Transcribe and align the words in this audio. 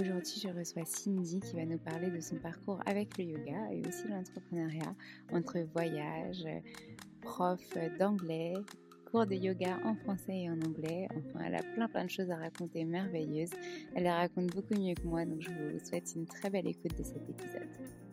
Aujourd'hui, 0.00 0.40
je 0.40 0.48
reçois 0.48 0.84
Cindy 0.84 1.40
qui 1.40 1.56
va 1.56 1.64
nous 1.64 1.78
parler 1.78 2.08
de 2.10 2.20
son 2.20 2.36
parcours 2.36 2.78
avec 2.86 3.18
le 3.18 3.24
yoga 3.24 3.72
et 3.72 3.80
aussi 3.80 4.06
l'entrepreneuriat 4.06 4.94
entre 5.32 5.58
voyage, 5.74 6.44
prof 7.20 7.60
d'anglais, 7.98 8.54
cours 9.10 9.26
de 9.26 9.34
yoga 9.34 9.76
en 9.84 9.96
français 9.96 10.42
et 10.42 10.50
en 10.50 10.60
anglais. 10.60 11.08
Enfin, 11.16 11.44
elle 11.46 11.56
a 11.56 11.62
plein 11.74 11.88
plein 11.88 12.04
de 12.04 12.10
choses 12.10 12.30
à 12.30 12.36
raconter 12.36 12.84
merveilleuses. 12.84 13.50
Elle 13.96 14.04
les 14.04 14.10
raconte 14.10 14.54
beaucoup 14.54 14.74
mieux 14.74 14.94
que 14.94 15.06
moi, 15.06 15.24
donc 15.24 15.40
je 15.40 15.50
vous 15.50 15.84
souhaite 15.84 16.12
une 16.14 16.26
très 16.26 16.48
belle 16.48 16.68
écoute 16.68 16.96
de 16.96 17.02
cet 17.02 17.28
épisode. 17.28 18.07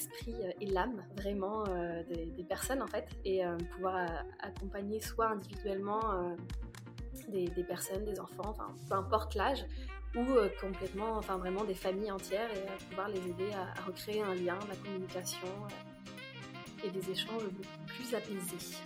L'esprit 0.00 0.34
et 0.60 0.66
l'âme 0.66 1.02
vraiment 1.16 1.64
euh, 1.68 2.02
des, 2.04 2.44
personnes 2.44 2.82
en 2.82 2.86
fait 2.86 3.06
et 3.24 3.44
euh, 3.44 3.56
pouvoir 3.74 3.96
euh, 3.96 4.06
accompagner 4.40 5.00
soit 5.00 5.28
individuellement 5.28 6.00
des, 7.28 7.48
personnes, 7.68 8.04
des 8.04 8.18
enfants, 8.18 8.48
enfin 8.48 8.74
peu 8.88 8.94
importe 8.94 9.34
l'âge 9.34 9.64
ou 10.16 10.24
complètement, 10.60 11.16
enfin 11.16 11.36
vraiment 11.36 11.62
des 11.64 11.74
familles 11.74 12.10
entières 12.10 12.50
et 12.50 12.84
pouvoir 12.88 13.08
les 13.08 13.20
aider 13.20 13.52
à, 13.52 13.80
recréer 13.82 14.22
un 14.22 14.34
lien, 14.34 14.58
la 14.68 14.76
communication 14.76 15.48
et 16.82 16.90
des 16.90 17.10
échanges 17.10 17.44
beaucoup 17.44 17.84
plus 17.86 18.14
apaisés. 18.14 18.76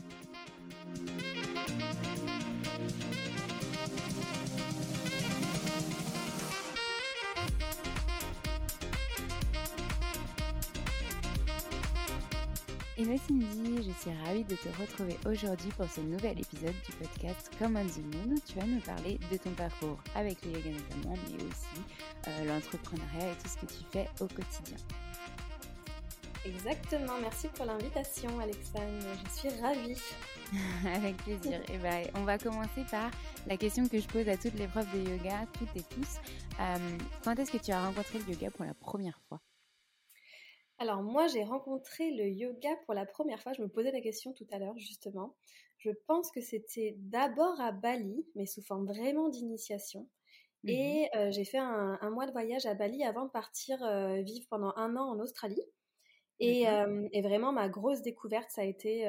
Hello 12.97 13.17
Cindy, 13.27 13.83
je 13.83 13.91
suis 13.91 14.17
ravie 14.25 14.45
de 14.45 14.55
te 14.55 14.69
retrouver 14.81 15.19
aujourd'hui 15.27 15.69
pour 15.77 15.91
ce 15.91 16.01
nouvel 16.01 16.39
épisode 16.39 16.77
du 16.87 16.93
podcast 16.93 17.51
Come 17.59 17.75
on 17.75 17.87
the 17.87 17.99
Moon. 18.15 18.37
Tu 18.47 18.57
vas 18.57 18.67
nous 18.67 18.79
parler 18.83 19.19
de 19.33 19.37
ton 19.37 19.51
parcours 19.51 19.99
avec 20.15 20.45
le 20.45 20.53
yoga 20.53 20.71
notamment, 20.71 21.17
mais 21.27 21.43
aussi 21.43 21.83
euh, 22.29 22.45
l'entrepreneuriat 22.45 23.33
et 23.33 23.43
tout 23.43 23.49
ce 23.49 23.57
que 23.57 23.67
tu 23.67 23.83
fais 23.91 24.09
au 24.21 24.29
quotidien. 24.29 24.77
Exactement, 26.45 27.15
merci 27.21 27.49
pour 27.49 27.65
l'invitation 27.65 28.39
Alexandre, 28.39 29.09
je 29.25 29.41
suis 29.41 29.61
ravie. 29.61 30.01
avec 30.95 31.17
plaisir. 31.17 31.63
Et 31.63 31.75
eh 31.75 31.79
ben, 31.79 32.07
on 32.15 32.23
va 32.23 32.39
commencer 32.39 32.85
par 32.93 33.11
la 33.49 33.57
question 33.57 33.89
que 33.89 33.99
je 33.99 34.07
pose 34.07 34.29
à 34.29 34.37
toutes 34.37 34.55
les 34.55 34.69
profs 34.69 34.93
de 34.95 35.01
yoga, 35.01 35.47
toutes 35.59 35.75
et 35.75 35.83
tous. 35.83 36.21
Euh, 36.61 36.77
quand 37.25 37.37
est-ce 37.41 37.51
que 37.51 37.59
tu 37.59 37.73
as 37.73 37.85
rencontré 37.85 38.21
le 38.21 38.35
yoga 38.35 38.53
pour 38.53 38.65
la 38.65 38.75
première 38.75 39.19
fois? 39.29 39.41
Alors 40.79 41.03
moi, 41.03 41.27
j'ai 41.29 41.45
rencontré 41.45 42.11
le 42.11 42.29
yoga 42.29 42.71
pour 42.85 42.95
la 42.95 43.07
première 43.07 43.41
fois. 43.41 43.53
Je 43.53 43.63
me 43.63 43.69
posais 43.69 43.93
la 43.93 44.01
question 44.01 44.33
tout 44.33 44.47
à 44.51 44.59
l'heure, 44.59 44.77
justement. 44.77 45.37
Je 45.79 45.91
pense 46.07 46.31
que 46.31 46.41
c'était 46.41 46.95
d'abord 46.99 47.61
à 47.61 47.73
Bali, 47.73 48.27
mais 48.35 48.47
sous 48.47 48.63
forme 48.63 48.87
vraiment 48.87 49.29
d'initiation. 49.29 50.09
Mmh 50.65 50.71
et 50.71 51.11
euh, 51.15 51.31
j'ai 51.31 51.45
fait 51.45 51.59
un, 51.59 52.11
mois 52.11 52.27
de 52.27 52.33
voyage 52.33 52.65
à 52.65 52.73
Bali 52.73 53.05
avant 53.05 53.27
de 53.27 53.31
partir 53.31 53.83
euh, 53.83 54.23
vivre 54.23 54.47
pendant 54.49 54.73
un 54.77 54.97
an 54.97 55.11
en 55.11 55.21
Australie. 55.21 55.63
Et, 56.41 56.69
euh, 56.69 57.07
et, 57.13 57.23
vraiment, 57.23 57.53
ma 57.53 57.69
grosse 57.69 58.01
découverte, 58.01 58.51
ça 58.51 58.63
a 58.63 58.65
été 58.65 59.07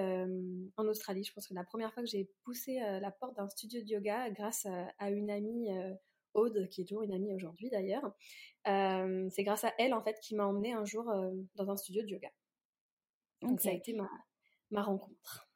en 0.78 0.88
Australie. 0.88 1.24
Je 1.24 1.34
pense 1.34 1.48
que 1.48 1.56
la 1.56 1.64
première 1.64 1.92
fois 1.92 2.04
que 2.04 2.10
j'ai 2.10 2.30
poussé 2.44 2.80
la 2.80 3.10
porte 3.10 3.36
d'un 3.36 3.50
studio 3.50 3.82
de 3.82 3.88
yoga 3.88 4.30
grâce 4.30 4.68
à 5.00 5.10
une 5.10 5.32
amie 5.32 5.70
Aude, 6.36 6.70
qui 6.70 6.82
est 6.82 6.86
toujours 6.86 7.04
une 7.04 7.14
amie 7.14 7.34
aujourd'hui 7.34 7.70
d'ailleurs. 7.70 8.14
Euh, 8.68 9.28
c'est 9.30 9.44
grâce 9.44 9.64
à 9.64 9.74
elle 9.78 9.94
en 9.94 10.02
fait 10.02 10.20
qui 10.22 10.36
m'a 10.36 10.46
emmenée 10.46 10.74
un 10.74 10.86
jour 10.86 11.10
euh, 11.10 11.32
dans 11.56 11.70
un 11.70 11.78
studio 11.78 12.04
de 12.04 12.08
yoga. 12.08 12.30
Donc 13.42 13.62
ça 13.62 13.70
a 13.70 13.74
été 13.74 13.94
ma, 13.94 14.10
ma 14.72 14.82
rencontre. 14.82 15.50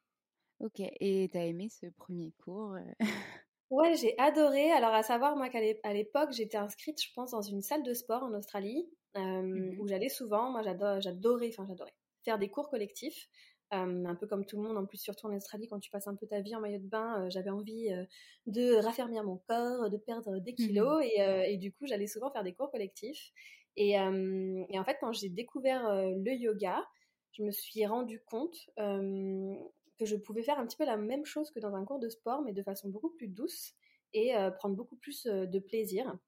Ok, 0.60 0.80
et 0.80 1.28
t'as 1.32 1.44
aimé 1.44 1.68
ce 1.70 1.86
premier 1.86 2.32
cours 2.32 2.74
euh? 2.74 2.80
Ouais, 3.70 3.94
j'ai 3.94 4.18
adoré. 4.18 4.72
Alors 4.72 4.92
à 4.92 5.04
savoir 5.04 5.36
moi 5.36 5.48
qu'à 5.48 5.92
l'époque 5.92 6.32
j'étais 6.32 6.56
inscrite, 6.56 7.00
je 7.00 7.12
pense, 7.14 7.30
dans 7.30 7.42
une 7.42 7.62
salle 7.62 7.84
de 7.84 7.94
sport 7.94 8.24
en 8.24 8.34
Australie 8.34 8.90
mmh 9.14 9.78
où 9.78 9.88
j'allais 9.88 10.08
souvent. 10.08 10.50
Moi 10.50 10.62
j'adorais, 10.62 11.48
enfin 11.48 11.66
j'adorais 11.66 11.94
faire 12.24 12.38
des 12.38 12.48
cours 12.48 12.68
collectifs. 12.68 13.28
Euh, 13.72 14.04
un 14.04 14.14
peu 14.16 14.26
comme 14.26 14.44
tout 14.44 14.56
le 14.56 14.66
monde, 14.66 14.76
en 14.76 14.84
plus 14.84 14.98
surtout 14.98 15.28
en 15.28 15.36
Australie, 15.36 15.68
quand 15.68 15.78
tu 15.78 15.90
passes 15.90 16.08
un 16.08 16.16
peu 16.16 16.26
ta 16.26 16.40
vie 16.40 16.56
en 16.56 16.60
maillot 16.60 16.78
de 16.78 16.88
bain, 16.88 17.22
euh, 17.22 17.30
j'avais 17.30 17.50
envie 17.50 17.92
euh, 17.92 18.04
de 18.46 18.74
raffermir 18.82 19.22
mon 19.22 19.36
corps, 19.36 19.88
de 19.88 19.96
perdre 19.96 20.40
des 20.40 20.52
mmh 20.52 20.56
kilos, 20.56 21.04
et, 21.04 21.56
du 21.56 21.72
coup 21.72 21.86
j'allais 21.86 22.08
souvent 22.08 22.32
faire 22.32 22.42
des 22.42 22.52
cours 22.52 22.70
collectifs. 22.70 23.32
Et, 23.76 23.96
en 23.98 24.84
fait, 24.84 24.96
quand 25.00 25.12
j'ai 25.12 25.28
découvert 25.28 25.88
le 25.94 26.32
yoga, 26.32 26.84
je 27.32 27.44
me 27.44 27.52
suis 27.52 27.86
rendu 27.86 28.20
compte 28.24 28.56
que 28.76 30.04
je 30.04 30.16
pouvais 30.16 30.42
faire 30.42 30.58
un 30.58 30.66
petit 30.66 30.76
peu 30.76 30.84
la 30.84 30.96
même 30.96 31.24
chose 31.24 31.50
que 31.52 31.60
dans 31.60 31.74
un 31.74 31.84
cours 31.84 32.00
de 32.00 32.08
sport, 32.08 32.42
mais 32.42 32.52
de 32.52 32.62
façon 32.62 32.88
beaucoup 32.88 33.10
plus 33.10 33.28
douce 33.28 33.74
et 34.12 34.32
prendre 34.56 34.74
beaucoup 34.74 34.96
plus 34.96 35.24
de 35.24 35.58
plaisir. 35.60 36.18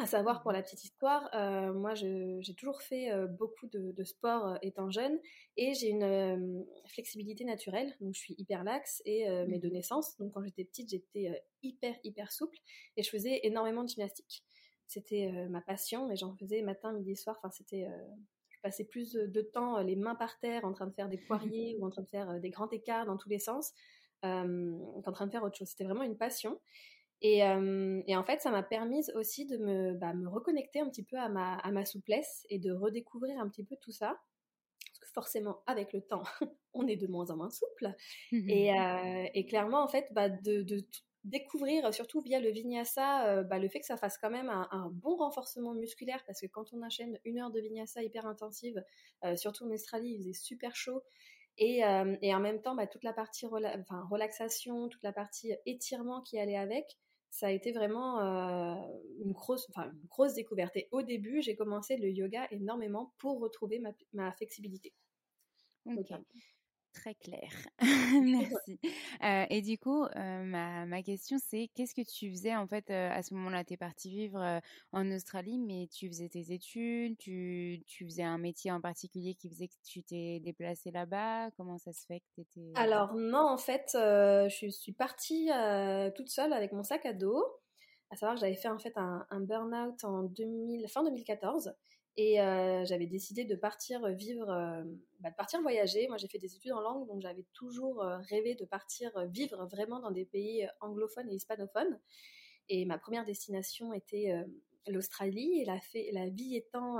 À 0.00 0.06
savoir, 0.06 0.42
pour 0.42 0.52
la 0.52 0.62
petite 0.62 0.84
histoire, 0.84 1.28
euh, 1.34 1.72
moi 1.72 1.94
j'ai 1.94 2.54
toujours 2.56 2.82
fait 2.82 3.10
euh, 3.10 3.26
beaucoup 3.26 3.66
de, 3.66 4.04
sport 4.04 4.46
euh, 4.46 4.56
étant 4.62 4.90
jeune 4.90 5.18
et 5.56 5.74
j'ai 5.74 5.88
une 5.88 6.64
flexibilité 6.86 7.44
naturelle, 7.44 7.92
donc 8.00 8.14
je 8.14 8.20
suis 8.20 8.34
hyper 8.38 8.62
laxe 8.62 9.02
et 9.04 9.26
mais 9.48 9.58
de 9.58 9.68
mmh. 9.68 9.72
naissance, 9.72 10.16
donc 10.18 10.32
quand 10.32 10.44
j'étais 10.44 10.64
petite 10.64 10.90
j'étais 10.90 11.42
hyper 11.64 11.96
hyper 12.04 12.30
souple 12.30 12.58
et 12.96 13.02
je 13.02 13.10
faisais 13.10 13.40
énormément 13.42 13.82
de 13.82 13.88
gymnastique. 13.88 14.44
C'était 14.86 15.32
ma 15.50 15.60
passion, 15.60 16.06
mais 16.06 16.14
j'en 16.14 16.32
faisais 16.36 16.62
matin, 16.62 16.92
midi, 16.92 17.16
soir. 17.16 17.36
Enfin 17.38 17.50
c'était, 17.50 17.88
je 18.50 18.60
passais 18.62 18.84
plus 18.84 19.14
de, 19.14 19.40
temps 19.42 19.80
les 19.80 19.96
mains 19.96 20.14
par 20.14 20.38
terre 20.38 20.64
en 20.64 20.72
train 20.72 20.86
de 20.86 20.94
faire 20.94 21.08
des 21.08 21.18
poiriers 21.18 21.76
ou 21.80 21.84
en 21.84 21.90
train 21.90 22.02
de 22.02 22.08
faire 22.08 22.38
des 22.40 22.50
grands 22.50 22.70
écarts 22.70 23.06
dans 23.06 23.16
tous 23.16 23.28
les 23.28 23.40
sens 23.40 23.72
qu'en 24.22 25.12
train 25.12 25.26
de 25.26 25.32
faire 25.32 25.42
autre 25.42 25.56
chose. 25.56 25.68
C'était 25.68 25.84
vraiment 25.84 26.04
une 26.04 26.16
passion. 26.16 26.60
Et, 27.20 27.42
en 27.44 28.24
fait, 28.24 28.40
ça 28.40 28.50
m'a 28.50 28.62
permis 28.62 29.04
aussi 29.14 29.46
de 29.46 29.56
me, 29.58 29.94
bah, 29.94 30.14
me 30.14 30.28
reconnecter 30.28 30.80
un 30.80 30.88
petit 30.88 31.04
peu 31.04 31.16
à 31.16 31.28
ma, 31.28 31.56
à 31.56 31.70
ma 31.72 31.84
souplesse 31.84 32.46
et 32.48 32.58
de 32.58 32.72
redécouvrir 32.72 33.38
un 33.40 33.48
petit 33.48 33.64
peu 33.64 33.76
tout 33.80 33.92
ça. 33.92 34.18
Parce 34.84 34.98
que 35.00 35.12
forcément, 35.12 35.62
avec 35.66 35.92
le 35.92 36.00
temps, 36.00 36.22
on 36.74 36.86
est 36.86 36.96
de 36.96 37.06
moins 37.06 37.30
en 37.30 37.36
moins 37.36 37.50
souple. 37.50 37.94
et, 38.32 38.70
et, 39.34 39.46
clairement, 39.46 39.82
en 39.82 39.88
fait, 39.88 40.06
bah, 40.12 40.28
de, 40.28 40.62
de, 40.62 40.86
découvrir, 41.24 41.92
surtout 41.92 42.20
via 42.20 42.40
le 42.40 42.50
vinyasa, 42.50 43.42
bah, 43.42 43.58
le 43.58 43.68
fait 43.68 43.80
que 43.80 43.86
ça 43.86 43.96
fasse 43.96 44.16
quand 44.18 44.30
même 44.30 44.48
un, 44.48 44.90
bon 44.92 45.16
renforcement 45.16 45.74
musculaire, 45.74 46.22
parce 46.24 46.40
que 46.40 46.46
quand 46.46 46.72
on 46.72 46.82
enchaîne 46.82 47.18
une 47.24 47.40
heure 47.40 47.50
de 47.50 47.60
vinyasa 47.60 48.02
hyper 48.02 48.26
intensive, 48.26 48.82
surtout 49.34 49.64
en 49.64 49.70
Australie, 49.70 50.10
il 50.10 50.18
faisait 50.18 50.32
super 50.32 50.76
chaud. 50.76 51.02
Et, 51.58 51.80
et 52.22 52.34
en 52.34 52.40
même 52.40 52.62
temps, 52.62 52.76
bah, 52.76 52.86
toute 52.86 53.02
la 53.02 53.12
partie 53.12 53.44
enfin, 53.46 54.06
relaxation, 54.08 54.88
toute 54.88 55.02
la 55.02 55.12
partie 55.12 55.52
étirement 55.66 56.22
qui 56.22 56.38
allait 56.38 56.56
avec, 56.56 56.96
ça 57.30 57.48
a 57.48 57.50
été 57.50 57.72
vraiment 57.72 58.20
euh, 58.20 58.74
une, 59.20 59.32
grosse, 59.32 59.68
enfin, 59.70 59.90
une 59.90 60.06
grosse 60.08 60.34
découverte. 60.34 60.76
Et 60.76 60.88
au 60.92 61.02
début, 61.02 61.42
j'ai 61.42 61.56
commencé 61.56 61.96
le 61.96 62.08
yoga 62.10 62.46
énormément 62.50 63.14
pour 63.18 63.40
retrouver 63.40 63.78
ma, 63.78 63.90
ma 64.12 64.32
flexibilité. 64.32 64.94
Ok. 65.86 66.12
Très 66.92 67.14
clair. 67.14 67.50
Merci. 68.22 68.80
Euh, 69.22 69.44
et 69.50 69.62
du 69.62 69.78
coup, 69.78 70.04
euh, 70.04 70.44
ma, 70.44 70.86
ma, 70.86 71.02
question, 71.02 71.36
c'est 71.38 71.68
qu'est-ce 71.74 71.94
que 71.94 72.02
tu 72.02 72.30
faisais 72.30 72.56
en 72.56 72.66
fait 72.66 72.90
à 72.90 73.22
ce 73.22 73.34
moment-là? 73.34 73.64
Tu 73.64 73.74
es 73.74 73.76
partie 73.76 74.10
vivre 74.10 74.60
en 74.92 75.10
Australie, 75.12 75.58
mais 75.58 75.88
tu 75.92 76.08
faisais 76.08 76.28
tes 76.28 76.52
études, 76.52 77.16
tu, 77.18 77.82
tu, 77.86 78.04
faisais 78.04 78.22
un 78.22 78.38
métier 78.38 78.72
en 78.72 78.80
particulier 78.80 79.34
qui 79.34 79.48
faisait 79.48 79.68
que 79.68 79.74
tu 79.84 80.02
t'es 80.02 80.40
déplacée 80.40 80.90
là-bas? 80.90 81.50
Comment 81.56 81.78
ça 81.78 81.92
se 81.92 82.04
fait 82.06 82.20
que 82.20 82.26
tu 82.34 82.40
étais... 82.40 82.72
Alors 82.74 83.14
non, 83.14 83.46
en 83.48 83.58
fait, 83.58 83.90
je 83.94 84.68
suis 84.70 84.92
partie 84.92 85.50
toute 86.16 86.28
seule 86.28 86.52
avec 86.52 86.72
mon 86.72 86.82
sac 86.82 87.06
à 87.06 87.12
dos. 87.12 87.44
À 88.10 88.16
savoir 88.16 88.36
que 88.36 88.40
j'avais 88.40 88.56
fait 88.56 88.68
en 88.68 88.78
fait 88.78 88.96
un, 88.96 89.26
un 89.30 89.40
burn-out 89.40 90.02
en 90.02 90.22
2000, 90.22 90.88
fin 90.88 91.04
2014 91.04 91.74
et 92.20 92.40
euh, 92.40 92.84
j'avais 92.84 93.06
décidé 93.06 93.44
de 93.44 93.54
partir 93.54 94.08
vivre, 94.08 94.50
euh, 94.50 94.82
bah, 95.20 95.30
de 95.30 95.36
partir 95.36 95.62
voyager. 95.62 96.08
Moi, 96.08 96.16
j'ai 96.16 96.26
fait 96.26 96.40
des 96.40 96.56
études 96.56 96.72
en 96.72 96.80
langue, 96.80 97.06
donc 97.06 97.22
j'avais 97.22 97.46
toujours 97.52 98.02
euh, 98.02 98.18
rêvé 98.28 98.56
de 98.56 98.64
partir 98.64 99.12
vivre 99.28 99.66
vraiment 99.66 100.00
dans 100.00 100.10
des 100.10 100.24
pays 100.24 100.66
anglophones 100.80 101.30
et 101.30 101.36
hispanophones. 101.36 102.00
Et 102.68 102.84
ma 102.86 102.98
première 102.98 103.24
destination 103.24 103.92
était 103.92 104.34
l'Australie. 104.88 105.60
Et 105.60 105.64
la, 105.64 106.28
vie 106.28 106.56
étant 106.56 106.98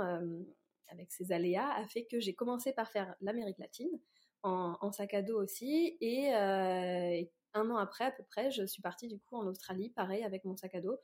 avec 0.87 1.11
ses 1.11 1.33
aléas 1.33 1.69
a 1.75 1.85
fait 1.85 2.05
que 2.05 2.21
j'ai 2.21 2.33
commencé 2.33 2.71
par 2.71 2.89
faire 2.89 3.13
l'Amérique 3.19 3.59
latine 3.59 3.99
en, 4.41 4.91
sac 4.93 5.13
à 5.13 5.21
dos 5.21 5.37
aussi. 5.37 5.97
Et 5.99 6.31
un 6.33 7.69
an 7.69 7.75
après, 7.75 8.05
à 8.05 8.11
peu 8.11 8.23
près, 8.23 8.51
je 8.51 8.65
suis 8.65 8.81
partie 8.81 9.09
du 9.09 9.19
coup 9.19 9.35
en 9.35 9.45
Australie, 9.45 9.89
pareil 9.89 10.23
avec 10.23 10.45
mon 10.45 10.55
sac 10.55 10.73
à 10.73 10.81
dos, 10.81 10.97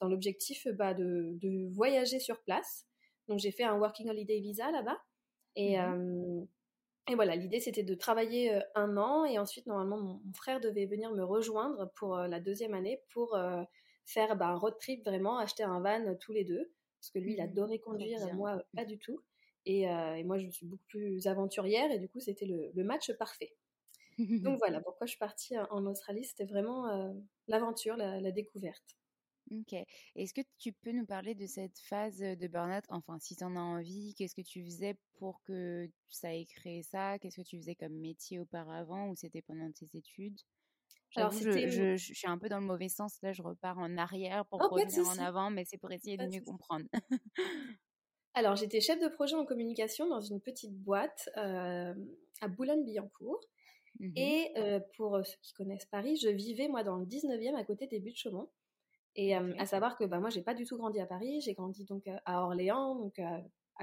dans 0.00 0.08
l'objectif 0.08 0.66
bah, 0.68 0.94
de 0.94 1.68
voyager 1.74 2.18
sur 2.18 2.40
place 2.42 2.87
donc 3.28 3.38
j'ai 3.38 3.52
fait 3.52 3.64
un 3.64 3.78
working 3.78 4.08
holiday 4.08 4.40
visa 4.40 4.70
là-bas. 4.70 4.98
Et, 5.56 5.78
mmh 5.78 6.46
et 7.10 7.14
voilà, 7.14 7.36
l'idée 7.36 7.58
c'était 7.58 7.84
de 7.84 7.94
travailler 7.94 8.60
un 8.74 8.98
an 8.98 9.24
et 9.24 9.38
ensuite 9.38 9.64
normalement 9.64 9.96
mon, 9.96 10.20
frère 10.34 10.60
devait 10.60 10.84
venir 10.84 11.10
me 11.10 11.24
rejoindre 11.24 11.90
pour 11.94 12.18
la 12.18 12.38
deuxième 12.38 12.74
année 12.74 13.00
pour 13.14 13.34
faire 14.04 14.36
bah, 14.36 14.48
un 14.48 14.56
road 14.56 14.76
trip 14.78 15.02
vraiment, 15.06 15.38
acheter 15.38 15.62
un 15.62 15.80
van 15.80 16.14
tous 16.16 16.32
les 16.32 16.44
deux. 16.44 16.70
Parce 17.00 17.10
que 17.10 17.18
lui 17.18 17.32
il 17.32 17.38
mmh 17.38 17.44
adorait 17.46 17.78
conduire 17.78 18.28
et 18.28 18.32
moi 18.34 18.62
pas 18.76 18.84
du 18.84 18.98
tout. 18.98 19.22
Et, 19.64 19.84
et, 19.84 20.24
moi 20.24 20.38
je 20.38 20.50
suis 20.50 20.66
beaucoup 20.66 20.84
plus 20.86 21.26
aventurière 21.26 21.90
et 21.90 21.98
du 21.98 22.10
coup 22.10 22.20
c'était 22.20 22.44
le, 22.44 22.70
le, 22.74 22.84
match 22.84 23.10
parfait. 23.12 23.56
Donc 24.18 24.58
voilà 24.58 24.82
pourquoi 24.82 25.06
je 25.06 25.12
suis 25.12 25.18
partie 25.18 25.56
en 25.70 25.86
Australie, 25.86 26.24
c'était 26.24 26.44
vraiment 26.44 27.14
l'aventure, 27.46 27.96
la, 27.96 28.20
la 28.20 28.32
découverte. 28.32 28.98
Ok. 29.50 29.74
Est-ce 30.14 30.34
que 30.34 30.40
tu 30.58 30.72
peux 30.72 30.92
nous 30.92 31.06
parler 31.06 31.34
de 31.34 31.46
cette 31.46 31.78
phase 31.78 32.18
de 32.18 32.46
burn-out? 32.48 32.84
Enfin, 32.88 33.18
si 33.18 33.36
tu 33.36 33.44
en 33.44 33.56
as 33.56 33.60
envie, 33.60 34.14
qu'est-ce 34.14 34.34
que 34.34 34.42
tu 34.42 34.64
faisais 34.64 34.96
pour 35.14 35.42
que 35.42 35.88
ça 36.10 36.34
ait 36.34 36.44
créé 36.44 36.82
ça? 36.82 37.18
Qu'est-ce 37.18 37.36
que 37.36 37.46
tu 37.46 37.58
faisais 37.58 37.74
comme 37.74 37.94
métier 37.94 38.38
auparavant 38.38 39.08
ou 39.08 39.16
c'était 39.16 39.42
pendant 39.42 39.70
tes 39.72 39.88
études? 39.96 40.38
Alors, 41.16 41.32
je, 41.32 41.50
je, 41.68 41.96
je, 41.96 42.14
suis 42.14 42.28
un 42.28 42.36
peu 42.36 42.48
dans 42.48 42.60
le 42.60 42.66
mauvais 42.66 42.88
sens. 42.88 43.18
Là, 43.22 43.32
je 43.32 43.42
repars 43.42 43.78
en 43.78 43.96
arrière 43.96 44.44
pour 44.46 44.60
oh, 44.62 44.68
revenir 44.68 45.06
en 45.08 45.18
avant, 45.18 45.50
mais 45.50 45.64
c'est 45.64 45.78
pour 45.78 45.90
essayer 45.90 46.18
de 46.18 46.26
mieux 46.26 46.42
comprendre. 46.42 46.86
Alors, 48.34 48.56
j'étais 48.56 48.80
chef 48.80 49.00
de 49.00 49.08
projet 49.08 49.34
en 49.34 49.46
communication 49.46 50.06
dans 50.06 50.20
une 50.20 50.40
petite 50.40 50.72
boîte 50.72 51.28
euh, 51.38 51.94
à 52.40 52.48
Boulogne-Billancourt. 52.48 53.40
Mmh 54.00 54.12
Et 54.16 54.52
euh, 54.58 54.80
pour 54.96 55.18
ceux 55.24 55.38
qui 55.42 55.54
connaissent 55.54 55.86
Paris, 55.86 56.16
je 56.22 56.28
vivais 56.28 56.68
moi 56.68 56.84
dans 56.84 56.96
le 56.98 57.06
19e 57.06 57.56
à 57.56 57.64
côté 57.64 57.86
des 57.86 57.98
buttes 57.98 58.18
Et 59.20 59.34
à 59.34 59.66
savoir 59.66 59.98
que 59.98 60.04
bah, 60.04 60.20
moi, 60.20 60.30
j'ai 60.30 60.42
pas 60.42 60.54
du 60.54 60.64
tout 60.64 60.76
grandi 60.76 61.00
à 61.00 61.06
Paris, 61.06 61.40
j'ai 61.40 61.52
grandi 61.52 61.84
donc 61.84 62.08
à 62.24 62.44
Orléans, 62.44 62.94
donc 62.94 63.20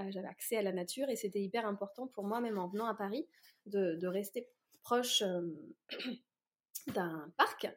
j'avais 0.07 0.27
accès 0.29 0.55
à 0.55 0.61
la 0.61 0.71
nature 0.71 1.09
et 1.09 1.17
c'était 1.17 1.41
hyper 1.41 1.65
important 1.65 2.07
pour 2.07 2.23
moi, 2.23 2.39
même 2.39 2.57
en 2.57 2.69
venant 2.69 2.85
à 2.85 2.95
Paris, 2.95 3.27
de, 3.65 3.95
de 3.95 4.07
rester 4.07 4.47
proche 4.81 5.23
d'un 6.87 7.33
parc. 7.35 7.67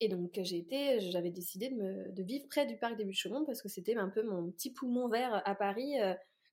Et 0.00 0.08
donc 0.08 0.32
j'ai 0.42 0.58
été, 0.58 0.98
j'avais 0.98 1.30
décidé 1.30 1.68
de, 1.68 1.76
me, 1.76 2.10
de, 2.10 2.22
vivre 2.24 2.48
près 2.48 2.66
du 2.66 2.76
parc 2.76 2.96
des 2.96 3.04
Buttes-Chaumont 3.04 3.44
parce 3.44 3.62
que 3.62 3.68
c'était 3.68 3.94
un 3.94 4.08
peu 4.08 4.24
mon 4.24 4.50
petit 4.50 4.72
poumon 4.72 5.06
vert 5.06 5.40
à 5.44 5.54
Paris 5.54 5.94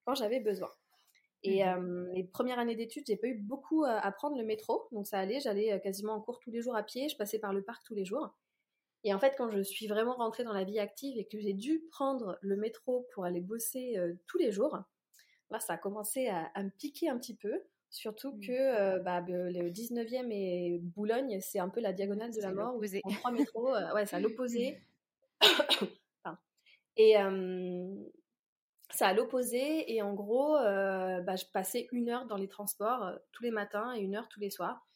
quand 0.06 0.14
j'avais 0.14 0.40
besoin. 0.40 0.70
Et 1.42 1.66
mmh 1.66 2.12
les 2.14 2.24
premières 2.26 2.60
années 2.60 2.76
d'études, 2.76 3.06
j'ai 3.08 3.18
pas 3.18 3.30
eu 3.30 3.40
beaucoup 3.40 3.84
à 3.84 4.12
prendre 4.12 4.38
le 4.38 4.46
métro, 4.46 4.88
donc 4.92 5.08
ça 5.08 5.18
allait. 5.18 5.40
J'allais 5.40 5.82
quasiment 5.82 6.14
en 6.14 6.22
cours 6.22 6.40
tous 6.40 6.52
les 6.52 6.62
jours 6.62 6.76
à 6.76 6.84
pied. 6.84 7.10
Je 7.10 7.18
passais 7.18 7.40
par 7.40 7.52
le 7.52 7.64
parc 7.64 7.84
tous 7.84 7.96
les 7.96 8.06
jours. 8.06 8.36
Et 9.04 9.14
en 9.14 9.20
fait, 9.20 9.36
quand 9.38 9.50
je 9.50 9.62
suis 9.62 9.88
vraiment 9.88 10.16
rentrée 10.16 10.44
dans 10.44 10.54
la 10.54 10.64
vie 10.64 10.80
active 10.80 11.18
et 11.18 11.26
que 11.26 11.40
j'ai 11.40 11.54
dû 11.54 11.82
prendre 11.92 12.38
le 12.42 12.58
métro 12.58 13.08
pour 13.14 13.24
aller 13.26 13.40
bosser 13.40 13.98
tous 14.28 14.38
les 14.38 14.52
jours, 14.52 14.78
là, 15.50 15.60
ça 15.60 15.74
a 15.74 15.78
commencé 15.78 16.28
à, 16.28 16.52
me 16.62 16.70
piquer 16.70 17.10
un 17.10 17.18
petit 17.18 17.36
peu. 17.36 17.62
Surtout 17.92 18.34
mmh. 18.34 18.40
que 18.42 19.00
bah, 19.00 19.22
le 19.22 19.70
19e 19.72 20.30
et 20.32 20.80
Boulogne, 20.80 21.40
c'est 21.42 21.60
un 21.60 21.70
peu 21.70 21.80
la 21.80 21.94
diagonale 21.94 22.32
de 22.32 22.42
la 22.42 22.52
mort. 22.52 22.76
Où 22.76 22.84
en 22.84 23.10
trois 23.10 23.32
métros, 23.32 23.72
ouais, 23.72 24.06
c'est 24.06 24.18
à 24.18 24.20
l'opposé. 24.20 24.80
et 26.98 27.16
c'est 28.92 29.06
à 29.06 29.14
l'opposé. 29.14 29.92
Et 29.94 30.02
en 30.02 30.14
gros, 30.14 30.58
bah, 30.58 31.36
je 31.38 31.46
passais 31.54 31.88
une 31.94 32.10
heure 32.10 32.26
dans 32.26 32.38
les 32.38 32.50
transports 32.50 33.14
tous 33.32 33.44
les 33.44 33.52
matins 33.52 33.94
et 33.96 34.02
une 34.02 34.16
heure 34.16 34.28
tous 34.28 34.42
les 34.42 34.50
soirs. 34.50 34.89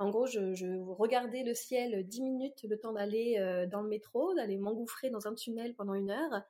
En 0.00 0.08
gros, 0.08 0.26
je, 0.26 0.80
regardais 0.94 1.42
le 1.42 1.52
ciel 1.52 2.06
10 2.08 2.22
minutes, 2.22 2.62
le 2.62 2.78
temps 2.78 2.94
d'aller 2.94 3.36
euh, 3.38 3.66
dans 3.66 3.82
le 3.82 3.88
métro, 3.90 4.34
d'aller 4.34 4.56
m'engouffrer 4.56 5.10
dans 5.10 5.28
un 5.28 5.34
tunnel 5.34 5.74
pendant 5.74 5.92
une 5.92 6.10
heure. 6.10 6.42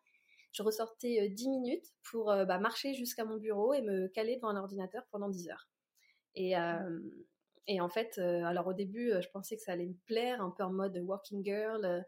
Je 0.53 0.63
ressortais 0.63 1.29
10 1.29 1.47
euh, 1.47 1.51
minutes 1.51 1.93
pour 2.05 2.31
euh, 2.31 2.45
bah, 2.45 2.59
marcher 2.59 2.95
jusqu'à 2.95 3.25
mon 3.25 3.39
bureau 3.39 3.75
et 3.75 3.83
me 3.83 4.07
caler 4.07 4.37
devant 4.37 4.51
un 4.51 4.57
ordinateur 4.57 5.05
pendant 5.11 5.29
10 5.29 5.49
heures. 5.49 5.69
Et, 6.37 6.55
en 7.81 7.89
fait, 7.89 8.19
alors 8.19 8.69
au 8.69 8.73
début, 8.73 9.13
je 9.21 9.29
pensais 9.31 9.57
que 9.57 9.63
ça 9.63 9.73
allait 9.73 9.87
me 9.87 9.99
plaire, 10.07 10.41
un 10.41 10.51
peu 10.51 10.63
en 10.63 10.73
mode 10.73 10.97
working 10.99 11.45
girl. 11.45 12.05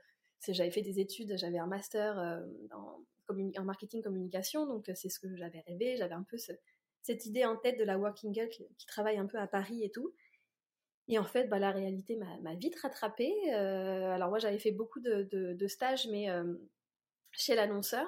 j'avais 0.46 0.70
fait 0.70 0.82
des 0.82 1.00
études, 1.00 1.36
j'avais 1.36 1.58
un 1.58 1.66
master 1.66 2.44
en, 2.70 3.64
marketing 3.64 4.00
communication, 4.02 4.66
donc 4.66 4.90
c'est 4.94 5.08
ce 5.08 5.18
que 5.18 5.34
j'avais 5.36 5.60
rêvé. 5.66 5.96
J'avais 5.96 6.14
un 6.14 6.24
peu 6.24 6.36
cette 6.36 7.26
idée 7.26 7.44
en 7.44 7.56
tête 7.56 7.78
de 7.78 7.84
la 7.84 7.98
working 7.98 8.32
girl 8.32 8.48
qui, 8.48 8.86
travaille 8.86 9.18
un 9.18 9.26
peu 9.26 9.38
à 9.38 9.48
Paris 9.48 9.82
et 9.82 9.90
tout. 9.90 10.12
Et 11.08 11.18
en 11.18 11.24
fait, 11.24 11.48
bah, 11.48 11.58
la 11.58 11.72
réalité 11.72 12.16
m'a 12.16 12.54
vite 12.54 12.78
rattrapée. 12.80 13.34
Euh, 13.52 14.12
alors 14.12 14.30
moi, 14.30 14.38
j'avais 14.38 14.58
fait 14.58 14.70
beaucoup 14.70 15.00
de, 15.00 15.66
stages, 15.66 16.06
mais 16.08 16.30
euh, 16.30 16.54
chez 17.32 17.54
l'annonceur. 17.54 18.06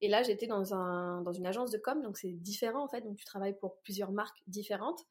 Et 0.00 0.08
là, 0.08 0.22
j'étais 0.22 0.46
dans, 0.46 0.72
un, 0.74 1.20
dans 1.22 1.32
une 1.32 1.46
agence 1.46 1.70
de 1.70 1.78
com, 1.78 2.02
donc 2.02 2.16
c'est 2.16 2.32
différent 2.32 2.84
en 2.84 2.88
fait. 2.88 3.02
Donc 3.02 3.16
tu 3.16 3.24
travailles 3.24 3.58
pour 3.58 3.78
plusieurs 3.80 4.12
marques 4.12 4.42
différentes. 4.46 5.04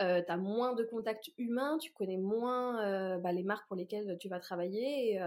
Euh, 0.00 0.22
tu 0.24 0.30
as 0.30 0.36
moins 0.36 0.74
de 0.74 0.84
contacts 0.84 1.30
humains, 1.38 1.78
tu 1.78 1.92
connais 1.92 2.18
moins 2.18 3.18
bah, 3.18 3.32
les 3.32 3.42
marques 3.42 3.66
pour 3.66 3.76
lesquelles 3.76 4.16
tu 4.20 4.28
vas 4.28 4.38
travailler. 4.38 5.18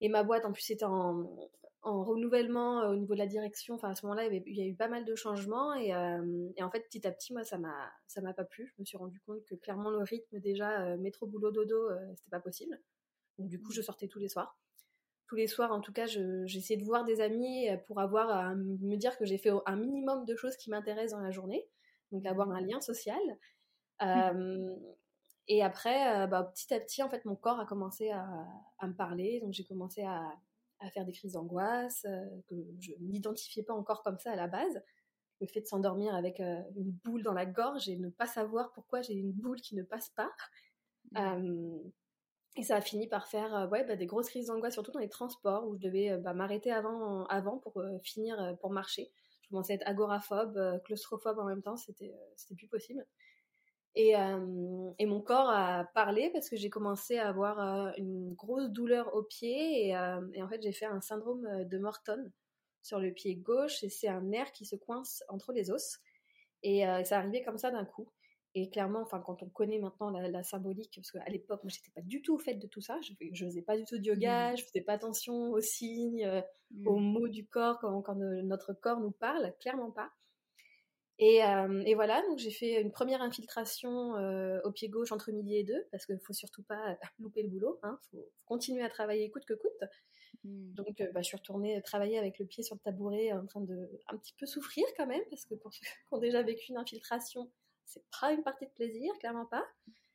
Et, 0.00 0.08
ma 0.10 0.24
boîte, 0.24 0.44
en 0.44 0.52
plus, 0.52 0.68
était 0.70 0.84
en, 0.84 1.26
en 1.86 2.02
renouvellement 2.02 2.80
euh, 2.82 2.90
au 2.90 2.96
niveau 2.96 3.14
de 3.14 3.18
la 3.20 3.26
direction. 3.26 3.74
Enfin, 3.76 3.90
à 3.90 3.94
ce 3.94 4.04
moment-là, 4.06 4.26
il, 4.26 4.56
y 4.56 4.60
a 4.60 4.66
eu 4.66 4.74
pas 4.74 4.88
mal 4.88 5.04
de 5.04 5.14
changements 5.14 5.72
euh, 5.72 6.48
et, 6.56 6.62
en 6.62 6.70
fait, 6.70 6.80
petit 6.80 7.06
à 7.06 7.12
petit, 7.12 7.32
moi, 7.32 7.44
ça 7.44 7.58
m'a, 7.58 7.92
ça 8.08 8.20
m'a 8.20 8.34
pas 8.34 8.44
plu. 8.44 8.72
Je 8.74 8.82
me 8.82 8.84
suis 8.84 8.98
rendu 8.98 9.20
compte 9.20 9.44
que 9.44 9.54
clairement 9.54 9.90
le 9.90 9.98
rythme 9.98 10.40
déjà 10.40 10.82
euh, 10.82 10.96
métro 10.96 11.26
boulot 11.26 11.52
dodo, 11.52 11.88
c'était 12.16 12.30
pas 12.30 12.40
possible. 12.40 12.78
Donc 13.38 13.48
du 13.48 13.60
coup, 13.60 13.70
je 13.70 13.82
sortais 13.82 14.08
tous 14.08 14.18
les 14.18 14.28
soirs. 14.28 14.58
Tous 15.28 15.36
les 15.36 15.46
soirs, 15.46 15.72
en 15.72 15.80
tout 15.80 15.92
cas, 15.92 16.06
j'essayais 16.06 16.78
de 16.78 16.84
voir 16.84 17.04
des 17.04 17.20
amis 17.20 17.68
pour 17.86 18.00
avoir 18.00 18.30
à 18.30 18.54
me 18.54 18.96
dire 18.96 19.16
que 19.18 19.24
j'ai 19.24 19.38
fait 19.38 19.50
un 19.66 19.76
minimum 19.76 20.24
de 20.24 20.36
choses 20.36 20.56
qui 20.56 20.70
m'intéressent 20.70 21.18
dans 21.18 21.24
la 21.24 21.32
journée, 21.32 21.68
donc 22.12 22.24
avoir 22.26 22.50
un 22.50 22.60
lien 22.60 22.80
social. 22.80 23.20
Mmh. 24.00 24.76
Et 25.48 25.64
après, 25.64 26.28
bah, 26.28 26.44
petit 26.54 26.72
à 26.72 26.80
petit, 26.80 27.02
en 27.02 27.08
fait, 27.08 27.24
mon 27.24 27.34
corps 27.34 27.58
a 27.58 27.66
commencé 27.66 28.10
à, 28.10 28.24
à 28.78 28.86
me 28.86 28.94
parler. 28.94 29.40
Donc, 29.40 29.52
j'ai 29.52 29.64
commencé 29.64 30.02
à, 30.02 30.22
à 30.80 30.90
faire 30.90 31.04
des 31.04 31.12
crises 31.12 31.32
d'angoisse, 31.32 32.04
euh, 32.08 32.24
que 32.48 32.54
je 32.80 32.92
n'identifiais 33.00 33.62
pas 33.62 33.74
encore 33.74 34.02
comme 34.02 34.18
ça 34.18 34.32
à 34.32 34.36
la 34.36 34.46
base. 34.46 34.82
Le 35.40 35.46
fait 35.46 35.60
de 35.60 35.66
s'endormir 35.66 36.14
avec 36.14 36.40
euh, 36.40 36.62
une 36.76 36.92
boule 37.04 37.22
dans 37.22 37.32
la 37.32 37.46
gorge 37.46 37.88
et 37.88 37.96
ne 37.96 38.08
pas 38.08 38.26
savoir 38.26 38.72
pourquoi 38.72 39.02
j'ai 39.02 39.14
une 39.14 39.32
boule 39.32 39.60
qui 39.60 39.74
ne 39.76 39.82
passe 39.82 40.10
pas. 40.10 40.30
Mmh. 41.12 41.92
et 42.56 42.64
ça 42.64 42.74
a 42.74 42.80
fini 42.80 43.06
par 43.06 43.28
faire 43.28 43.68
ouais, 43.70 43.84
bah, 43.84 43.94
des 43.94 44.06
grosses 44.06 44.28
crises 44.28 44.48
d'angoisse, 44.48 44.72
surtout 44.72 44.90
dans 44.90 44.98
les 44.98 45.08
transports, 45.08 45.68
où 45.68 45.76
je 45.76 45.80
devais 45.80 46.18
bah, 46.18 46.34
m'arrêter 46.34 46.72
avant, 46.72 47.26
avant 47.26 47.58
pour 47.58 47.80
finir, 48.02 48.56
pour 48.60 48.70
marcher. 48.70 49.12
Je 49.42 49.48
commençais 49.50 49.74
à 49.74 49.76
être 49.76 49.86
agoraphobe, 49.86 50.82
claustrophobe 50.82 51.38
en 51.38 51.44
même 51.44 51.62
temps, 51.62 51.76
c'était 51.76 52.12
c'était 52.34 52.56
plus 52.56 52.66
possible. 52.66 53.06
Euh, 53.98 54.90
et, 54.98 55.06
mon 55.06 55.20
corps 55.22 55.48
a 55.48 55.84
parlé 55.94 56.28
parce 56.30 56.50
que 56.50 56.56
j'ai 56.56 56.68
commencé 56.68 57.16
à 57.16 57.28
avoir 57.28 57.58
euh, 57.60 57.92
une 57.96 58.34
grosse 58.34 58.68
douleur 58.68 59.14
au 59.14 59.22
pied 59.22 59.86
et, 59.86 59.96
euh, 59.96 60.20
et 60.34 60.42
en 60.42 60.48
fait 60.48 60.60
j'ai 60.62 60.72
fait 60.72 60.84
un 60.84 61.00
syndrome 61.00 61.64
de 61.64 61.78
Morton 61.78 62.30
sur 62.82 63.00
le 63.00 63.10
pied 63.10 63.36
gauche 63.36 63.82
et 63.82 63.88
c'est 63.88 64.08
un 64.08 64.20
nerf 64.20 64.52
qui 64.52 64.66
se 64.66 64.76
coince 64.76 65.24
entre 65.28 65.52
les 65.52 65.70
os 65.70 65.98
et 66.62 66.82
ça 67.04 67.18
arrivait 67.18 67.42
comme 67.44 67.58
ça 67.58 67.70
d'un 67.70 67.84
coup. 67.84 68.10
Et 68.54 68.70
clairement, 68.70 69.02
enfin, 69.02 69.20
quand 69.20 69.42
on 69.42 69.48
connaît 69.48 69.78
maintenant 69.78 70.10
la, 70.10 70.42
symbolique, 70.42 70.90
parce 70.96 71.12
qu'à 71.12 71.30
l'époque, 71.30 71.62
moi, 71.62 71.70
j'étais 71.70 71.90
pas 71.94 72.00
du 72.00 72.22
tout 72.22 72.34
au 72.34 72.38
fait 72.38 72.54
de 72.54 72.66
tout 72.66 72.80
ça. 72.80 72.98
Je, 73.02 73.12
je 73.32 73.44
faisais 73.44 73.62
pas 73.62 73.76
du 73.76 73.84
tout 73.84 73.98
de 73.98 74.04
yoga, 74.04 74.52
mmh. 74.52 74.56
je 74.56 74.64
faisais 74.64 74.80
pas 74.80 74.94
attention 74.94 75.50
aux 75.50 75.60
signes, 75.60 76.26
aux 76.86 76.98
mmh. 76.98 77.04
mots 77.04 77.28
du 77.28 77.46
corps 77.46 77.78
quand, 77.78 78.00
quand, 78.02 78.16
notre 78.16 78.72
corps 78.72 78.98
nous 78.98 79.10
parle, 79.10 79.54
clairement 79.60 79.90
pas. 79.90 80.10
Euh, 81.20 81.82
et, 81.86 81.94
voilà, 81.94 82.20
donc 82.22 82.38
j'ai 82.38 82.50
fait 82.50 82.80
une 82.80 82.92
première 82.92 83.22
infiltration 83.22 84.16
euh, 84.16 84.60
au 84.64 84.70
pied 84.70 84.88
gauche 84.88 85.12
entre 85.12 85.32
midi 85.32 85.56
et 85.56 85.64
deux, 85.64 85.86
parce 85.90 86.04
qu'il 86.04 86.14
ne 86.14 86.20
faut 86.20 86.34
surtout 86.34 86.62
pas 86.62 86.98
louper 87.18 87.42
le 87.42 87.48
boulot, 87.48 87.78
il 87.82 87.86
hein, 87.86 87.98
faut, 88.10 88.28
continuer 88.44 88.82
à 88.82 88.88
travailler 88.88 89.30
coûte 89.30 89.46
que 89.46 89.54
coûte. 89.54 89.90
Mmh. 90.44 90.74
Donc 90.74 91.00
euh, 91.00 91.10
bah, 91.12 91.22
je 91.22 91.28
suis 91.28 91.36
retournée 91.36 91.80
travailler 91.82 92.18
avec 92.18 92.38
le 92.38 92.44
pied 92.44 92.62
sur 92.62 92.76
le 92.76 92.80
tabouret 92.80 93.32
en 93.32 93.46
train 93.46 93.62
de 93.62 93.88
un 94.08 94.16
petit 94.18 94.34
peu 94.38 94.44
souffrir 94.44 94.84
quand 94.96 95.06
même, 95.06 95.22
parce 95.30 95.46
que 95.46 95.54
pour 95.54 95.72
ceux 95.72 95.80
qui 96.08 96.14
ont 96.14 96.18
déjà 96.18 96.42
vécu 96.42 96.70
une 96.70 96.76
infiltration, 96.76 97.50
c'est 97.86 98.04
pas 98.20 98.32
une 98.32 98.42
partie 98.42 98.66
de 98.66 98.72
plaisir, 98.72 99.10
clairement 99.18 99.46
pas. 99.46 99.64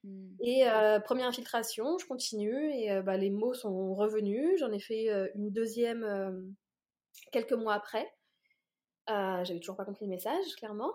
Mmh. 0.04 0.36
Et 0.42 0.66
première 1.06 1.28
infiltration, 1.28 1.98
je 1.98 2.06
continue 2.06 2.74
et 2.74 3.02
bah, 3.02 3.18
les 3.18 3.30
mots 3.30 3.54
sont 3.54 3.94
revenus. 3.96 4.60
J'en 4.60 4.72
ai 4.72 4.80
fait 4.80 5.08
une 5.36 5.52
deuxième 5.52 6.56
quelques 7.32 7.54
mois 7.54 7.76
après. 7.76 8.12
Euh, 9.12 9.44
j'avais 9.44 9.60
toujours 9.60 9.76
pas 9.76 9.86
compris 9.86 10.06
le 10.06 10.10
message, 10.10 10.56
clairement. 10.58 10.94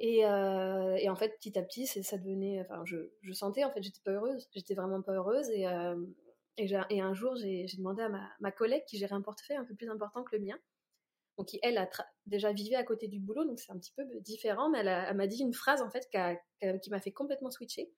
Et, 0.00 0.24
euh, 0.24 0.96
et, 0.96 1.08
en 1.08 1.16
fait, 1.16 1.36
petit 1.38 1.58
à 1.58 1.62
petit, 1.62 1.86
ça 1.86 2.16
devenait. 2.18 2.60
Enfin, 2.60 2.82
je, 2.84 2.96
je 3.20 3.32
sentais, 3.32 3.64
en 3.64 3.70
fait, 3.70 3.82
j'étais 3.82 4.00
pas 4.04 4.12
heureuse. 4.12 4.48
J'étais 4.54 4.74
vraiment 4.74 5.02
pas 5.02 5.12
heureuse. 5.12 5.50
Et, 5.50 5.66
euh, 5.66 5.96
et, 6.56 7.00
un 7.00 7.14
jour, 7.14 7.36
j'ai 7.36 7.66
demandé 7.76 8.02
à 8.02 8.08
ma, 8.08 8.28
ma, 8.40 8.52
collègue 8.52 8.84
qui 8.86 8.98
gérait 8.98 9.14
un 9.14 9.22
portefeuille 9.22 9.56
un 9.56 9.64
peu 9.64 9.74
plus 9.74 9.90
important 9.90 10.24
que 10.24 10.36
le 10.36 10.42
mien, 10.42 10.58
donc 11.36 11.48
qui, 11.48 11.60
elle, 11.62 11.78
a 11.78 11.88
déjà 12.26 12.52
vivé 12.52 12.74
à 12.76 12.84
côté 12.84 13.06
du 13.06 13.20
boulot, 13.20 13.44
donc 13.44 13.60
c'est 13.60 13.70
un 13.70 13.78
petit 13.78 13.92
peu 13.92 14.04
différent, 14.20 14.70
mais 14.70 14.80
elle 14.80 15.16
m'a 15.16 15.26
dit 15.26 15.40
une 15.42 15.54
phrase, 15.54 15.82
en 15.82 15.90
fait, 15.90 16.08
qui 16.10 16.90
m'a 16.90 17.00
fait 17.00 17.12
complètement 17.12 17.50
switcher. 17.50 17.92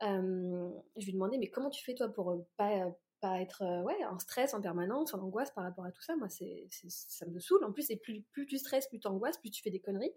je 0.00 1.04
lui 1.04 1.12
demandais, 1.12 1.38
mais 1.38 1.50
comment 1.50 1.70
tu 1.70 1.84
fais, 1.84 1.94
toi, 1.94 2.08
pour 2.08 2.46
pas 2.56 2.90
pas 3.20 3.40
être 3.40 3.62
euh, 3.62 3.82
ouais, 3.82 4.04
en 4.06 4.18
stress 4.18 4.54
en 4.54 4.60
permanence, 4.60 5.14
en 5.14 5.20
angoisse 5.20 5.50
par 5.52 5.64
rapport 5.64 5.84
à 5.84 5.92
tout 5.92 6.02
ça. 6.02 6.16
Moi, 6.16 6.28
c'est, 6.28 6.66
ça 6.70 7.26
me 7.26 7.40
saoule. 7.40 7.64
En 7.64 7.72
plus, 7.72 7.90
et 7.90 7.96
plus, 7.96 8.22
plus 8.32 8.46
tu 8.46 8.58
stresses, 8.58 8.88
plus 8.88 8.98
tu 8.98 9.08
angoisses, 9.08 9.38
plus 9.38 9.50
tu 9.50 9.62
fais 9.62 9.70
des 9.70 9.80
conneries. 9.80 10.12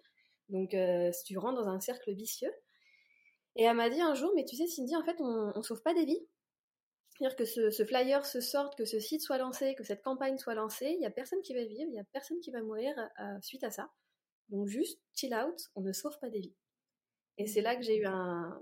Donc, 0.50 0.74
euh, 0.74 1.12
tu 1.26 1.38
rentres 1.38 1.62
dans 1.62 1.70
un 1.70 1.80
cercle 1.80 2.14
vicieux. 2.14 2.52
Et 3.56 3.64
elle 3.64 3.76
m'a 3.76 3.90
dit 3.90 4.02
un 4.02 4.16
jour, 4.16 4.32
mais 4.36 4.46
tu 4.46 4.56
sais, 4.56 4.68
Cindy, 4.68 4.96
en 4.96 5.04
fait, 5.04 5.20
on, 5.20 5.54
ne 5.56 5.62
sauve 5.62 5.82
pas 5.82 5.94
des 5.94 6.06
vies. 6.06 6.28
C'est-à-dire 7.18 7.36
que 7.36 7.46
ce, 7.46 7.86
flyer 7.86 8.26
se 8.26 8.42
sorte, 8.42 8.76
que 8.76 8.86
ce 8.86 9.00
site 9.00 9.22
soit 9.22 9.38
lancé, 9.38 9.76
que 9.76 9.84
cette 9.84 10.02
campagne 10.02 10.38
soit 10.38 10.56
lancée, 10.56 10.96
il 10.98 11.02
y 11.02 11.06
a 11.06 11.12
personne 11.12 11.42
qui 11.44 11.54
va 11.54 11.64
vivre, 11.64 11.88
il 11.88 11.96
y 11.96 12.00
a 12.00 12.04
personne 12.06 12.40
qui 12.40 12.50
va 12.50 12.62
mourir 12.64 12.96
euh, 13.20 13.40
suite 13.42 13.64
à 13.64 13.70
ça. 13.70 13.92
Donc 14.50 14.68
juste 14.68 15.00
chill 15.14 15.34
out, 15.36 15.70
on 15.76 15.82
ne 15.82 15.94
sauve 15.94 16.18
pas 16.20 16.30
des 16.30 16.40
vies. 16.40 16.56
Et 17.38 17.46
c'est 17.46 17.62
là 17.62 17.76
que 17.76 17.84
j'ai 17.84 17.98
eu 17.98 18.06
un, 18.06 18.60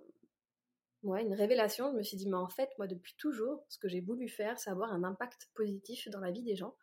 ouais, 1.03 1.23
une 1.23 1.33
révélation. 1.33 1.91
Je 1.91 1.97
me 1.97 2.03
suis 2.03 2.17
dit, 2.17 2.27
mais 2.27 2.37
en 2.37 2.49
fait, 2.49 2.69
moi, 2.77 2.87
depuis 2.87 3.15
toujours, 3.17 3.65
ce 3.69 3.77
que 3.77 3.87
j'ai 3.87 4.01
voulu 4.01 4.27
faire, 4.27 4.59
c'est 4.59 4.69
avoir 4.69 4.91
un 4.93 5.03
impact 5.03 5.49
positif 5.53 6.07
dans 6.09 6.19
la 6.19 6.31
vie 6.31 6.43
des 6.43 6.55
gens. 6.55 6.75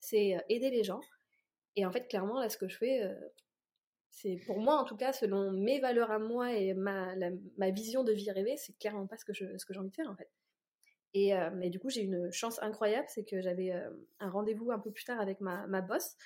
C'est 0.00 0.36
euh, 0.36 0.40
aider 0.48 0.70
les 0.70 0.84
gens. 0.84 1.00
Et 1.76 1.86
en 1.86 1.92
fait, 1.92 2.08
clairement, 2.08 2.40
là, 2.40 2.48
ce 2.48 2.58
que 2.58 2.68
je 2.68 2.76
fais, 2.76 3.02
euh, 3.02 3.14
c'est 4.10 4.36
pour 4.46 4.58
moi, 4.60 4.76
en 4.76 4.84
tout 4.84 4.96
cas, 4.96 5.12
selon 5.12 5.52
mes 5.52 5.80
valeurs 5.80 6.10
à 6.10 6.18
moi 6.18 6.52
et 6.52 6.74
ma, 6.74 7.14
ma 7.56 7.70
vision 7.70 8.04
de 8.04 8.12
vie 8.12 8.30
rêvée, 8.30 8.56
c'est 8.56 8.76
clairement 8.78 9.06
pas 9.06 9.16
ce 9.16 9.24
que, 9.24 9.32
je, 9.32 9.56
ce 9.56 9.64
que 9.64 9.72
j'ai 9.72 9.80
envie 9.80 9.90
de 9.90 9.94
faire, 9.94 10.10
en 10.10 10.16
fait. 10.16 10.30
Et, 11.14 11.34
euh, 11.34 11.50
du 11.68 11.78
coup, 11.78 11.90
j'ai 11.90 12.02
une 12.02 12.30
chance 12.32 12.62
incroyable, 12.62 13.06
c'est 13.08 13.24
que 13.24 13.40
j'avais 13.40 13.72
un 14.18 14.30
rendez-vous 14.30 14.70
un 14.70 14.78
peu 14.78 14.90
plus 14.90 15.04
tard 15.04 15.20
avec 15.20 15.40
ma, 15.40 15.66
ma 15.66 15.80
boss 15.82 16.16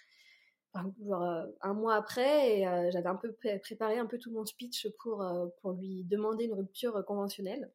euh, 0.77 1.47
un 1.61 1.75
mois 1.75 1.95
après, 1.95 2.59
et 2.59 2.67
euh, 2.67 2.91
j'avais 2.91 3.09
un 3.09 3.17
peu 3.17 3.33
préparé 3.63 3.99
un 3.99 4.07
peu 4.07 4.19
tout 4.19 4.31
mon 4.31 4.45
speech 4.45 4.89
pour, 4.99 5.23
euh, 5.23 5.47
pour 5.61 5.73
lui 5.73 6.05
demander 6.05 6.45
une 6.45 6.55
rupture 6.55 7.05
conventionnelle. 7.07 7.73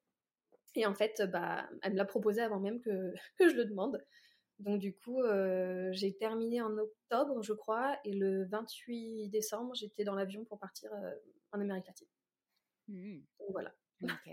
Et 0.76 0.86
en 0.86 0.94
fait, 0.94 1.22
bah, 1.32 1.68
elle 1.82 1.94
me 1.94 1.98
l'a 1.98 2.06
proposé 2.06 2.42
avant 2.42 2.60
même 2.60 2.80
que, 2.82 3.14
que 3.38 3.50
je 3.50 3.56
le 3.56 3.66
demande. 3.66 4.04
Donc 4.60 4.80
du 4.80 4.96
coup, 4.96 5.24
j'ai 5.92 6.16
terminé 6.18 6.62
en 6.62 6.78
octobre, 6.78 7.42
je 7.42 7.54
crois, 7.54 7.98
et 8.06 8.14
le 8.14 8.46
28 8.46 9.30
décembre, 9.30 9.74
j'étais 9.74 10.04
dans 10.04 10.14
l'avion 10.14 10.46
pour 10.46 10.60
partir 10.60 10.92
en 11.52 11.60
Amérique 11.60 11.88
latine. 11.88 12.08
Mmh. 12.88 13.22
Donc 13.40 13.50
voilà. 13.50 13.74
Ok, 14.04 14.32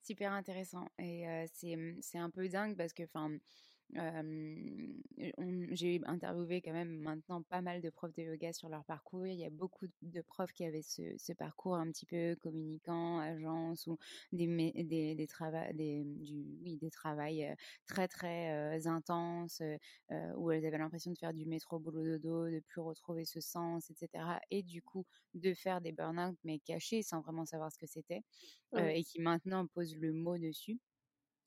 super 0.00 0.30
intéressant. 0.30 0.86
Et 1.00 1.26
c'est 1.50 2.18
un 2.18 2.30
peu 2.30 2.48
dingue 2.48 2.76
parce 2.76 2.92
que, 2.92 3.02
enfin, 3.02 3.36
j'ai 5.72 6.00
interviewé 6.04 6.60
quand 6.60 6.72
même 6.72 6.98
maintenant 6.98 7.42
pas 7.42 7.60
mal 7.60 7.80
de 7.80 7.90
profs 7.90 8.14
de 8.14 8.22
yoga 8.22 8.52
sur 8.52 8.68
leur 8.68 8.84
parcours. 8.84 9.26
Il 9.26 9.38
y 9.38 9.44
a 9.44 9.50
beaucoup 9.50 9.86
de 10.02 10.20
profs 10.22 10.52
qui 10.52 10.64
avaient 10.64 10.82
ce, 10.82 11.32
parcours 11.34 11.76
un 11.76 11.90
petit 11.90 12.06
peu 12.06 12.36
communicant, 12.40 13.18
agence 13.18 13.86
ou 13.86 13.98
des, 14.32 14.46
des, 14.46 15.14
des, 15.14 15.26
des, 15.74 16.04
du, 16.04 16.58
oui, 16.62 16.76
des 16.76 16.90
travails 16.90 17.54
très 17.86 18.08
très 18.08 18.86
intenses 18.86 19.62
où 20.36 20.50
elles 20.50 20.66
avaient 20.66 20.78
l'impression 20.78 21.12
de 21.12 21.18
faire 21.18 21.34
du 21.34 21.46
métro 21.46 21.78
boulot 21.78 22.18
dodo, 22.18 22.50
de 22.50 22.60
plus 22.60 22.80
retrouver 22.80 23.24
ce 23.24 23.40
sens, 23.40 23.90
etc. 23.90 24.40
Et 24.50 24.62
du 24.62 24.82
coup 24.82 25.04
de 25.34 25.54
faire 25.54 25.80
des 25.80 25.92
burn-out 25.92 26.36
mais 26.44 26.58
cachés 26.60 27.02
sans 27.02 27.20
vraiment 27.20 27.44
savoir 27.46 27.70
ce 27.72 27.78
que 27.78 27.86
c'était 27.86 28.22
et 28.76 29.04
qui 29.04 29.20
maintenant 29.20 29.66
posent 29.66 29.96
le 29.96 30.12
mot 30.12 30.38
dessus. 30.38 30.80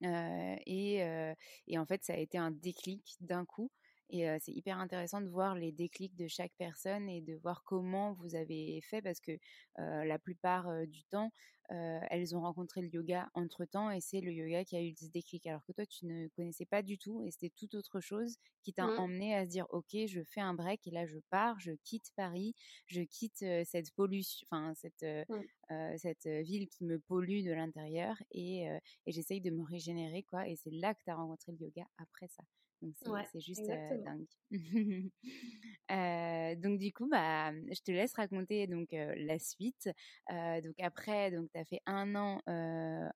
Et, 0.03 1.77
en 1.77 1.85
fait, 1.85 2.03
ça 2.03 2.13
a 2.13 2.17
été 2.17 2.37
un 2.37 2.51
déclic 2.51 3.15
d'un 3.21 3.45
coup. 3.45 3.71
Et 4.09 4.25
c'est 4.39 4.53
hyper 4.53 4.79
intéressant 4.79 5.21
de 5.21 5.29
voir 5.29 5.55
les 5.55 5.71
déclics 5.71 6.15
de 6.15 6.27
chaque 6.27 6.53
personne 6.57 7.09
et 7.09 7.21
de 7.21 7.35
voir 7.35 7.63
comment 7.65 8.13
vous 8.13 8.35
avez 8.35 8.79
fait 8.81 9.01
parce 9.01 9.19
que 9.19 9.37
la 9.77 10.17
plupart 10.17 10.69
du 10.87 11.03
temps, 11.05 11.31
elles 11.69 12.35
ont 12.35 12.41
rencontré 12.41 12.81
le 12.81 12.87
yoga 12.87 13.29
entre 13.33 13.65
temps 13.65 13.91
et 13.91 13.99
c'est 13.99 14.21
le 14.21 14.31
yoga 14.31 14.63
qui 14.63 14.77
a 14.77 14.81
eu 14.81 14.93
ce 14.95 15.07
déclic. 15.07 15.45
Alors 15.47 15.63
que 15.65 15.73
toi, 15.73 15.85
tu 15.85 16.05
ne 16.05 16.27
connaissais 16.29 16.65
pas 16.65 16.81
du 16.81 16.97
tout 16.97 17.21
et 17.25 17.31
c'était 17.31 17.51
tout 17.57 17.75
autre 17.75 17.99
chose 17.99 18.37
qui 18.63 18.73
t'a 18.73 18.87
mmh. 18.87 18.99
emmené 18.99 19.35
à 19.35 19.45
se 19.45 19.49
dire 19.49 19.65
Ok, 19.71 19.95
je 20.07 20.21
fais 20.23 20.41
un 20.41 20.53
break 20.53 20.87
et 20.87 20.91
là 20.91 21.05
je 21.05 21.19
pars, 21.29 21.59
je 21.59 21.73
quitte 21.83 22.11
Paris, 22.15 22.55
je 22.85 23.01
quitte 23.01 23.43
cette 23.65 23.91
pollution, 23.91 24.47
enfin 24.49 24.73
cette, 24.75 25.05
mmh. 25.29 25.97
cette 25.97 26.27
ville 26.27 26.69
qui 26.69 26.85
me 26.85 26.99
pollue 26.99 27.43
de 27.43 27.51
l'intérieur 27.51 28.15
et, 28.31 28.67
et 29.05 29.11
j'essaye 29.11 29.41
de 29.41 29.51
me 29.51 29.63
régénérer 29.63 30.23
quoi. 30.23 30.47
Et 30.47 30.55
c'est 30.55 30.71
là 30.71 30.93
que 30.93 31.03
tu 31.03 31.09
as 31.09 31.15
rencontré 31.15 31.51
le 31.51 31.57
yoga 31.59 31.85
après 31.97 32.29
ça. 32.29 32.43
Donc 32.81 32.93
c'est 33.31 33.39
juste 33.39 33.69
dingue. 34.05 34.27
donc 36.61 36.79
du 36.79 36.93
coup, 36.93 37.07
bah, 37.09 37.51
je 37.53 37.81
te 37.81 37.91
laisse 37.91 38.13
raconter 38.13 38.67
donc 38.67 38.89
la 38.91 39.39
suite. 39.39 39.89
donc 40.29 40.75
après, 40.79 41.31
donc 41.31 41.49
tu 41.53 41.59
as 41.59 41.65
fait 41.65 41.81
un 41.85 42.15
an 42.15 42.41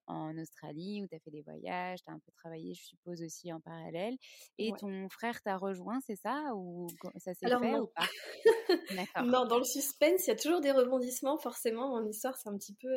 en 0.06 0.38
Australie 0.38 1.02
où 1.02 1.06
tu 1.06 1.14
as 1.14 1.20
fait 1.20 1.30
des 1.30 1.42
voyages, 1.42 2.02
tu 2.02 2.10
as 2.10 2.14
un 2.14 2.18
peu 2.18 2.32
travaillé, 2.32 2.74
je 2.74 2.84
suppose 2.84 3.22
aussi 3.22 3.52
en 3.52 3.60
parallèle. 3.60 4.16
Et 4.58 4.72
ton 4.78 5.08
frère 5.08 5.40
t'a 5.42 5.56
rejoint, 5.56 6.00
c'est 6.06 6.16
ça? 6.16 6.54
Ou 6.54 6.88
ça 7.16 7.34
s'est 7.34 7.46
fait 7.46 7.78
ou 7.78 7.86
pas? 7.86 8.04
Non, 9.24 9.46
dans 9.46 9.58
le 9.58 9.64
suspense, 9.64 10.26
il 10.26 10.30
y 10.30 10.32
a 10.32 10.36
toujours 10.36 10.60
des 10.60 10.72
rebondissements. 10.72 11.38
Forcément, 11.38 11.88
mon 11.88 12.06
histoire, 12.08 12.36
c'est 12.36 12.48
un 12.48 12.56
petit 12.56 12.74
peu, 12.74 12.88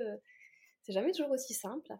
c'est 0.81 0.93
jamais 0.93 1.11
toujours 1.11 1.31
aussi 1.31 1.53
simple. 1.53 1.91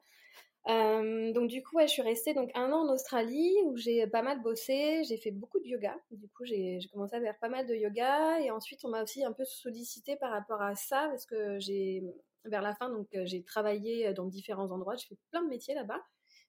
Euh, 0.67 1.31
donc 1.34 1.48
du 1.48 1.62
coup, 1.62 1.79
je 1.79 1.88
suis 1.88 2.01
restée 2.01 2.34
donc 2.34 2.50
un 2.55 2.72
an 2.72 2.88
en 2.88 2.93
Australie 2.93 3.55
où 3.65 3.77
j'ai 3.77 4.07
pas 4.07 4.24
mal 4.24 4.41
bossé, 4.41 5.03
j'ai 5.03 5.17
fait 5.17 5.31
beaucoup 5.31 5.60
de 5.60 5.65
yoga. 5.65 5.95
Du 6.12 6.27
coup, 6.29 6.43
j'ai 6.43 6.79
commencé 6.91 7.15
à 7.15 7.22
faire 7.22 7.38
pas 7.39 7.50
mal 7.50 7.67
de 7.67 7.75
yoga 7.75 8.39
et 8.41 8.50
ensuite 8.50 8.84
on 8.84 8.89
m'a 8.89 9.03
aussi 9.03 9.24
un 9.24 9.31
peu 9.31 9.45
sollicité 9.45 10.15
par 10.15 10.31
rapport 10.31 10.62
à 10.62 10.75
ça 10.75 11.07
parce 11.10 11.25
que 11.27 11.60
j'ai 11.60 12.03
vers 12.45 12.62
la 12.62 12.75
fin 12.75 12.89
donc 12.89 13.07
euh, 13.15 13.25
j'ai 13.25 13.43
travaillé 13.43 14.13
dans 14.13 14.25
différents 14.25 14.72
endroits, 14.72 14.95
j'ai 14.95 15.07
fait 15.07 15.17
plein 15.29 15.43
de 15.43 15.50
métiers 15.50 15.75
là-bas, 15.75 16.01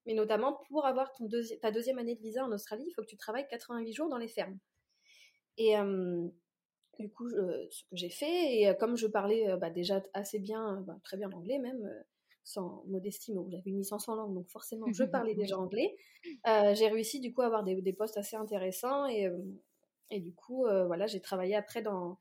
mais 0.06 0.14
notamment 0.14 0.60
pour 0.68 0.86
avoir 0.86 1.10
ta 1.60 1.70
deuxième 1.70 1.98
année 1.98 2.14
de 2.14 2.20
visa 2.22 2.44
en 2.44 2.52
Australie, 2.52 2.84
il 2.88 2.92
faut 2.92 3.02
que 3.02 3.08
tu 3.08 3.16
travailles 3.18 3.46
88 3.48 3.92
jours 3.92 4.08
dans 4.08 4.18
les 4.18 4.28
fermes. 4.28 4.58
Et 5.58 5.78
euh, 5.78 6.26
du 6.98 7.10
coup, 7.10 7.28
ce 7.28 7.82
que 7.84 7.96
j'ai 7.96 8.10
fait 8.10 8.60
et 8.62 8.76
comme 8.78 8.96
je 8.96 9.06
parlais 9.06 9.56
bah, 9.58 9.68
déjà 9.68 10.02
assez 10.14 10.38
bien, 10.38 10.82
bah, 10.86 10.96
très 11.02 11.18
bien 11.18 11.30
anglais 11.32 11.58
même 11.58 11.86
sans 12.46 12.84
modestie, 12.86 13.34
mais 13.34 13.42
j'avais 13.50 13.70
une 13.70 13.78
licence 13.78 14.08
en 14.08 14.14
langue, 14.14 14.32
donc 14.32 14.48
forcément 14.48 14.86
je 14.92 15.02
parlais 15.30 15.34
déjà 15.34 15.58
anglais. 15.58 15.96
Euh, 16.46 16.74
j'ai 16.74 16.88
réussi 16.88 17.20
du 17.20 17.34
coup 17.34 17.42
à 17.42 17.46
avoir 17.46 17.64
des, 17.64 17.92
postes 17.92 18.16
assez 18.16 18.36
intéressants 18.36 19.06
et, 19.06 19.26
euh, 19.26 19.36
et 20.10 20.20
du 20.20 20.32
coup, 20.32 20.64
euh, 20.64 20.86
voilà, 20.86 21.06
j'ai 21.08 21.20
travaillé 21.20 21.56
après 21.56 21.82
dans, 21.82 22.18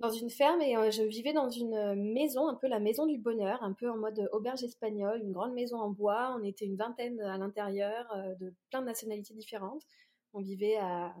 dans 0.00 0.08
une 0.08 0.30
ferme 0.30 0.62
et 0.62 0.74
je 0.90 1.02
vivais 1.02 1.34
dans 1.34 1.50
une 1.50 1.94
maison, 2.12 2.48
un 2.48 2.54
peu 2.54 2.66
la 2.66 2.80
maison 2.80 3.06
du 3.06 3.18
bonheur, 3.18 3.62
un 3.62 3.74
peu 3.74 3.90
en 3.90 3.98
mode 3.98 4.26
auberge 4.32 4.64
espagnole, 4.64 5.20
une 5.22 5.32
grande 5.32 5.52
maison 5.52 5.76
en 5.76 5.90
bois. 5.90 6.34
On 6.40 6.42
était 6.42 6.64
une 6.64 6.76
vingtaine 6.76 7.20
à 7.20 7.36
l'intérieur, 7.36 8.06
de 8.40 8.54
plein 8.70 8.80
de 8.80 8.86
nationalités 8.86 9.34
différentes. 9.34 9.82
On 10.32 10.40
vivait 10.40 10.76
à 10.76 11.14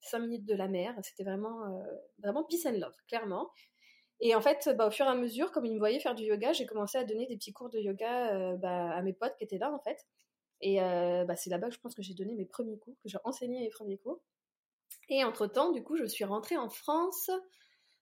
5 0.00 0.20
minutes 0.20 0.46
de 0.46 0.54
la 0.54 0.68
mer. 0.68 0.94
C'était 1.02 1.24
vraiment, 1.24 1.82
vraiment 2.18 2.44
peace 2.44 2.66
and 2.66 2.78
love, 2.78 2.96
clairement. 3.08 3.50
Et 4.20 4.34
en 4.34 4.40
fait, 4.40 4.68
bah, 4.76 4.86
au 4.86 4.90
fur 4.90 5.06
et 5.06 5.08
à 5.08 5.14
mesure, 5.14 5.50
comme 5.50 5.64
ils 5.64 5.74
me 5.74 5.78
voyaient 5.78 5.98
faire 5.98 6.14
du 6.14 6.24
yoga, 6.24 6.52
j'ai 6.52 6.66
commencé 6.66 6.98
à 6.98 7.04
donner 7.04 7.26
des 7.26 7.36
petits 7.36 7.52
cours 7.52 7.70
de 7.70 7.78
yoga 7.78 8.34
euh, 8.34 8.56
bah, 8.56 8.90
à 8.90 9.02
mes 9.02 9.14
potes 9.14 9.34
qui 9.36 9.44
étaient 9.44 9.58
là, 9.58 9.72
en 9.72 9.78
fait. 9.78 10.06
Et 10.60 10.82
euh, 10.82 11.24
bah, 11.24 11.36
c'est 11.36 11.48
là-bas 11.48 11.68
que 11.68 11.74
je 11.74 11.80
pense 11.80 11.94
que 11.94 12.02
j'ai 12.02 12.12
donné 12.12 12.34
mes 12.34 12.44
premiers 12.44 12.78
cours, 12.78 12.94
que 13.02 13.08
j'ai 13.08 13.18
enseigné 13.24 13.60
mes 13.60 13.70
premiers 13.70 13.96
cours. 13.96 14.20
Et 15.08 15.24
entre-temps, 15.24 15.72
du 15.72 15.82
coup, 15.82 15.96
je 15.96 16.04
suis 16.04 16.24
rentrée 16.24 16.58
en 16.58 16.68
France. 16.68 17.30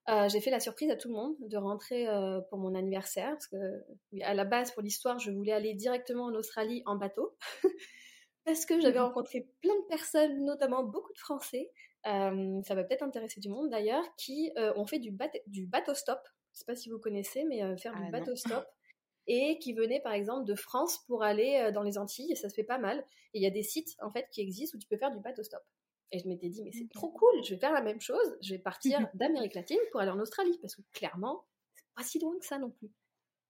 Euh, 0.08 0.28
j'ai 0.28 0.40
fait 0.40 0.50
la 0.50 0.58
surprise 0.58 0.90
à 0.90 0.96
tout 0.96 1.08
le 1.08 1.14
monde 1.14 1.36
de 1.40 1.56
rentrer 1.56 2.06
pour 2.50 2.58
mon 2.58 2.74
anniversaire. 2.74 3.30
Parce 3.30 3.46
que, 3.46 3.84
à 4.22 4.34
la 4.34 4.44
base, 4.44 4.72
pour 4.72 4.82
l'histoire, 4.82 5.20
je 5.20 5.30
voulais 5.30 5.52
aller 5.52 5.74
directement 5.74 6.24
en 6.24 6.34
Australie 6.34 6.82
en 6.84 6.96
bateau. 6.96 7.36
parce 8.44 8.66
que 8.66 8.80
j'avais 8.80 8.98
rencontré 8.98 9.46
plein 9.60 9.74
de 9.74 9.86
personnes, 9.88 10.44
notamment 10.44 10.82
beaucoup 10.82 11.12
de 11.12 11.18
Français, 11.18 11.70
euh, 12.08 12.62
ça 12.62 12.74
va 12.74 12.84
peut-être 12.84 13.02
intéresser 13.02 13.40
du 13.40 13.48
monde 13.48 13.70
d'ailleurs, 13.70 14.04
qui 14.16 14.50
euh, 14.56 14.72
ont 14.76 14.86
fait 14.86 14.98
du, 14.98 15.16
du 15.46 15.66
bateau 15.66 15.94
stop. 15.94 16.20
Je 16.52 16.60
sais 16.60 16.64
pas 16.64 16.74
si 16.74 16.88
vous 16.88 16.98
connaissez, 16.98 17.44
mais 17.44 17.62
euh, 17.62 17.76
faire 17.76 17.94
du 17.94 18.02
ah, 18.06 18.10
bateau 18.10 18.34
stop. 18.34 18.64
Et 19.26 19.58
qui 19.58 19.74
venaient 19.74 20.00
par 20.00 20.14
exemple 20.14 20.46
de 20.46 20.54
France 20.54 21.04
pour 21.06 21.22
aller 21.22 21.70
dans 21.74 21.82
les 21.82 21.98
Antilles, 21.98 22.32
et 22.32 22.34
ça 22.34 22.48
se 22.48 22.54
fait 22.54 22.64
pas 22.64 22.78
mal. 22.78 23.04
Et 23.34 23.38
il 23.38 23.42
y 23.42 23.46
a 23.46 23.50
des 23.50 23.62
sites 23.62 23.94
en 24.00 24.10
fait 24.10 24.26
qui 24.32 24.40
existent 24.40 24.76
où 24.76 24.80
tu 24.80 24.88
peux 24.88 24.96
faire 24.96 25.10
du 25.10 25.20
bateau 25.20 25.42
stop. 25.42 25.60
Et 26.10 26.18
je 26.18 26.26
m'étais 26.26 26.48
dit, 26.48 26.62
mais 26.62 26.72
c'est 26.72 26.88
trop 26.88 27.10
cool, 27.10 27.44
je 27.44 27.50
vais 27.50 27.60
faire 27.60 27.72
la 27.72 27.82
même 27.82 28.00
chose, 28.00 28.38
je 28.40 28.54
vais 28.54 28.58
partir 28.58 28.98
d'Amérique 29.14 29.54
latine 29.54 29.78
pour 29.92 30.00
aller 30.00 30.10
en 30.10 30.18
Australie, 30.18 30.58
parce 30.62 30.74
que 30.74 30.80
clairement, 30.94 31.44
c'est 31.74 31.84
pas 31.94 32.02
si 32.02 32.18
loin 32.18 32.38
que 32.38 32.46
ça 32.46 32.58
non 32.58 32.70
plus. 32.70 32.90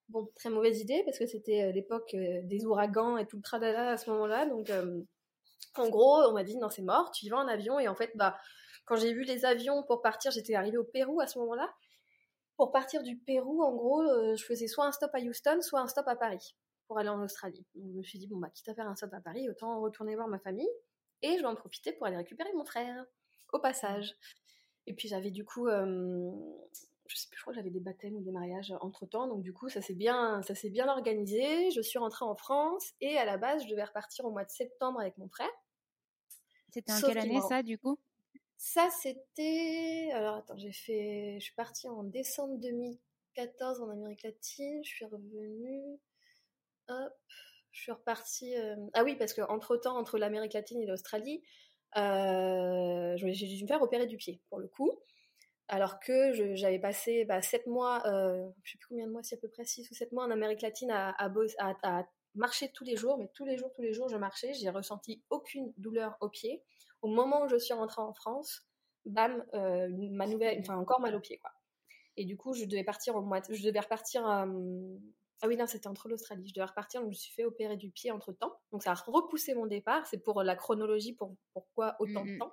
Bon, 0.08 0.28
très 0.34 0.50
mauvaise 0.50 0.80
idée, 0.80 1.02
parce 1.04 1.18
que 1.18 1.26
c'était 1.26 1.70
l'époque 1.70 2.16
des 2.16 2.64
ouragans 2.64 3.16
et 3.16 3.26
tout 3.26 3.36
le 3.36 3.42
tralala 3.42 3.90
à 3.92 3.96
ce 3.96 4.10
moment-là, 4.10 4.46
donc 4.46 4.68
en 5.76 5.88
gros, 5.88 6.22
on 6.28 6.32
m'a 6.32 6.44
dit 6.44 6.56
non, 6.56 6.70
c'est 6.70 6.82
mort, 6.82 7.10
tu 7.12 7.26
y 7.26 7.28
vas 7.28 7.38
en 7.38 7.48
avion. 7.48 7.78
Et 7.78 7.88
en 7.88 7.94
fait, 7.94 8.12
bah, 8.16 8.38
quand 8.84 8.96
j'ai 8.96 9.12
vu 9.12 9.22
les 9.22 9.44
avions 9.44 9.82
pour 9.84 10.02
partir, 10.02 10.30
j'étais 10.30 10.54
arrivée 10.54 10.78
au 10.78 10.84
Pérou 10.84 11.20
à 11.20 11.26
ce 11.26 11.38
moment-là. 11.38 11.72
Pour 12.56 12.72
partir 12.72 13.02
du 13.02 13.16
Pérou, 13.18 13.62
en 13.62 13.74
gros, 13.74 14.02
euh, 14.02 14.34
je 14.34 14.44
faisais 14.44 14.66
soit 14.66 14.86
un 14.86 14.92
stop 14.92 15.10
à 15.14 15.20
Houston, 15.20 15.60
soit 15.60 15.80
un 15.80 15.86
stop 15.86 16.08
à 16.08 16.16
Paris 16.16 16.56
pour 16.88 16.98
aller 16.98 17.10
en 17.10 17.22
Australie. 17.22 17.64
Donc, 17.74 17.92
je 17.92 17.98
me 17.98 18.02
suis 18.02 18.18
dit, 18.18 18.26
bon, 18.26 18.38
bah, 18.38 18.48
quitte 18.52 18.68
à 18.68 18.74
faire 18.74 18.88
un 18.88 18.96
stop 18.96 19.12
à 19.12 19.20
Paris, 19.20 19.48
autant 19.48 19.80
retourner 19.80 20.16
voir 20.16 20.26
ma 20.26 20.38
famille. 20.38 20.68
Et 21.22 21.36
je 21.36 21.42
vais 21.42 21.46
en 21.46 21.54
profiter 21.54 21.92
pour 21.92 22.06
aller 22.06 22.16
récupérer 22.16 22.50
mon 22.54 22.64
frère, 22.64 23.04
au 23.52 23.58
passage. 23.60 24.16
Et 24.86 24.94
puis, 24.94 25.06
j'avais 25.06 25.30
du 25.30 25.44
coup, 25.44 25.68
euh, 25.68 26.32
je 27.08 27.16
sais 27.16 27.28
plus, 27.28 27.38
je 27.38 27.42
crois 27.42 27.52
que 27.52 27.58
j'avais 27.58 27.70
des 27.70 27.80
baptêmes 27.80 28.14
ou 28.14 28.20
des 28.20 28.30
mariages 28.30 28.72
entre 28.80 29.06
temps. 29.06 29.26
Donc, 29.26 29.42
du 29.42 29.52
coup, 29.52 29.68
ça 29.68 29.80
s'est 29.80 29.94
bien, 29.94 30.42
ça 30.42 30.54
s'est 30.54 30.70
bien 30.70 30.88
organisé. 30.88 31.70
Je 31.70 31.80
suis 31.80 31.98
rentrée 31.98 32.24
en 32.24 32.36
France 32.36 32.92
et 33.00 33.16
à 33.16 33.24
la 33.24 33.38
base, 33.38 33.64
je 33.64 33.68
devais 33.68 33.84
repartir 33.84 34.26
au 34.26 34.30
mois 34.30 34.44
de 34.44 34.50
septembre 34.50 35.00
avec 35.00 35.16
mon 35.18 35.28
frère. 35.28 35.50
C'était 36.70 36.92
en 36.92 37.00
quelle 37.00 37.18
année 37.18 37.40
ça, 37.48 37.62
du 37.62 37.78
coup? 37.78 37.98
Ça, 38.58 38.88
c'était. 38.90 40.10
Alors, 40.12 40.36
attends, 40.36 40.58
j'ai 40.58 40.72
fait. 40.72 41.36
Je 41.38 41.44
suis 41.44 41.54
partie 41.54 41.88
en 41.88 42.04
décembre 42.04 42.58
2014 42.58 43.80
en 43.80 43.88
Amérique 43.88 44.22
latine. 44.22 44.84
Je 44.84 44.88
suis 44.88 45.04
revenue. 45.06 45.98
Hop. 46.88 47.14
Je 47.70 47.82
suis 47.82 47.92
repartie. 47.92 48.56
Euh, 48.56 48.76
ah 48.92 49.04
oui, 49.04 49.16
parce 49.16 49.32
qu'entre 49.32 49.76
temps, 49.76 49.96
entre 49.96 50.18
l'Amérique 50.18 50.52
latine 50.52 50.80
et 50.80 50.86
l'Australie, 50.86 51.42
euh, 51.96 53.16
j'ai 53.16 53.46
dû 53.46 53.62
me 53.62 53.68
faire 53.68 53.80
opérer 53.80 54.06
du 54.06 54.16
pied, 54.16 54.40
pour 54.50 54.58
le 54.58 54.68
coup. 54.68 54.90
Alors 55.68 56.00
que 56.00 56.32
j'avais 56.54 56.78
passé 56.78 57.26
bah, 57.26 57.42
7 57.42 57.66
mois, 57.66 58.02
euh, 58.06 58.48
je 58.64 58.72
sais 58.72 58.78
plus 58.78 58.88
combien 58.88 59.06
de 59.06 59.12
mois, 59.12 59.22
si 59.22 59.34
à 59.34 59.36
peu 59.36 59.48
près 59.48 59.64
6 59.64 59.90
ou 59.90 59.94
7 59.94 60.12
mois 60.12 60.24
en 60.24 60.30
Amérique 60.30 60.62
latine 60.62 60.90
à, 60.90 61.10
à, 61.10 61.30
à, 61.82 62.04
marcher 62.34 62.70
tous 62.72 62.84
les 62.84 62.96
jours, 62.96 63.18
mais 63.18 63.28
tous 63.34 63.44
les 63.44 63.58
jours, 63.58 63.70
tous 63.74 63.82
les 63.82 63.92
jours, 63.92 64.08
je 64.08 64.16
marchais. 64.16 64.54
J'ai 64.54 64.70
ressenti 64.70 65.22
aucune 65.28 65.72
douleur 65.76 66.16
au 66.20 66.30
pied. 66.30 66.62
Au 67.02 67.08
moment 67.08 67.44
où 67.44 67.48
je 67.48 67.58
suis 67.58 67.74
rentrée 67.74 68.00
en 68.00 68.14
France, 68.14 68.66
bam, 69.04 69.44
euh, 69.54 69.88
ma 70.10 70.26
nouvelle, 70.26 70.58
enfin 70.60 70.76
encore 70.76 71.00
mal 71.00 71.14
au 71.14 71.20
pied, 71.20 71.38
quoi. 71.38 71.50
Et 72.16 72.24
du 72.24 72.36
coup, 72.36 72.54
je 72.54 72.64
devais 72.64 72.82
partir 72.82 73.14
au 73.14 73.22
mois, 73.22 73.40
je 73.48 73.62
devais 73.62 73.80
repartir. 73.80 74.26
Euh, 74.28 74.46
ah 75.40 75.46
oui, 75.46 75.56
non, 75.56 75.66
c'était 75.66 75.86
entre 75.86 76.08
l'Australie. 76.08 76.48
Je 76.48 76.54
devais 76.54 76.66
repartir, 76.66 77.00
donc 77.00 77.10
je 77.12 77.18
me 77.18 77.20
suis 77.20 77.32
fait 77.32 77.44
opérer 77.44 77.76
du 77.76 77.90
pied 77.90 78.10
entre 78.10 78.32
temps. 78.32 78.58
Donc 78.72 78.82
ça 78.82 78.92
a 78.92 78.94
repoussé 78.94 79.54
mon 79.54 79.66
départ. 79.66 80.06
C'est 80.06 80.18
pour 80.18 80.42
la 80.42 80.56
chronologie, 80.56 81.12
pour 81.12 81.36
pourquoi 81.52 81.94
autant 82.00 82.24
de 82.24 82.38
temps. 82.38 82.52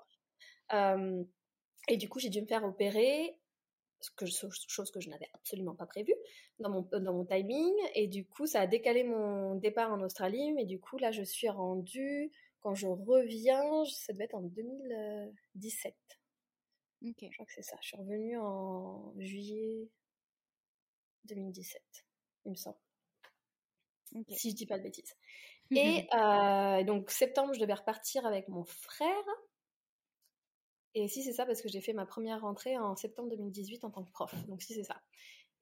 Euh, 0.73 1.23
et 1.87 1.97
du 1.97 2.09
coup, 2.09 2.19
j'ai 2.19 2.29
dû 2.29 2.41
me 2.41 2.47
faire 2.47 2.63
opérer 2.63 3.37
que, 4.15 4.25
chose 4.25 4.91
que 4.91 4.99
je 4.99 5.09
n'avais 5.09 5.29
absolument 5.33 5.75
pas 5.75 5.85
prévue 5.85 6.15
dans 6.59 6.69
mon, 6.69 6.81
dans 6.81 7.13
mon 7.13 7.25
timing. 7.25 7.73
Et 7.93 8.07
du 8.07 8.25
coup, 8.25 8.45
ça 8.45 8.61
a 8.61 8.67
décalé 8.67 9.03
mon 9.03 9.55
départ 9.55 9.91
en 9.91 10.01
Australie. 10.01 10.53
Mais 10.53 10.65
du 10.65 10.79
coup, 10.79 10.97
là, 10.97 11.11
je 11.11 11.23
suis 11.23 11.49
rendue, 11.49 12.31
quand 12.61 12.75
je 12.75 12.87
reviens, 12.87 13.85
ça 13.85 14.13
devait 14.13 14.25
être 14.25 14.35
en 14.35 14.41
2017. 14.41 15.95
Ok. 17.03 17.15
Je 17.21 17.29
crois 17.33 17.45
que 17.45 17.53
c'est 17.53 17.61
ça. 17.61 17.77
Je 17.81 17.87
suis 17.87 17.97
revenue 17.97 18.37
en 18.37 19.13
juillet 19.19 19.89
2017, 21.25 21.81
il 22.45 22.51
me 22.51 22.55
semble. 22.55 22.77
si 24.29 24.51
je 24.51 24.55
dis 24.55 24.65
pas 24.65 24.77
de 24.77 24.83
bêtises. 24.83 25.15
Et 25.71 26.07
euh, 26.13 26.83
donc 26.83 27.09
septembre, 27.09 27.53
je 27.53 27.59
devais 27.59 27.73
repartir 27.73 28.25
avec 28.25 28.47
mon 28.47 28.63
frère. 28.65 29.25
Et 30.95 31.07
si 31.07 31.23
c'est 31.23 31.33
ça, 31.33 31.45
parce 31.45 31.61
que 31.61 31.69
j'ai 31.69 31.81
fait 31.81 31.93
ma 31.93 32.05
première 32.05 32.41
rentrée 32.41 32.77
en 32.77 32.95
septembre 32.95 33.29
2018 33.29 33.83
en 33.83 33.91
tant 33.91 34.03
que 34.03 34.11
prof. 34.11 34.33
Donc 34.47 34.61
si 34.61 34.73
c'est 34.73 34.83
ça. 34.83 35.01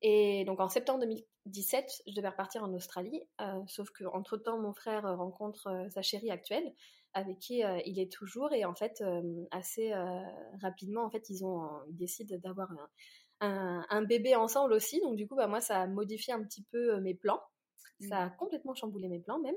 Et 0.02 0.46
donc 0.46 0.60
en 0.60 0.70
septembre 0.70 1.00
2017, 1.00 2.04
je 2.08 2.14
devais 2.14 2.30
repartir 2.30 2.64
en 2.64 2.74
Australie. 2.74 3.22
Euh, 3.42 3.62
sauf 3.68 3.90
que 3.92 4.04
entre 4.06 4.38
temps, 4.38 4.60
mon 4.60 4.74
frère 4.74 5.18
rencontre 5.18 5.68
euh, 5.68 5.90
sa 5.90 6.02
chérie 6.02 6.30
actuelle, 6.30 6.74
avec 7.14 7.40
qui 7.40 7.64
euh, 7.64 7.80
il 7.86 8.00
est 8.00 8.12
toujours. 8.12 8.54
Et 8.54 8.66
en 8.66 8.76
fait, 8.76 9.02
euh, 9.02 9.46
assez 9.52 9.94
euh, 9.94 10.22
rapidement, 10.62 11.04
en 11.04 11.10
fait, 11.10 11.30
ils 11.30 11.46
ont, 11.46 11.70
ils 11.90 11.96
décident 11.96 12.38
d'avoir 12.44 12.72
un, 12.72 12.90
un, 13.42 13.86
un, 13.90 14.02
bébé 14.04 14.36
ensemble 14.36 14.74
aussi. 14.74 15.00
Donc 15.02 15.16
du 15.16 15.28
coup, 15.28 15.36
bah, 15.36 15.48
moi, 15.48 15.62
ça 15.62 15.82
a 15.82 15.88
modifié 15.88 16.34
un 16.34 16.44
petit 16.44 16.64
peu 16.72 17.00
mes 17.00 17.14
plans. 17.14 17.42
Ça 18.10 18.24
a 18.24 18.30
complètement 18.30 18.74
chamboulé 18.74 19.08
mes 19.08 19.20
plans 19.20 19.40
même. 19.40 19.56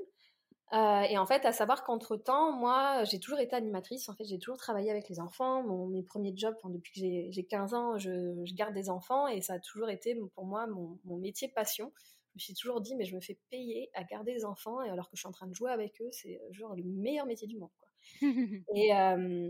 Euh, 0.73 1.01
et 1.03 1.17
en 1.17 1.25
fait, 1.25 1.45
à 1.45 1.53
savoir 1.53 1.83
qu'entre 1.83 2.17
temps, 2.17 2.51
moi, 2.51 3.03
j'ai 3.05 3.19
toujours 3.19 3.39
été 3.39 3.55
animatrice. 3.55 4.09
En 4.09 4.15
fait, 4.15 4.25
j'ai 4.25 4.37
toujours 4.37 4.57
travaillé 4.57 4.91
avec 4.91 5.07
les 5.07 5.19
enfants. 5.19 5.63
Mon, 5.63 5.87
mes 5.87 6.03
premiers 6.03 6.33
jobs, 6.35 6.55
enfin, 6.57 6.69
depuis 6.69 6.91
que 6.91 7.31
j'ai 7.31 7.43
15 7.45 7.73
ans, 7.73 7.97
je, 7.97 8.43
je, 8.43 8.53
garde 8.53 8.73
des 8.73 8.89
enfants 8.89 9.27
et 9.27 9.41
ça 9.41 9.53
a 9.53 9.59
toujours 9.59 9.89
été 9.89 10.19
pour 10.35 10.45
moi 10.45 10.67
mon, 10.67 10.99
mon, 11.05 11.17
métier 11.17 11.47
passion. 11.47 11.93
Je 12.35 12.35
me 12.35 12.39
suis 12.39 12.53
toujours 12.53 12.81
dit, 12.81 12.95
mais 12.95 13.05
je 13.05 13.15
me 13.15 13.21
fais 13.21 13.37
payer 13.49 13.89
à 13.93 14.03
garder 14.03 14.33
des 14.33 14.43
enfants 14.43 14.81
et 14.81 14.89
alors 14.89 15.09
que 15.09 15.15
je 15.15 15.21
suis 15.21 15.27
en 15.27 15.31
train 15.31 15.47
de 15.47 15.53
jouer 15.53 15.71
avec 15.71 16.01
eux, 16.01 16.09
c'est 16.11 16.41
genre 16.51 16.75
le 16.75 16.83
meilleur 16.83 17.25
métier 17.25 17.47
du 17.47 17.57
monde. 17.57 17.71
Quoi. 17.79 18.29
et, 18.75 18.93
euh, 18.93 19.49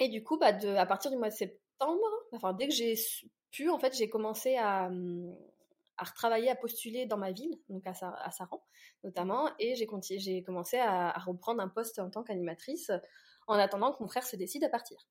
et 0.00 0.08
du 0.08 0.24
coup, 0.24 0.38
bah, 0.38 0.52
de, 0.52 0.68
à 0.68 0.86
partir 0.86 1.10
du 1.10 1.18
mois 1.18 1.28
de 1.28 1.34
septembre, 1.34 2.08
enfin, 2.32 2.54
dès 2.54 2.66
que 2.66 2.74
j'ai 2.74 2.94
pu, 3.50 3.68
en 3.68 3.78
fait, 3.78 3.94
j'ai 3.94 4.08
commencé 4.08 4.56
à 4.56 4.90
à 5.96 6.04
retravailler, 6.04 6.50
à 6.50 6.56
postuler 6.56 7.06
dans 7.06 7.16
ma 7.16 7.32
ville, 7.32 7.56
donc 7.68 7.86
à, 7.86 7.94
Sa 7.94 8.10
à 8.10 8.30
Saran 8.30 8.62
notamment, 9.04 9.50
et 9.58 9.74
j'ai 9.76 9.86
commencé 10.42 10.78
à, 10.78 11.12
reprendre 11.18 11.62
un 11.62 11.68
poste 11.68 11.98
en 11.98 12.10
tant 12.10 12.22
qu'animatrice 12.22 12.90
en 13.46 13.54
attendant 13.54 13.92
que 13.92 14.02
mon 14.02 14.08
frère 14.08 14.26
se 14.26 14.36
décide 14.36 14.64
à 14.64 14.68
partir. 14.68 15.06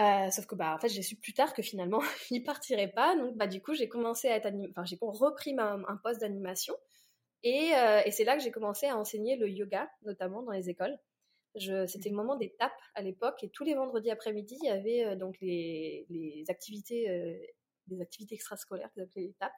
Euh, 0.00 0.30
sauf 0.30 0.46
que 0.46 0.54
bah 0.54 0.74
en 0.74 0.78
fait 0.78 0.88
j'ai 0.88 1.02
su 1.02 1.16
plus 1.16 1.34
tard 1.34 1.52
que 1.52 1.60
finalement 1.60 2.00
il 2.30 2.42
partirait 2.42 2.88
pas, 2.88 3.14
donc 3.14 3.36
bah 3.36 3.46
du 3.46 3.60
coup 3.60 3.74
j'ai 3.74 3.88
commencé 3.88 4.26
à 4.28 4.36
être 4.36 4.50
enfin 4.70 4.86
j'ai 4.86 4.96
repris 5.02 5.54
un 5.58 5.96
poste 6.02 6.22
d'animation 6.22 6.74
et, 7.42 7.74
euh, 7.74 8.00
et 8.06 8.10
c'est 8.10 8.24
là 8.24 8.34
que 8.34 8.42
j'ai 8.42 8.50
commencé 8.50 8.86
à 8.86 8.96
enseigner 8.96 9.36
le 9.36 9.50
yoga 9.50 9.90
notamment 10.02 10.42
dans 10.42 10.52
les 10.52 10.70
écoles. 10.70 10.98
C'était 11.54 12.08
le 12.08 12.16
moment 12.16 12.36
des 12.36 12.54
tapes 12.54 12.72
à 12.94 13.02
l'époque 13.02 13.44
et 13.44 13.50
tous 13.50 13.64
les 13.64 13.74
vendredis 13.74 14.10
après-midi 14.10 14.56
il 14.62 14.66
y 14.66 14.70
avait 14.70 15.04
euh, 15.04 15.16
donc 15.16 15.36
les, 15.42 16.06
les 16.08 16.44
activités 16.48 17.10
des 17.86 18.00
activités 18.00 18.34
extrascolaires 18.34 18.90
qu'ils 18.92 19.02
appelaient 19.02 19.22
les 19.22 19.34
TAP. 19.34 19.52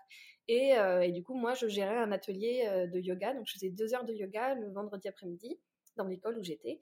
Et, 0.49 0.77
euh, 0.79 1.09
du 1.11 1.23
coup, 1.23 1.35
moi, 1.35 1.55
je 1.55 1.69
gérais 1.69 1.97
un 1.97 2.13
atelier 2.13 2.65
euh, 2.67 2.87
de 2.87 2.99
yoga. 2.99 3.35
Donc, 3.35 3.47
je 3.47 3.53
faisais 3.55 3.71
deux 3.71 3.95
heures 3.95 4.05
de 4.05 4.13
yoga 4.13 4.55
le 4.55 4.71
vendredi 4.71 5.09
après-midi 5.09 5.59
dans 5.97 6.07
l'école 6.07 6.39
où 6.39 6.43
j'étais. 6.43 6.81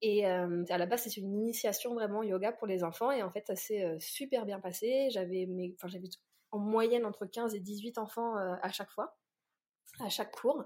Et 0.00 0.26
euh, 0.26 0.64
à 0.68 0.78
la 0.78 0.86
base, 0.86 1.02
c'est 1.02 1.16
une 1.16 1.32
initiation 1.32 1.94
vraiment 1.94 2.22
yoga 2.22 2.52
pour 2.52 2.66
les 2.66 2.82
enfants. 2.82 3.12
Et 3.12 3.22
en 3.22 3.30
fait, 3.30 3.46
ça 3.46 3.56
s'est 3.56 3.96
super 4.00 4.44
bien 4.46 4.58
passé. 4.58 5.08
J'avais 5.10 5.48
en 6.50 6.58
moyenne 6.58 7.06
entre 7.06 7.24
15 7.26 7.54
et 7.54 7.60
18 7.60 7.98
enfants 7.98 8.36
à 8.36 8.72
chaque 8.72 8.90
fois, 8.90 9.16
à 10.00 10.08
chaque 10.08 10.32
cours. 10.32 10.64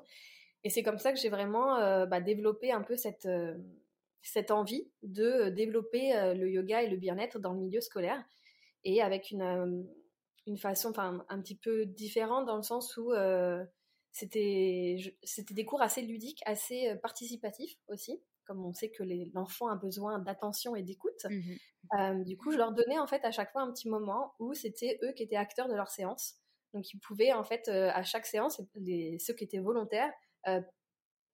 Et 0.64 0.70
c'est 0.70 0.82
comme 0.82 0.98
ça 0.98 1.12
que 1.12 1.18
j'ai 1.18 1.28
vraiment 1.28 2.06
bah, 2.06 2.20
développé 2.22 2.72
un 2.72 2.80
peu 2.80 2.96
cette, 2.96 3.28
cette 4.22 4.50
envie 4.50 4.90
de 5.02 5.50
développer 5.50 6.34
le 6.34 6.48
yoga 6.48 6.82
et 6.82 6.88
le 6.88 6.96
bien-être 6.96 7.38
dans 7.38 7.52
le 7.52 7.60
milieu 7.60 7.82
scolaire 7.82 8.24
et 8.86 9.02
avec 9.02 9.30
une, 9.30 9.42
euh, 9.42 9.82
une 10.46 10.56
façon 10.56 10.90
enfin 10.90 11.24
un 11.28 11.40
petit 11.40 11.56
peu 11.56 11.84
différente 11.84 12.46
dans 12.46 12.56
le 12.56 12.62
sens 12.62 12.96
où 12.96 13.12
euh, 13.12 13.62
c'était 14.12 14.96
c'était 15.22 15.54
des 15.54 15.66
cours 15.66 15.82
assez 15.82 16.00
ludiques, 16.02 16.40
assez 16.46 16.88
euh, 16.88 16.96
participatifs 16.96 17.76
aussi, 17.88 18.22
comme 18.46 18.64
on 18.64 18.72
sait 18.72 18.90
que 18.90 19.02
l'enfant 19.34 19.68
a 19.68 19.76
besoin 19.76 20.18
d'attention 20.20 20.74
et 20.74 20.82
d'écoute. 20.82 21.26
Mmh 21.28 21.56
euh, 21.94 22.24
du 22.24 22.36
coup, 22.36 22.50
je 22.50 22.56
leur 22.56 22.72
donnais 22.72 22.98
en 22.98 23.06
fait 23.06 23.24
à 23.24 23.30
chaque 23.30 23.52
fois 23.52 23.62
un 23.62 23.72
petit 23.72 23.88
moment 23.88 24.34
où 24.38 24.54
c'était 24.54 24.98
eux 25.02 25.12
qui 25.12 25.22
étaient 25.22 25.36
acteurs 25.36 25.68
de 25.68 25.74
leur 25.74 25.88
séance. 25.88 26.34
Donc 26.74 26.92
ils 26.92 26.98
pouvaient 26.98 27.32
en 27.32 27.44
fait 27.44 27.68
euh, 27.68 27.90
à 27.92 28.02
chaque 28.02 28.26
séance, 28.26 28.60
les, 28.74 29.18
ceux 29.18 29.34
qui 29.34 29.44
étaient 29.44 29.58
volontaires, 29.58 30.12
euh, 30.48 30.60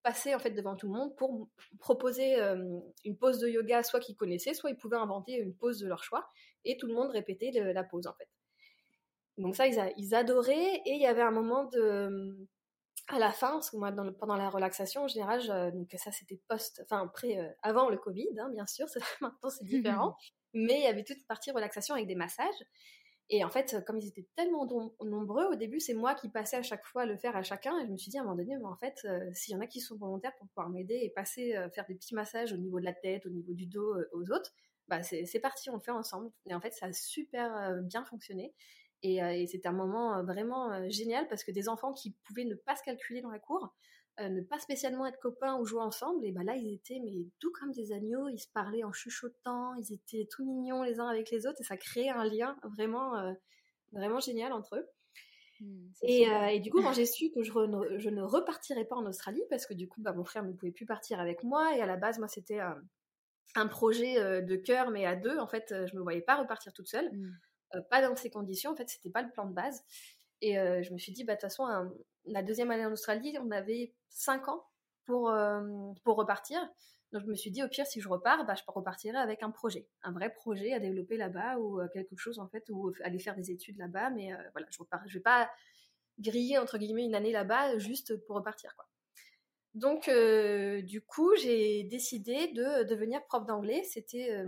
passer 0.02 0.34
en 0.34 0.38
fait 0.38 0.50
devant 0.50 0.76
tout 0.76 0.86
le 0.86 0.98
monde 0.98 1.14
pour 1.16 1.48
proposer 1.78 2.40
euh, 2.40 2.80
une 3.04 3.16
pause 3.16 3.38
de 3.38 3.48
yoga 3.48 3.82
soit 3.82 4.00
qu'ils 4.00 4.16
connaissaient, 4.16 4.54
soit 4.54 4.70
ils 4.70 4.76
pouvaient 4.76 4.96
inventer 4.96 5.34
une 5.34 5.54
pause 5.54 5.78
de 5.78 5.86
leur 5.86 6.02
choix 6.02 6.28
et 6.64 6.76
tout 6.76 6.86
le 6.86 6.94
monde 6.94 7.10
répétait 7.10 7.50
le, 7.54 7.72
la 7.72 7.84
pause 7.84 8.06
en 8.06 8.14
fait. 8.14 8.28
Donc 9.38 9.56
ça 9.56 9.66
ils, 9.66 9.78
a, 9.78 9.90
ils, 9.96 10.14
adoraient 10.14 10.82
et 10.84 10.92
il 10.92 11.00
y 11.00 11.06
avait 11.06 11.22
un 11.22 11.30
moment 11.30 11.64
de 11.64 12.36
à 13.08 13.18
la 13.18 13.32
fin 13.32 13.52
parce 13.52 13.70
que 13.70 13.76
moi 13.76 13.90
dans 13.90 14.04
le, 14.04 14.12
pendant 14.12 14.36
la 14.36 14.50
relaxation 14.50 15.04
en 15.04 15.08
général 15.08 15.40
je, 15.40 15.70
donc 15.70 15.88
ça 15.96 16.12
c'était 16.12 16.40
post 16.48 16.82
enfin 16.84 17.04
après 17.04 17.38
euh, 17.38 17.48
avant 17.62 17.88
le 17.88 17.96
Covid 17.96 18.28
hein, 18.38 18.50
bien 18.52 18.66
sûr 18.66 18.86
maintenant 19.20 19.50
c'est 19.50 19.64
différent 19.64 20.16
mais 20.54 20.78
il 20.80 20.82
y 20.82 20.86
avait 20.86 21.02
toute 21.02 21.16
une 21.16 21.24
partie 21.24 21.50
relaxation 21.50 21.94
avec 21.94 22.06
des 22.06 22.14
massages 22.14 22.62
et 23.30 23.44
en 23.44 23.48
fait, 23.50 23.82
comme 23.86 23.98
ils 23.98 24.08
étaient 24.08 24.26
tellement 24.36 24.66
nombreux, 25.00 25.46
au 25.46 25.54
début, 25.54 25.80
c'est 25.80 25.94
moi 25.94 26.14
qui 26.14 26.28
passais 26.28 26.56
à 26.56 26.62
chaque 26.62 26.84
fois 26.84 27.06
le 27.06 27.16
faire 27.16 27.36
à 27.36 27.42
chacun. 27.42 27.78
Et 27.78 27.86
je 27.86 27.90
me 27.90 27.96
suis 27.96 28.10
dit 28.10 28.18
à 28.18 28.20
un 28.20 28.24
moment 28.24 28.36
donné, 28.36 28.56
mais 28.58 28.66
en 28.66 28.76
fait, 28.76 28.98
euh, 29.04 29.30
s'il 29.32 29.54
y 29.54 29.56
en 29.56 29.60
a 29.60 29.66
qui 29.66 29.80
sont 29.80 29.96
volontaires 29.96 30.34
pour 30.36 30.48
pouvoir 30.48 30.68
m'aider 30.68 31.00
et 31.02 31.10
passer, 31.10 31.56
euh, 31.56 31.70
faire 31.70 31.86
des 31.86 31.94
petits 31.94 32.14
massages 32.14 32.52
au 32.52 32.58
niveau 32.58 32.78
de 32.78 32.84
la 32.84 32.92
tête, 32.92 33.24
au 33.26 33.30
niveau 33.30 33.54
du 33.54 33.66
dos 33.66 33.94
euh, 33.94 34.08
aux 34.12 34.30
autres, 34.32 34.52
bah 34.88 35.02
c'est 35.02 35.40
parti, 35.40 35.70
on 35.70 35.74
le 35.74 35.80
fait 35.80 35.92
ensemble. 35.92 36.30
Et 36.46 36.54
en 36.54 36.60
fait, 36.60 36.72
ça 36.72 36.86
a 36.86 36.92
super 36.92 37.80
bien 37.82 38.04
fonctionné. 38.04 38.52
Et, 39.02 39.18
et 39.18 39.46
c'était 39.46 39.68
un 39.68 39.72
moment 39.72 40.22
vraiment 40.24 40.88
génial 40.90 41.28
parce 41.28 41.44
que 41.44 41.52
des 41.52 41.68
enfants 41.68 41.92
qui 41.92 42.14
pouvaient 42.24 42.44
ne 42.44 42.56
pas 42.56 42.76
se 42.76 42.82
calculer 42.82 43.22
dans 43.22 43.30
la 43.30 43.38
cour, 43.38 43.72
euh, 44.20 44.28
ne 44.28 44.42
pas 44.42 44.58
spécialement 44.58 45.06
être 45.06 45.18
copains 45.18 45.56
ou 45.58 45.64
jouer 45.64 45.80
ensemble, 45.80 46.26
et 46.26 46.32
ben 46.32 46.44
là 46.44 46.54
ils 46.54 46.74
étaient 46.74 47.00
mais 47.02 47.26
doux 47.40 47.50
comme 47.58 47.72
des 47.72 47.92
agneaux, 47.92 48.28
ils 48.28 48.38
se 48.38 48.48
parlaient 48.52 48.84
en 48.84 48.92
chuchotant, 48.92 49.74
ils 49.76 49.94
étaient 49.94 50.28
tout 50.30 50.44
mignons 50.44 50.82
les 50.82 51.00
uns 51.00 51.08
avec 51.08 51.30
les 51.30 51.46
autres 51.46 51.62
et 51.62 51.64
ça 51.64 51.78
créait 51.78 52.10
un 52.10 52.24
lien 52.24 52.54
vraiment 52.62 53.16
euh, 53.16 53.32
vraiment 53.90 54.20
génial 54.20 54.52
entre 54.52 54.76
eux. 54.76 54.86
Mmh, 55.60 55.88
et, 56.02 56.28
euh, 56.28 56.46
et, 56.48 56.60
du 56.60 56.70
coup, 56.70 56.82
quand 56.82 56.92
j'ai 56.92 57.06
su 57.06 57.30
que 57.30 57.42
je, 57.42 57.52
re, 57.52 57.98
je, 57.98 58.10
ne 58.10 58.20
repartirais 58.20 58.84
pas 58.84 58.96
en 58.96 59.06
Australie, 59.06 59.42
parce 59.48 59.64
que 59.64 59.72
du 59.72 59.88
coup, 59.88 60.02
bah, 60.02 60.12
mon 60.12 60.24
frère 60.24 60.44
ne 60.44 60.52
pouvait 60.52 60.72
plus 60.72 60.86
partir 60.86 61.18
avec 61.18 61.42
moi, 61.42 61.74
et 61.74 61.80
à 61.80 61.86
la 61.86 61.96
base, 61.96 62.18
moi, 62.18 62.28
c'était 62.28 62.58
un, 62.58 62.76
un, 63.54 63.66
projet 63.66 64.42
de 64.42 64.56
cœur, 64.56 64.90
mais 64.90 65.06
à 65.06 65.14
deux, 65.14 65.38
en 65.38 65.46
fait, 65.46 65.68
je 65.70 65.96
me 65.96 66.02
voyais 66.02 66.22
pas 66.22 66.36
repartir 66.36 66.72
toute 66.72 66.88
seule, 66.88 67.10
mmh. 67.12 67.82
pas 67.90 68.06
dans 68.06 68.16
ces 68.16 68.28
conditions, 68.28 68.72
en 68.72 68.76
fait, 68.76 68.88
c'était 68.88 69.10
pas 69.10 69.22
le 69.22 69.30
plan 69.30 69.46
de 69.46 69.54
base. 69.54 69.84
Et 70.42 70.58
euh, 70.58 70.82
je 70.82 70.92
me 70.92 70.98
suis 70.98 71.12
dit, 71.12 71.24
bah, 71.24 71.34
de 71.34 71.40
toute 71.40 71.48
façon, 71.48 71.66
la 72.26 72.42
deuxième 72.42 72.70
année 72.70 72.84
en 72.84 72.92
Australie, 72.92 73.34
on 73.40 73.50
avait 73.52 73.94
cinq 74.10 74.48
ans 74.48 74.66
pour, 75.06 75.30
euh, 75.30 75.62
pour 76.04 76.16
repartir. 76.16 76.60
Donc 77.12 77.22
je 77.22 77.26
me 77.26 77.34
suis 77.36 77.50
dit, 77.50 77.62
au 77.62 77.68
pire, 77.68 77.86
si 77.86 78.00
je 78.00 78.08
repars, 78.08 78.44
bah, 78.44 78.54
je 78.56 78.62
repartirai 78.66 79.16
avec 79.16 79.42
un 79.42 79.50
projet, 79.50 79.86
un 80.02 80.12
vrai 80.12 80.34
projet 80.34 80.72
à 80.72 80.80
développer 80.80 81.16
là-bas 81.16 81.58
ou 81.58 81.80
euh, 81.80 81.86
quelque 81.92 82.16
chose 82.16 82.40
en 82.40 82.48
fait, 82.48 82.64
ou 82.70 82.92
aller 83.04 83.20
faire 83.20 83.36
des 83.36 83.52
études 83.52 83.78
là-bas. 83.78 84.10
Mais 84.10 84.30
voilà, 84.52 84.66
je 84.70 84.78
je 85.06 85.14
vais 85.14 85.22
pas 85.22 85.48
griller 86.18 86.58
entre 86.58 86.76
guillemets 86.76 87.04
une 87.04 87.14
année 87.14 87.32
là-bas 87.32 87.78
juste 87.78 88.16
pour 88.26 88.36
repartir 88.36 88.74
quoi. 88.76 88.86
Donc 89.74 90.10
du 90.84 91.00
coup, 91.02 91.34
j'ai 91.36 91.84
décidé 91.84 92.48
de 92.48 92.84
devenir 92.84 93.24
prof 93.26 93.46
d'anglais. 93.46 93.82
C'était 93.84 94.44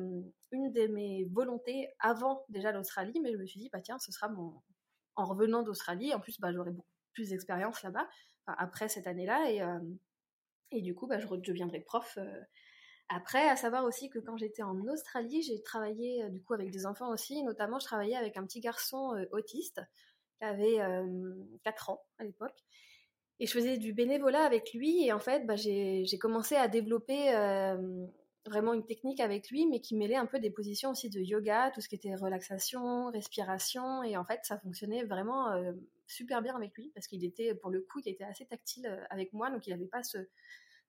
une 0.51 0.73
de 0.73 0.87
mes 0.89 1.25
volontés 1.25 1.89
avant 1.99 2.45
déjà 2.49 2.73
l'Australie, 2.73 3.21
mais 3.23 3.33
je 3.33 3.39
me 3.39 3.47
suis 3.47 3.61
dit, 3.61 3.71
bah 3.73 3.81
tiens, 3.81 3.99
ce 3.99 4.13
sera 4.13 4.29
mon 4.29 4.55
en 5.17 5.25
revenant 5.25 5.63
d'Australie. 5.63 6.15
En 6.15 6.21
plus, 6.21 6.39
bah, 6.41 6.53
j'aurais 6.53 6.71
beaucoup 6.71 6.89
plus 7.13 7.31
d'expérience 7.31 7.83
là-bas 7.83 8.09
après 8.47 8.89
cette 8.89 9.07
année-là 9.07 9.51
et 9.51 9.63
et 10.71 10.83
du 10.83 10.95
coup 10.95 11.07
bah, 11.07 11.19
je 11.19 11.27
deviendrai 11.27 11.81
prof 11.81 12.19
après 13.09 13.49
à 13.49 13.57
savoir 13.57 13.85
aussi 13.85 14.11
que 14.11 14.19
quand 14.19 14.37
j'étais 14.37 14.63
en 14.63 14.79
Australie 14.89 15.43
j'ai 15.43 15.63
travaillé 15.63 16.29
du 16.31 16.43
coup 16.43 16.55
avec 16.55 16.71
des 16.71 16.85
enfants 16.85 17.11
aussi 17.11 17.43
notamment 17.43 17.79
je 17.79 17.87
travaillais 17.87 18.17
avec 18.17 18.37
un 18.37 18.45
petit 18.45 18.61
garçon 18.61 19.15
autiste 19.33 19.81
qui 20.39 20.45
avait 20.45 20.79
4 21.63 21.91
ans 21.91 22.03
à 22.19 22.25
l'époque 22.25 22.65
et 23.39 23.47
je 23.47 23.53
faisais 23.53 23.79
du 23.79 23.95
bénévolat 23.95 24.45
avec 24.45 24.75
lui 24.75 25.07
et 25.07 25.13
en 25.13 25.21
fait 25.21 25.47
bah, 25.47 25.57
j'ai 25.57 26.19
commencé 26.21 26.57
à 26.57 26.69
développer 26.69 27.33
vraiment 28.47 28.75
une 28.75 28.85
technique 28.85 29.21
avec 29.21 29.51
lui, 29.51 29.67
mais 29.67 29.81
qui 29.81 29.97
mêlait 29.97 30.17
un 30.17 30.27
peu 30.27 30.39
des 30.39 30.51
positions 30.51 30.91
aussi 30.91 31.09
de 31.09 31.21
yoga, 31.21 31.71
tout 31.75 31.81
ce 31.81 31.89
qui 31.89 31.95
était 31.95 32.15
relaxation, 32.15 33.11
respiration, 33.11 34.03
et 34.03 34.17
en 34.17 34.25
fait, 34.25 34.41
ça 34.43 34.59
fonctionnait 34.59 35.05
vraiment 35.05 35.51
euh, 35.51 35.73
super 36.07 36.43
bien 36.43 36.55
avec 36.55 36.77
lui, 36.77 36.91
parce 36.95 37.07
qu'il 37.07 37.25
était, 37.25 37.55
pour 37.55 37.71
le 37.71 37.81
coup, 37.81 38.01
il 38.05 38.09
était 38.11 38.25
assez 38.25 38.45
tactile 38.47 38.87
euh, 38.87 39.03
avec 39.11 39.33
moi, 39.33 39.51
donc 39.51 39.67
il 39.67 39.71
n'avait 39.71 39.87
pas 39.87 40.03
ce, 40.03 40.19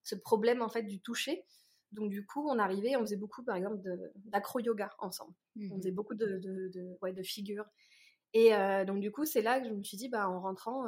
ce, 0.02 0.14
problème, 0.14 0.60
en 0.60 0.68
fait, 0.68 0.82
du 0.82 1.00
toucher. 1.00 1.44
Donc, 1.92 2.10
du 2.10 2.26
coup, 2.26 2.46
on 2.48 2.58
arrivait, 2.58 2.96
on 2.96 3.00
faisait 3.00 3.16
beaucoup, 3.16 3.42
par 3.42 3.56
exemple, 3.56 3.80
d'acro-yoga 4.16 4.90
ensemble. 4.98 5.32
Mmh. 5.54 5.72
On 5.72 5.76
faisait 5.76 5.92
beaucoup 5.92 6.14
de, 6.14 6.38
de, 6.38 6.68
de, 6.68 6.98
ouais, 7.00 7.12
de 7.12 7.22
figures. 7.22 7.64
Et 8.34 8.54
euh, 8.54 8.84
donc, 8.84 9.00
du 9.00 9.10
coup, 9.10 9.24
c'est 9.24 9.40
là 9.40 9.60
que 9.60 9.68
je 9.68 9.72
me 9.72 9.82
suis 9.82 9.96
dit, 9.96 10.08
bah, 10.08 10.28
en 10.28 10.40
rentrant, 10.40 10.84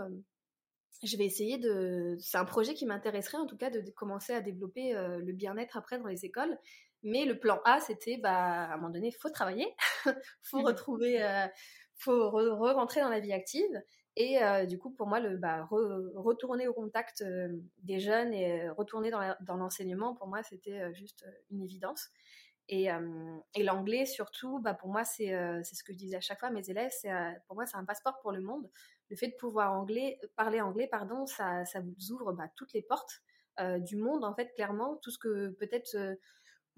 je 1.02 1.16
vais 1.16 1.24
essayer 1.24 1.58
de. 1.58 2.16
C'est 2.18 2.38
un 2.38 2.44
projet 2.44 2.74
qui 2.74 2.86
m'intéresserait 2.86 3.38
en 3.38 3.46
tout 3.46 3.56
cas 3.56 3.70
de, 3.70 3.80
de, 3.80 3.90
commencer 3.90 4.32
à 4.32 4.40
développer 4.40 4.96
euh, 4.96 5.18
le 5.18 5.32
bien-être 5.32 5.76
après 5.76 5.98
dans 5.98 6.06
les 6.06 6.24
écoles. 6.24 6.58
Mais 7.04 7.24
le 7.24 7.38
plan 7.38 7.60
A, 7.64 7.80
c'était 7.80 8.16
bah, 8.16 8.64
à 8.64 8.74
un 8.74 8.76
moment 8.76 8.90
donné, 8.90 9.12
faut 9.12 9.30
travailler, 9.30 9.68
faut 10.42 10.62
retrouver, 10.62 11.22
euh, 11.22 11.46
faut 11.94 12.30
re-rentrer 12.30 13.00
dans 13.00 13.08
la 13.08 13.20
vie 13.20 13.32
active. 13.32 13.82
Et 14.20 14.40
du 14.66 14.78
coup, 14.80 14.90
pour 14.90 15.06
moi, 15.06 15.20
le 15.20 15.36
bah, 15.36 15.68
retourner 15.70 16.66
au 16.66 16.74
contact 16.74 17.22
des 17.84 18.00
jeunes 18.00 18.34
et 18.34 18.68
retourner 18.70 19.12
dans 19.12 19.54
l'enseignement, 19.56 20.16
pour 20.16 20.26
moi, 20.26 20.42
c'était 20.42 20.92
juste 20.92 21.24
une 21.52 21.62
évidence. 21.62 22.08
Et, 22.68 22.88
et 23.54 23.62
l'anglais, 23.62 24.06
surtout, 24.06 24.58
bah, 24.58 24.74
pour 24.74 24.88
moi, 24.88 25.04
c'est 25.04 25.28
ce 25.62 25.84
que 25.84 25.92
je 25.92 25.98
disais 25.98 26.16
à 26.16 26.20
chaque 26.20 26.40
fois 26.40 26.48
à 26.48 26.50
mes 26.50 26.68
élèves, 26.68 26.90
pour 27.46 27.54
moi, 27.54 27.64
c'est 27.64 27.76
un 27.76 27.84
passeport 27.84 28.18
pour 28.20 28.32
le 28.32 28.40
monde. 28.40 28.68
Le 29.10 29.16
fait 29.16 29.28
de 29.28 29.36
pouvoir 29.36 29.72
anglais, 29.72 30.18
parler 30.36 30.60
anglais, 30.60 30.86
pardon, 30.86 31.26
ça, 31.26 31.64
vous 31.82 32.12
ouvre 32.12 32.32
bah, 32.32 32.48
toutes 32.56 32.72
les 32.72 32.82
portes 32.82 33.22
du 33.80 33.96
monde, 33.96 34.24
en 34.24 34.34
fait, 34.34 34.52
clairement. 34.54 34.96
Tout 35.02 35.10
ce 35.10 35.18
que 35.18 35.48
peut-être 35.58 35.96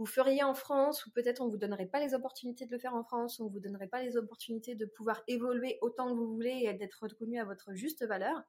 vous 0.01 0.07
feriez 0.07 0.43
en 0.43 0.55
France, 0.55 1.05
ou 1.05 1.11
peut-être 1.11 1.43
on 1.43 1.51
vous 1.51 1.59
donnerait 1.59 1.85
pas 1.85 2.01
les 2.01 2.14
opportunités 2.14 2.64
de 2.64 2.73
le 2.73 2.79
faire 2.79 2.95
en 2.95 3.05
France, 3.05 3.38
on 3.38 3.49
vous 3.49 3.61
donnerait 3.61 3.87
pas 3.87 4.03
les 4.03 4.16
opportunités 4.16 4.75
de 4.75 4.87
pouvoir 4.87 5.23
évoluer 5.29 5.77
autant 5.83 6.09
que 6.09 6.14
vous 6.14 6.33
voulez 6.33 6.62
et 6.64 6.73
d'être 6.73 7.03
reconnu 7.03 7.38
à 7.38 7.45
votre 7.45 7.75
juste 7.75 8.03
valeur, 8.07 8.43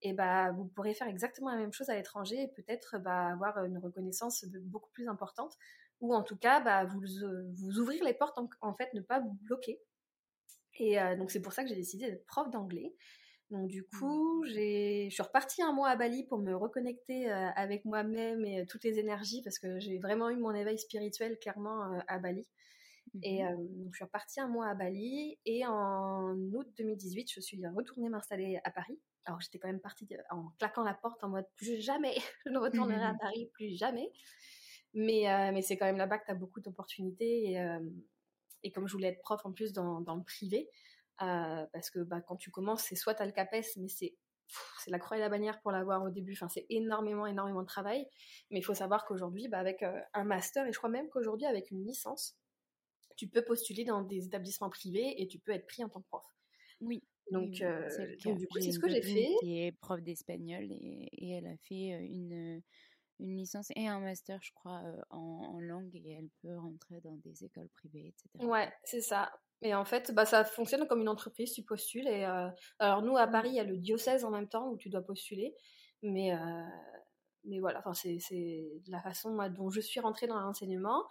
et 0.00 0.14
bah 0.14 0.52
vous 0.52 0.64
pourrez 0.64 0.94
faire 0.94 1.06
exactement 1.06 1.50
la 1.50 1.58
même 1.58 1.74
chose 1.74 1.90
à 1.90 1.94
l'étranger 1.94 2.40
et 2.40 2.48
peut-être 2.48 2.98
bah, 3.00 3.26
avoir 3.26 3.62
une 3.66 3.76
reconnaissance 3.76 4.46
beaucoup 4.46 4.88
plus 4.92 5.06
importante, 5.06 5.58
ou 6.00 6.14
en 6.14 6.22
tout 6.22 6.38
cas 6.38 6.60
bah, 6.60 6.86
vous, 6.86 7.78
ouvrir 7.78 8.02
les 8.02 8.14
portes 8.14 8.38
en, 8.62 8.74
fait, 8.74 8.94
ne 8.94 9.02
pas 9.02 9.20
vous 9.20 9.36
bloquer. 9.42 9.82
Et 10.78 10.98
euh, 10.98 11.16
donc 11.16 11.30
c'est 11.30 11.42
pour 11.42 11.52
ça 11.52 11.64
que 11.64 11.68
j'ai 11.68 11.76
décidé 11.76 12.10
d'être 12.10 12.24
prof 12.24 12.50
d'anglais. 12.50 12.94
Donc 13.54 13.68
du 13.68 13.82
mmh. 13.82 13.98
coup, 13.98 14.44
je 14.46 15.08
suis 15.08 15.22
repartie 15.22 15.62
un 15.62 15.72
mois 15.72 15.88
à 15.88 15.94
Bali 15.94 16.24
pour 16.24 16.38
me 16.38 16.56
reconnecter 16.56 17.30
euh, 17.30 17.50
avec 17.54 17.84
moi-même 17.84 18.44
et 18.44 18.60
euh, 18.60 18.64
toutes 18.68 18.82
les 18.82 18.98
énergies 18.98 19.42
parce 19.42 19.60
que 19.60 19.78
j'ai 19.78 19.98
vraiment 19.98 20.28
eu 20.28 20.36
mon 20.36 20.52
éveil 20.52 20.76
spirituel 20.76 21.38
clairement 21.38 21.84
euh, 21.84 22.00
à 22.08 22.18
Bali. 22.18 22.48
Et 23.22 23.44
mmh 23.44 23.56
donc 23.84 23.92
je 23.92 23.96
suis 23.98 24.04
repartie 24.04 24.40
un 24.40 24.48
mois 24.48 24.66
à 24.66 24.74
Bali 24.74 25.38
et 25.44 25.64
en 25.66 26.34
août 26.52 26.66
2018, 26.76 27.30
je 27.32 27.40
suis 27.40 27.64
retournée 27.64 28.08
m'installer 28.08 28.58
à 28.64 28.72
Paris. 28.72 28.98
Alors 29.24 29.40
j'étais 29.40 29.60
quand 29.60 29.68
même 29.68 29.78
partie 29.78 30.08
en 30.30 30.48
claquant 30.58 30.82
la 30.82 30.94
porte 30.94 31.22
en 31.22 31.28
mode 31.28 31.46
plus 31.54 31.80
jamais, 31.80 32.16
je 32.46 32.50
ne 32.50 32.58
retournerai 32.58 33.04
à 33.04 33.14
Paris 33.20 33.50
plus 33.52 33.78
jamais. 33.78 34.10
Mais, 34.94 35.26
mais 35.52 35.62
c'est 35.62 35.76
quand 35.76 35.86
même 35.86 35.96
là-bas 35.96 36.18
que 36.18 36.24
tu 36.24 36.30
as 36.32 36.34
beaucoup 36.34 36.60
d'opportunités 36.60 37.52
et, 37.52 37.78
et, 38.62 38.72
comme 38.72 38.88
je 38.88 38.92
voulais 38.92 39.08
être 39.08 39.20
prof 39.20 39.44
en 39.44 39.52
plus 39.52 39.72
dans, 39.72 40.00
dans 40.00 40.14
le 40.16 40.22
privé, 40.22 40.68
euh, 41.22 41.66
parce 41.72 41.90
que 41.90 42.00
bah, 42.00 42.20
quand 42.20 42.36
tu 42.36 42.50
commences, 42.50 42.84
c'est 42.84 42.96
soit 42.96 43.14
tu 43.14 43.22
as 43.22 43.26
le 43.26 43.32
CAPES, 43.32 43.76
mais 43.76 43.88
c'est 43.88 44.14
c'est 44.78 44.90
la 44.90 44.98
croix 44.98 45.16
et 45.16 45.20
la 45.20 45.28
bannière 45.28 45.60
pour 45.62 45.70
l'avoir 45.70 46.02
au 46.02 46.10
début. 46.10 46.32
Enfin, 46.34 46.48
c'est 46.48 46.66
énormément, 46.68 47.26
énormément 47.26 47.62
de 47.62 47.66
travail. 47.66 48.06
Mais 48.50 48.58
il 48.58 48.62
faut 48.62 48.74
savoir 48.74 49.06
qu'aujourd'hui, 49.06 49.48
bah, 49.48 49.58
avec 49.58 49.82
euh, 49.82 49.98
un 50.12 50.24
master, 50.24 50.66
et 50.66 50.72
je 50.72 50.78
crois 50.78 50.90
même 50.90 51.08
qu'aujourd'hui, 51.08 51.46
avec 51.46 51.70
une 51.70 51.84
licence, 51.84 52.36
tu 53.16 53.28
peux 53.28 53.42
postuler 53.42 53.84
dans 53.84 54.02
des 54.02 54.26
établissements 54.26 54.70
privés 54.70 55.22
et 55.22 55.28
tu 55.28 55.38
peux 55.38 55.52
être 55.52 55.66
pris 55.66 55.84
en 55.84 55.88
tant 55.88 56.00
que 56.00 56.08
prof. 56.08 56.24
Oui. 56.80 57.02
Donc, 57.30 57.62
euh, 57.62 57.88
du 58.18 58.46
coup, 58.46 58.60
c'est 58.60 58.72
ce 58.72 58.78
que 58.78 58.88
j'ai 58.88 59.00
fait. 59.00 59.30
Qui 59.40 59.62
est 59.62 59.72
prof 59.72 60.02
d'espagnol 60.02 60.64
et, 60.70 61.08
et, 61.10 61.30
elle 61.30 61.46
a 61.46 61.56
fait 61.56 61.88
une, 62.04 62.62
une 63.20 63.36
licence 63.36 63.70
et 63.76 63.86
un 63.86 64.00
master, 64.00 64.40
je 64.42 64.52
crois, 64.52 64.82
en, 65.10 65.18
en, 65.18 65.60
langue 65.60 65.94
et 65.94 66.12
elle 66.18 66.28
peut 66.42 66.56
rentrer 66.58 67.00
dans 67.00 67.16
des 67.16 67.44
écoles 67.44 67.68
privées, 67.68 68.08
etc. 68.08 68.44
Ouais, 68.44 68.72
c'est 68.84 69.00
ça. 69.00 69.30
Et 69.62 69.74
en 69.74 69.84
fait, 69.84 70.12
bah, 70.12 70.26
ça 70.26 70.44
fonctionne 70.44 70.86
comme 70.86 71.00
une 71.00 71.08
entreprise, 71.08 71.52
tu 71.52 71.62
postules. 71.62 72.06
Et, 72.06 72.24
euh, 72.24 72.48
alors 72.78 73.02
nous, 73.02 73.16
à 73.16 73.26
Paris, 73.26 73.48
il 73.48 73.54
y 73.54 73.60
a 73.60 73.64
le 73.64 73.78
diocèse 73.78 74.24
en 74.24 74.30
même 74.30 74.48
temps 74.48 74.68
où 74.68 74.76
tu 74.76 74.90
dois 74.90 75.02
postuler. 75.02 75.54
Mais, 76.02 76.34
euh, 76.34 76.38
mais 77.44 77.60
voilà, 77.60 77.82
c'est 77.94 78.18
la 78.88 79.00
façon 79.00 79.36
dont 79.50 79.70
je 79.70 79.80
suis 79.80 80.00
rentrée 80.00 80.26
dans 80.26 80.38
l'enseignement. 80.38 81.04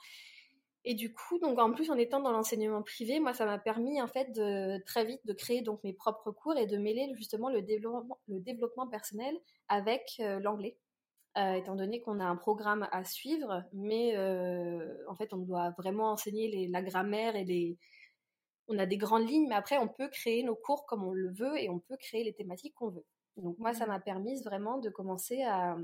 Et 0.86 0.96
du 0.96 1.14
coup, 1.14 1.40
donc 1.40 1.58
en 1.60 1.72
plus 1.72 1.90
en 1.90 1.98
étant 1.98 2.20
dans 2.20 2.32
l'enseignement 2.32 2.84
privé, 2.84 3.22
moi 3.22 3.34
ça 3.34 3.46
m'a 3.46 3.58
permis 3.58 4.02
en 4.02 4.08
fait 4.08 4.34
de 4.34 4.84
très 4.84 5.06
vite 5.06 5.26
de 5.26 5.32
créer 5.32 5.62
donc 5.62 5.82
mes 5.86 5.94
propres 5.94 6.32
cours 6.32 6.58
et 6.58 6.66
de 6.66 6.78
mêler 6.78 7.10
justement 7.16 7.50
le 7.50 7.62
développement, 7.62 8.20
le 8.28 8.42
développement 8.42 8.88
personnel 8.88 9.34
avec 9.70 10.18
euh, 10.20 10.42
l'anglais. 10.42 10.78
Étant 11.36 11.76
donné 11.76 12.02
qu'on 12.02 12.20
a 12.20 12.26
un 12.26 12.36
programme 12.36 12.88
à 12.92 13.04
suivre, 13.04 13.64
mais 13.74 14.16
en 15.08 15.16
fait 15.16 15.34
on 15.34 15.38
doit 15.38 15.72
vraiment 15.78 16.12
enseigner 16.12 16.48
les, 16.48 16.68
la 16.68 16.82
grammaire 16.82 17.36
et 17.36 17.44
les, 17.44 17.78
on 18.68 18.78
a 18.78 18.86
des 18.86 18.98
grandes 18.98 19.28
lignes, 19.28 19.48
mais 19.48 19.56
après, 19.56 19.78
on 19.78 19.88
peut 19.88 20.08
créer 20.10 20.44
nos 20.44 20.56
cours 20.56 20.86
comme 20.86 21.04
on 21.04 21.12
le 21.12 21.32
veut 21.34 21.58
et 21.62 21.70
on 21.70 21.80
peut 21.80 21.98
créer 21.98 22.24
les 22.24 22.34
thématiques 22.34 22.76
qu'on 22.76 22.90
veut. 22.90 23.06
Donc 23.38 23.58
moi, 23.58 23.74
ça 23.74 23.86
mmh. 23.86 23.90
m'a 23.90 24.00
permis 24.00 24.42
vraiment 24.44 24.78
de 24.80 24.90
commencer 24.90 25.42
à, 25.44 25.76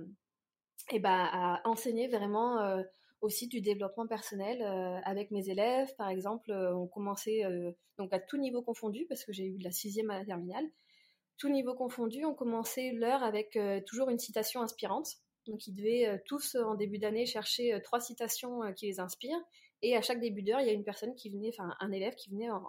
eh 0.92 1.00
ben, 1.00 1.30
à 1.32 1.62
enseigner 1.66 2.08
vraiment 2.08 2.62
euh, 2.62 2.82
aussi 3.22 3.48
du 3.48 3.62
développement 3.62 4.08
personnel 4.08 4.62
euh, 4.62 5.00
avec 5.04 5.32
mes 5.32 5.50
élèves. 5.50 5.94
Par 5.98 6.10
exemple, 6.10 6.52
euh, 6.52 6.76
on 6.76 6.88
commençait 6.88 7.42
donc 7.98 8.14
à 8.14 8.20
tout 8.20 8.38
niveau 8.38 8.62
confondu, 8.62 9.06
parce 9.10 9.26
que 9.26 9.34
j'ai 9.34 9.48
eu 9.48 9.58
de 9.58 9.64
la 9.64 9.72
sixième 9.72 10.10
à 10.10 10.20
la 10.20 10.26
terminale. 10.26 10.66
Tout 11.38 11.50
niveau 11.50 11.74
confondu, 11.74 12.26
on 12.26 12.34
commençait 12.34 12.92
l'heure 12.92 13.24
avec 13.24 13.58
toujours 13.86 14.10
une 14.10 14.20
citation 14.20 14.62
inspirante. 14.62 15.08
Donc 15.48 15.68
ils 15.68 15.74
devaient 15.74 16.22
tous 16.26 16.56
en 16.56 16.76
début 16.76 17.00
d'année 17.00 17.26
chercher 17.26 17.80
trois 17.84 18.00
citations 18.00 18.62
qui 18.74 18.88
les 18.88 19.00
inspirent. 19.00 19.42
Et 19.82 19.96
à 19.96 20.02
chaque 20.02 20.20
début 20.20 20.44
d'heure, 20.44 20.60
il 20.60 20.68
y 20.68 20.70
a 20.70 20.74
une 20.74 20.84
personne 20.84 21.16
qui 21.16 21.30
venait, 21.30 21.52
enfin 21.58 21.76
un 21.80 21.92
élève 21.92 22.16
qui 22.16 22.30
venait 22.30 22.50
en, 22.50 22.62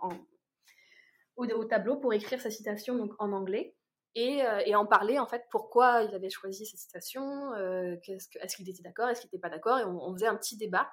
au, 1.36 1.64
tableau 1.64 1.96
pour 1.96 2.12
écrire 2.12 2.40
sa 2.40 2.50
citation 2.50 2.96
donc, 2.96 3.12
en 3.18 3.32
anglais 3.32 3.74
et, 4.14 4.42
euh, 4.42 4.62
et, 4.66 4.74
en 4.74 4.86
parler 4.86 5.18
en 5.18 5.26
fait 5.26 5.44
pourquoi 5.50 6.02
il 6.02 6.14
avait 6.14 6.30
choisi 6.30 6.66
cette 6.66 6.80
citation, 6.80 7.52
euh, 7.54 7.96
est-ce 8.08 8.56
qu'il 8.56 8.68
était 8.68 8.82
d'accord, 8.82 9.08
est-ce 9.08 9.20
qu'il 9.20 9.28
n'était 9.28 9.40
pas 9.40 9.50
d'accord, 9.50 9.78
et 9.78 9.84
on, 9.84 10.12
faisait 10.14 10.26
un 10.26 10.36
petit 10.36 10.56
débat 10.56 10.90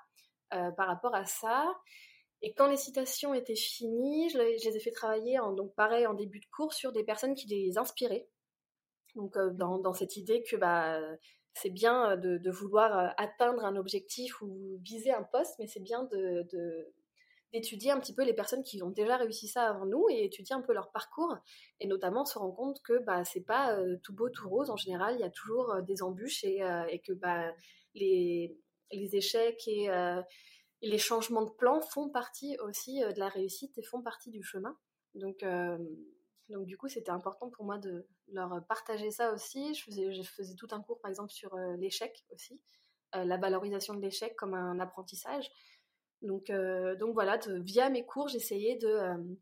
euh, 0.54 0.72
par 0.72 0.88
rapport 0.88 1.16
à 1.16 1.26
ça. 1.26 1.76
Et 2.44 2.54
quand 2.54 2.68
les 2.68 2.78
citations 2.78 3.34
étaient 3.34 3.56
finies, 3.56 4.30
je, 4.30 4.38
les 4.38 4.78
ai 4.78 4.80
fait 4.80 4.92
travailler 4.92 5.40
en, 5.40 5.54
donc 5.54 5.74
pareil 5.74 6.06
en 6.06 6.14
début 6.14 6.40
de 6.40 6.46
cours 6.56 6.74
sur 6.74 6.92
des 6.92 7.04
personnes 7.04 7.34
qui 7.34 7.48
les 7.48 7.80
inspiraient. 7.80 8.30
Donc 9.16 9.36
dans, 9.36 9.80
dans, 9.80 9.94
cette 9.94 10.16
idée 10.16 10.44
que 10.44 10.56
bah, 10.56 11.02
c'est 11.62 11.70
bien 11.70 12.12
euh, 12.12 12.40
de, 12.40 12.52
vouloir 12.52 12.98
euh, 12.98 13.10
atteindre 13.18 13.66
un 13.66 13.76
objectif 13.76 14.42
ou 14.42 14.80
viser 14.82 15.12
un 15.12 15.24
poste, 15.24 15.56
mais 15.60 15.68
c'est 15.68 15.82
bien 15.82 16.08
d'étudier 17.54 17.92
un 17.92 18.00
petit 18.00 18.14
peu 18.14 18.24
les 18.24 18.34
personnes 18.34 18.64
qui 18.64 18.82
ont 18.84 18.90
déjà 18.90 19.18
réussi 19.18 19.48
ça 19.48 19.70
avant 19.70 19.86
nous 19.86 20.06
et 20.10 20.26
étudier 20.26 20.56
un 20.56 20.62
peu 20.62 20.74
leur 20.74 20.92
parcours. 20.92 21.36
Et 21.80 21.88
notamment 21.88 22.26
se 22.26 22.38
rendre 22.38 22.56
compte 22.56 22.82
que 22.84 23.00
bah 23.00 23.24
c'est 23.26 23.46
pas 23.46 23.78
euh, 23.78 23.98
tout 24.04 24.14
beau 24.14 24.30
tout 24.30 24.50
rose. 24.50 24.70
En 24.70 24.78
général 24.78 25.16
il 25.16 25.22
y 25.22 25.26
a 25.26 25.30
toujours 25.30 25.82
des 25.84 26.04
embûches 26.04 26.44
et, 26.44 26.62
et 26.90 27.00
que 27.00 27.14
bah 27.14 27.52
les, 27.96 28.58
les 28.92 29.16
échecs 29.16 29.68
et, 29.68 29.90
les 30.84 31.00
changements 31.00 31.42
de 31.42 31.50
plan 31.50 31.82
font 31.82 32.08
partie 32.08 32.56
aussi 32.60 33.00
de 33.00 33.20
la 33.20 33.30
réussite 33.30 33.76
et 33.80 33.84
font 33.84 34.04
partie 34.04 34.30
du 34.30 34.44
chemin. 34.44 34.78
Donc 35.16 35.44
donc 36.50 36.66
du 36.66 36.78
coup, 36.78 36.88
c'était 36.88 37.12
important 37.12 37.50
pour 37.50 37.66
moi 37.66 37.78
de 37.78 38.08
leur 38.32 38.66
partager 38.68 39.12
ça 39.12 39.34
aussi. 39.34 39.74
Je 39.74 39.84
faisais, 39.84 40.14
je 40.14 40.22
faisais 40.24 40.56
tout 40.56 40.68
un 40.72 40.82
cours, 40.82 41.00
par 41.00 41.10
exemple, 41.10 41.32
sur 41.32 41.54
euh, 41.56 41.76
l'échec 41.78 42.26
aussi, 42.34 42.60
euh, 43.16 43.26
la 43.26 43.38
valorisation 43.38 43.94
de 43.94 44.02
l'échec 44.02 44.36
comme 44.36 44.54
un 44.54 44.80
apprentissage. 44.80 45.50
Donc, 46.22 46.50
euh, 46.50 46.96
donc 46.96 47.14
voilà, 47.14 47.38
via 47.48 47.90
mes 47.90 48.06
cours, 48.06 48.28
j'essayais 48.30 48.78
de 48.78 49.38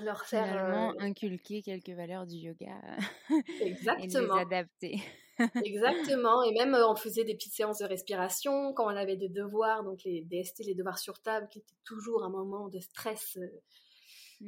leur 0.00 0.24
faire 0.24 0.46
Finalement, 0.46 0.94
inculquer 0.98 1.62
quelques 1.62 1.90
valeurs 1.90 2.26
du 2.26 2.36
yoga 2.36 2.80
Exactement. 3.60 4.36
et 4.36 4.38
les 4.38 4.40
adapter. 4.40 5.02
Exactement, 5.64 6.42
et 6.42 6.52
même 6.52 6.74
on 6.74 6.94
faisait 6.94 7.24
des 7.24 7.34
petites 7.34 7.54
séances 7.54 7.78
de 7.78 7.86
respiration 7.86 8.74
quand 8.74 8.84
on 8.84 8.96
avait 8.96 9.16
des 9.16 9.30
devoirs, 9.30 9.82
donc 9.82 10.02
les 10.04 10.22
DST, 10.22 10.64
les 10.66 10.74
devoirs 10.74 10.98
sur 10.98 11.20
table, 11.22 11.48
qui 11.48 11.60
étaient 11.60 11.78
toujours 11.84 12.24
un 12.24 12.28
moment 12.28 12.68
de 12.68 12.80
stress 12.80 13.38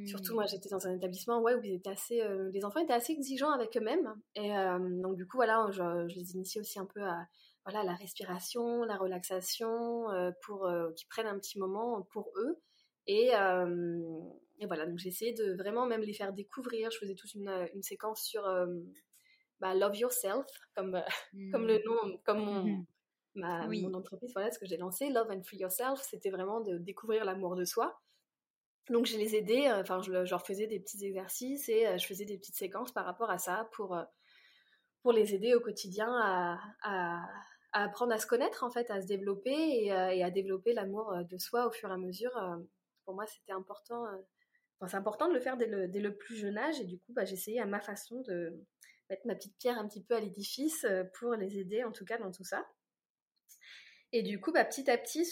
Surtout, 0.05 0.33
moi, 0.33 0.45
j'étais 0.45 0.69
dans 0.69 0.85
un 0.87 0.95
établissement 0.95 1.41
ouais, 1.41 1.55
où 1.55 1.63
ils 1.63 1.75
étaient 1.75 1.89
assez, 1.89 2.21
euh, 2.21 2.49
les 2.51 2.65
enfants 2.65 2.81
étaient 2.81 2.93
assez 2.93 3.13
exigeants 3.13 3.51
avec 3.51 3.75
eux-mêmes. 3.77 4.13
Et 4.35 4.55
euh, 4.55 4.77
donc, 5.01 5.15
du 5.15 5.25
coup, 5.25 5.37
voilà, 5.37 5.67
je, 5.71 6.05
les 6.13 6.33
initiais 6.33 6.59
aussi 6.59 6.79
un 6.79 6.85
peu 6.85 7.01
à 7.01 7.25
voilà, 7.65 7.83
la 7.83 7.93
respiration, 7.93 8.83
la 8.83 8.97
relaxation, 8.97 10.09
euh, 10.11 10.31
pour 10.43 10.69
qu'ils 10.95 11.07
prennent 11.07 11.27
un 11.27 11.39
petit 11.39 11.57
moment 11.57 12.01
pour 12.11 12.29
eux. 12.35 12.61
Et, 13.07 13.29
et 13.29 14.65
voilà, 14.65 14.85
donc 14.87 14.97
j'essayais 14.97 15.33
de 15.33 15.53
vraiment 15.53 15.85
même 15.85 16.01
les 16.01 16.13
faire 16.13 16.33
découvrir. 16.33 16.91
Je 16.91 16.97
faisais 16.97 17.15
toute 17.15 17.33
une, 17.33 17.49
une 17.73 17.83
séquence 17.83 18.21
sur 18.23 18.43
bah, 19.59 19.73
Love 19.75 19.95
Yourself, 19.95 20.45
comme, 20.75 21.01
comme 21.51 21.67
le 21.67 21.77
mmh. 21.77 21.85
nom, 21.85 22.17
comme 22.25 22.39
mon, 22.39 22.63
mmh. 22.65 22.85
ma, 23.35 23.67
mon 23.67 23.93
entreprise, 23.93 24.31
voilà 24.33 24.51
ce 24.51 24.59
que 24.59 24.65
j'ai 24.65 24.77
lancé, 24.77 25.09
Love 25.09 25.31
and 25.31 25.43
Free 25.43 25.57
Yourself. 25.57 26.01
C'était 26.01 26.31
vraiment 26.31 26.61
de 26.61 26.77
découvrir 26.77 27.23
l'amour 27.25 27.55
de 27.55 27.63
soi. 27.63 27.97
Donc 28.89 29.07
je 29.07 29.17
les 29.17 29.35
aidais, 29.35 29.69
euh, 29.69 29.81
enfin 29.81 30.01
je, 30.01 30.11
leur 30.11 30.45
faisais 30.45 30.67
des 30.67 30.79
petits 30.79 31.03
exercices 31.05 31.69
et 31.69 31.87
euh, 31.87 31.97
je 31.97 32.05
faisais 32.05 32.25
des 32.25 32.37
petites 32.37 32.55
séquences 32.55 32.91
par 32.91 33.05
rapport 33.05 33.31
à 33.31 33.39
ça 33.39 33.67
pour, 33.71 33.95
euh, 33.95 34.03
pour 35.01 35.11
les 35.11 35.33
aider 35.33 35.55
au 35.55 35.59
quotidien 35.59 36.07
à, 36.83 37.25
apprendre 37.73 38.13
à 38.13 38.19
se 38.19 38.27
connaître 38.27 38.63
en 38.63 38.69
fait, 38.69 38.89
à 38.91 39.01
se 39.01 39.07
développer 39.07 39.51
et, 39.85 39.91
à 39.91 40.31
développer 40.31 40.73
l'amour 40.73 41.13
de 41.29 41.37
soi 41.37 41.67
au 41.67 41.71
fur 41.71 41.89
et 41.89 41.93
à 41.93 41.97
mesure. 41.97 42.31
Pour 43.03 43.15
moi 43.15 43.25
c'était 43.25 43.51
important, 43.51 44.05
enfin, 44.79 44.87
c'est 44.87 44.95
important 44.95 45.27
de 45.27 45.33
le 45.33 45.41
faire 45.41 45.57
dès 45.57 45.67
le, 45.67 45.89
dès 45.89 45.99
le, 45.99 46.15
plus 46.15 46.37
jeune 46.37 46.57
âge 46.57 46.79
et 46.79 46.85
du 46.85 46.97
coup 46.99 47.11
bah, 47.11 47.25
j'essayais 47.25 47.59
à 47.59 47.65
ma 47.65 47.81
façon 47.81 48.21
de 48.21 48.53
mettre 49.09 49.27
ma 49.27 49.35
petite 49.35 49.57
pierre 49.57 49.77
un 49.77 49.87
petit 49.89 50.01
peu 50.01 50.15
à 50.15 50.21
l'édifice 50.21 50.87
pour 51.19 51.33
les 51.33 51.59
aider 51.59 51.83
en 51.83 51.91
tout 51.91 52.05
cas 52.05 52.17
dans 52.17 52.31
tout 52.31 52.45
ça. 52.45 52.65
Et 54.11 54.23
du 54.23 54.39
coup, 54.39 54.51
bah, 54.51 54.63
petit 54.63 54.89
à 54.89 54.97
petit, 54.97 55.27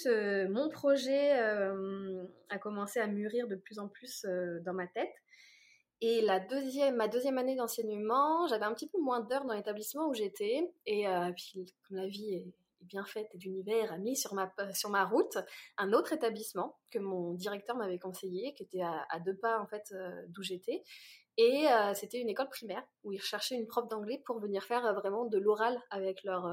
mon 0.50 0.70
projet 0.70 1.40
euh, 1.40 2.24
a 2.50 2.58
commencé 2.58 3.00
à 3.00 3.08
mûrir 3.08 3.48
de 3.48 3.56
plus 3.56 3.80
en 3.80 3.88
plus 3.88 4.26
euh, 4.26 4.60
dans 4.66 4.74
ma 4.74 4.88
tête. 4.88 5.14
Et 6.02 6.22
la 6.22 6.42
deuxième, 6.42 6.98
ma 6.98 7.08
deuxième 7.08 7.38
année 7.38 7.56
d'enseignement, 7.56 8.46
j'avais 8.48 8.66
un 8.66 8.74
petit 8.74 8.90
peu 8.90 9.00
moins 9.00 9.22
d'heures 9.22 9.46
dans 9.46 9.54
l'établissement 9.54 10.10
où 10.10 10.14
j'étais. 10.14 10.70
Et 10.86 11.06
puis, 11.38 11.74
comme 11.88 11.98
la 11.98 12.08
vie 12.08 12.34
est, 12.34 12.54
bien 12.82 13.06
faite 13.06 13.30
et 13.34 13.38
l'univers 13.38 13.94
a 13.94 13.98
mis 13.98 14.18
sur 14.18 14.34
ma, 14.34 14.54
sur 14.74 14.90
ma 14.90 15.06
route 15.06 15.38
un 15.78 15.94
autre 15.94 16.12
établissement 16.12 16.78
que 16.92 17.00
mon 17.00 17.34
directeur 17.34 17.78
m'avait 17.78 17.98
conseillé, 17.98 18.54
qui 18.56 18.64
était 18.64 18.82
à, 18.82 19.20
deux 19.26 19.38
pas 19.38 19.58
en 19.62 19.68
fait 19.68 19.94
d'où 20.28 20.44
j'étais. 20.44 20.84
Et 21.38 21.66
c'était 21.94 22.20
une 22.20 22.28
école 22.28 22.50
primaire 22.50 22.84
où 23.06 23.14
ils 23.14 23.20
recherchaient 23.20 23.56
une 23.56 23.68
prof 23.68 23.88
d'anglais 23.88 24.22
pour 24.26 24.40
venir 24.42 24.64
faire 24.64 24.94
vraiment 24.96 25.24
de 25.24 25.38
l'oral 25.38 25.82
avec 25.92 26.26
leurs, 26.26 26.46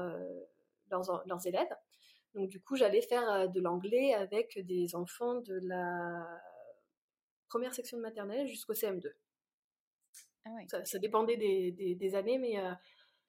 leurs, 0.89 1.47
élèves. 1.47 1.75
Donc 2.33 2.49
du 2.49 2.61
coup, 2.61 2.75
j'allais 2.75 3.01
faire 3.01 3.49
de 3.49 3.59
l'anglais 3.59 4.13
avec 4.13 4.59
des 4.65 4.95
enfants 4.95 5.35
de 5.41 5.59
la 5.63 6.25
première 7.49 7.73
section 7.73 7.97
de 7.97 8.01
maternelle 8.01 8.47
jusqu'au 8.47 8.73
CM2. 8.73 9.11
Ah 10.45 10.49
ça, 10.85 10.97
dépendait 10.97 11.37
des, 11.37 11.71
des, 11.71 12.15
années, 12.15 12.39
mais 12.39 12.55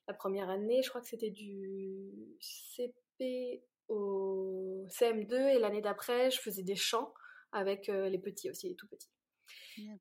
la 0.09 0.15
première 0.15 0.49
année, 0.49 0.83
je 0.83 0.89
crois 0.89 1.01
que 1.01 1.09
c'était 1.09 1.31
du 1.31 2.39
CP 2.41 3.63
au 3.89 4.87
CM2 4.89 5.35
et 5.35 5.59
l'année 5.59 5.83
d'après, 5.83 6.31
je 6.31 6.41
faisais 6.41 6.63
des 6.63 6.77
chants 6.77 7.13
avec 7.51 7.89
les 7.89 8.19
petits 8.19 8.49
aussi, 8.49 8.69
les 8.69 8.77
tout 8.77 8.89
petits. 8.89 9.11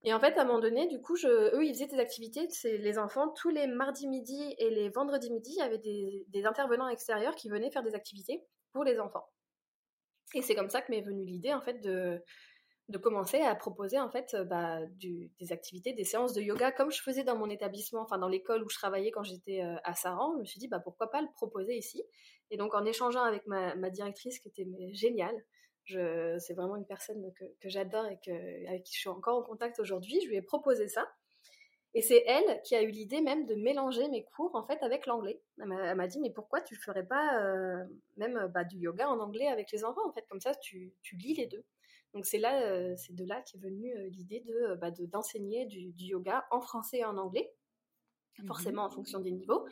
Et 0.03 0.13
en 0.13 0.19
fait, 0.19 0.37
à 0.37 0.41
un 0.41 0.45
moment 0.45 0.59
donné, 0.59 0.87
du 0.87 1.01
coup, 1.01 1.15
je, 1.15 1.27
eux, 1.27 1.65
ils 1.65 1.73
faisaient 1.73 1.87
des 1.87 1.99
activités, 1.99 2.47
c'est 2.49 2.77
les 2.77 2.97
enfants, 2.97 3.29
tous 3.29 3.49
les 3.49 3.67
mardis 3.67 4.07
midi 4.07 4.55
et 4.57 4.69
les 4.69 4.89
vendredis 4.89 5.31
midi, 5.31 5.51
il 5.53 5.59
y 5.59 5.61
avait 5.61 5.77
des, 5.77 6.25
des 6.29 6.45
intervenants 6.45 6.87
extérieurs 6.87 7.35
qui 7.35 7.49
venaient 7.49 7.71
faire 7.71 7.83
des 7.83 7.95
activités 7.95 8.43
pour 8.71 8.83
les 8.83 8.99
enfants. 8.99 9.27
Et 10.33 10.41
c'est 10.41 10.55
comme 10.55 10.69
ça 10.69 10.81
que 10.81 10.91
m'est 10.91 11.01
venue 11.01 11.25
l'idée, 11.25 11.53
en 11.53 11.61
fait, 11.61 11.81
de, 11.81 12.23
commencer 13.01 13.39
à 13.41 13.55
proposer, 13.55 13.99
en 13.99 14.09
fait, 14.09 14.35
bah, 14.47 14.79
des 14.99 15.51
activités, 15.51 15.93
des 15.93 16.03
séances 16.03 16.33
de 16.33 16.41
yoga, 16.41 16.71
comme 16.71 16.91
je 16.91 17.01
faisais 17.01 17.23
dans 17.23 17.37
mon 17.37 17.49
établissement, 17.49 18.01
enfin, 18.01 18.17
dans 18.17 18.27
l'école 18.27 18.63
où 18.63 18.69
je 18.69 18.77
travaillais 18.77 19.11
quand 19.11 19.23
j'étais 19.23 19.61
euh, 19.61 19.75
à 19.83 19.93
Saran. 19.93 20.33
Je 20.35 20.39
me 20.39 20.45
suis 20.45 20.59
dit, 20.59 20.67
bah, 20.67 20.79
pourquoi 20.79 21.09
pas 21.09 21.21
le 21.21 21.27
proposer 21.35 21.75
ici 21.75 22.03
Et 22.49 22.57
donc, 22.57 22.73
en 22.73 22.85
échangeant 22.85 23.23
avec 23.23 23.45
ma, 23.47 23.89
directrice, 23.89 24.39
qui 24.39 24.49
était 24.49 24.67
géniale, 24.93 25.35
c'est 25.85 26.53
vraiment 26.53 26.75
une 26.75 26.85
personne 26.85 27.31
que, 27.33 27.69
j'adore 27.69 28.05
et 28.05 28.19
que, 28.25 28.67
avec 28.67 28.83
qui 28.83 28.93
je 28.93 28.99
suis 28.99 29.09
encore 29.09 29.37
en 29.37 29.43
contact 29.43 29.79
aujourd'hui. 29.79 30.19
Je 30.23 30.29
lui 30.29 30.37
ai 30.37 30.41
proposé 30.41 30.87
ça. 30.87 31.07
Et 31.93 32.01
c'est 32.01 32.23
elle 32.25 32.61
qui 32.63 32.75
a 32.75 32.81
eu 32.81 32.89
l'idée 32.89 33.21
même 33.21 33.45
de 33.45 33.55
mélanger 33.55 34.07
mes 34.07 34.23
cours 34.23 34.55
en 34.55 34.65
fait 34.65 34.81
avec 34.81 35.05
l'anglais. 35.05 35.41
Elle 35.59 35.67
m'a 35.67 36.07
dit 36.07 36.19
mais 36.19 36.29
pourquoi 36.29 36.61
tu 36.61 36.75
ne 36.75 36.79
ferais 36.79 37.05
pas 37.05 37.41
euh, 37.43 37.83
même 38.17 38.49
bah, 38.53 38.63
du 38.63 38.77
yoga 38.77 39.09
en 39.09 39.19
anglais 39.19 39.47
avec 39.47 39.71
les 39.71 39.83
enfants 39.83 40.07
en 40.07 40.13
fait? 40.13 40.25
Comme 40.29 40.39
ça 40.39 40.55
tu, 40.55 40.93
tu 41.01 41.17
lis 41.17 41.33
les 41.33 41.47
deux. 41.47 41.65
Donc 42.13 42.25
c'est 42.25 42.37
là 42.37 42.63
euh, 42.63 42.95
c'est 42.95 43.13
de 43.13 43.25
là 43.25 43.41
qu'est 43.41 43.57
venue 43.59 43.93
euh, 43.93 44.09
l'idée 44.09 44.39
de 44.41 44.75
bah, 44.75 44.91
d'enseigner 44.91 45.65
du, 45.65 45.91
du, 45.91 46.05
yoga 46.05 46.45
en 46.51 46.61
français 46.61 46.99
et 46.99 47.05
en 47.05 47.17
anglais 47.17 47.51
Mmh 48.39 48.47
forcément 48.47 48.83
en 48.83 48.89
fonction 48.89 49.19
des 49.19 49.31
niveaux. 49.31 49.65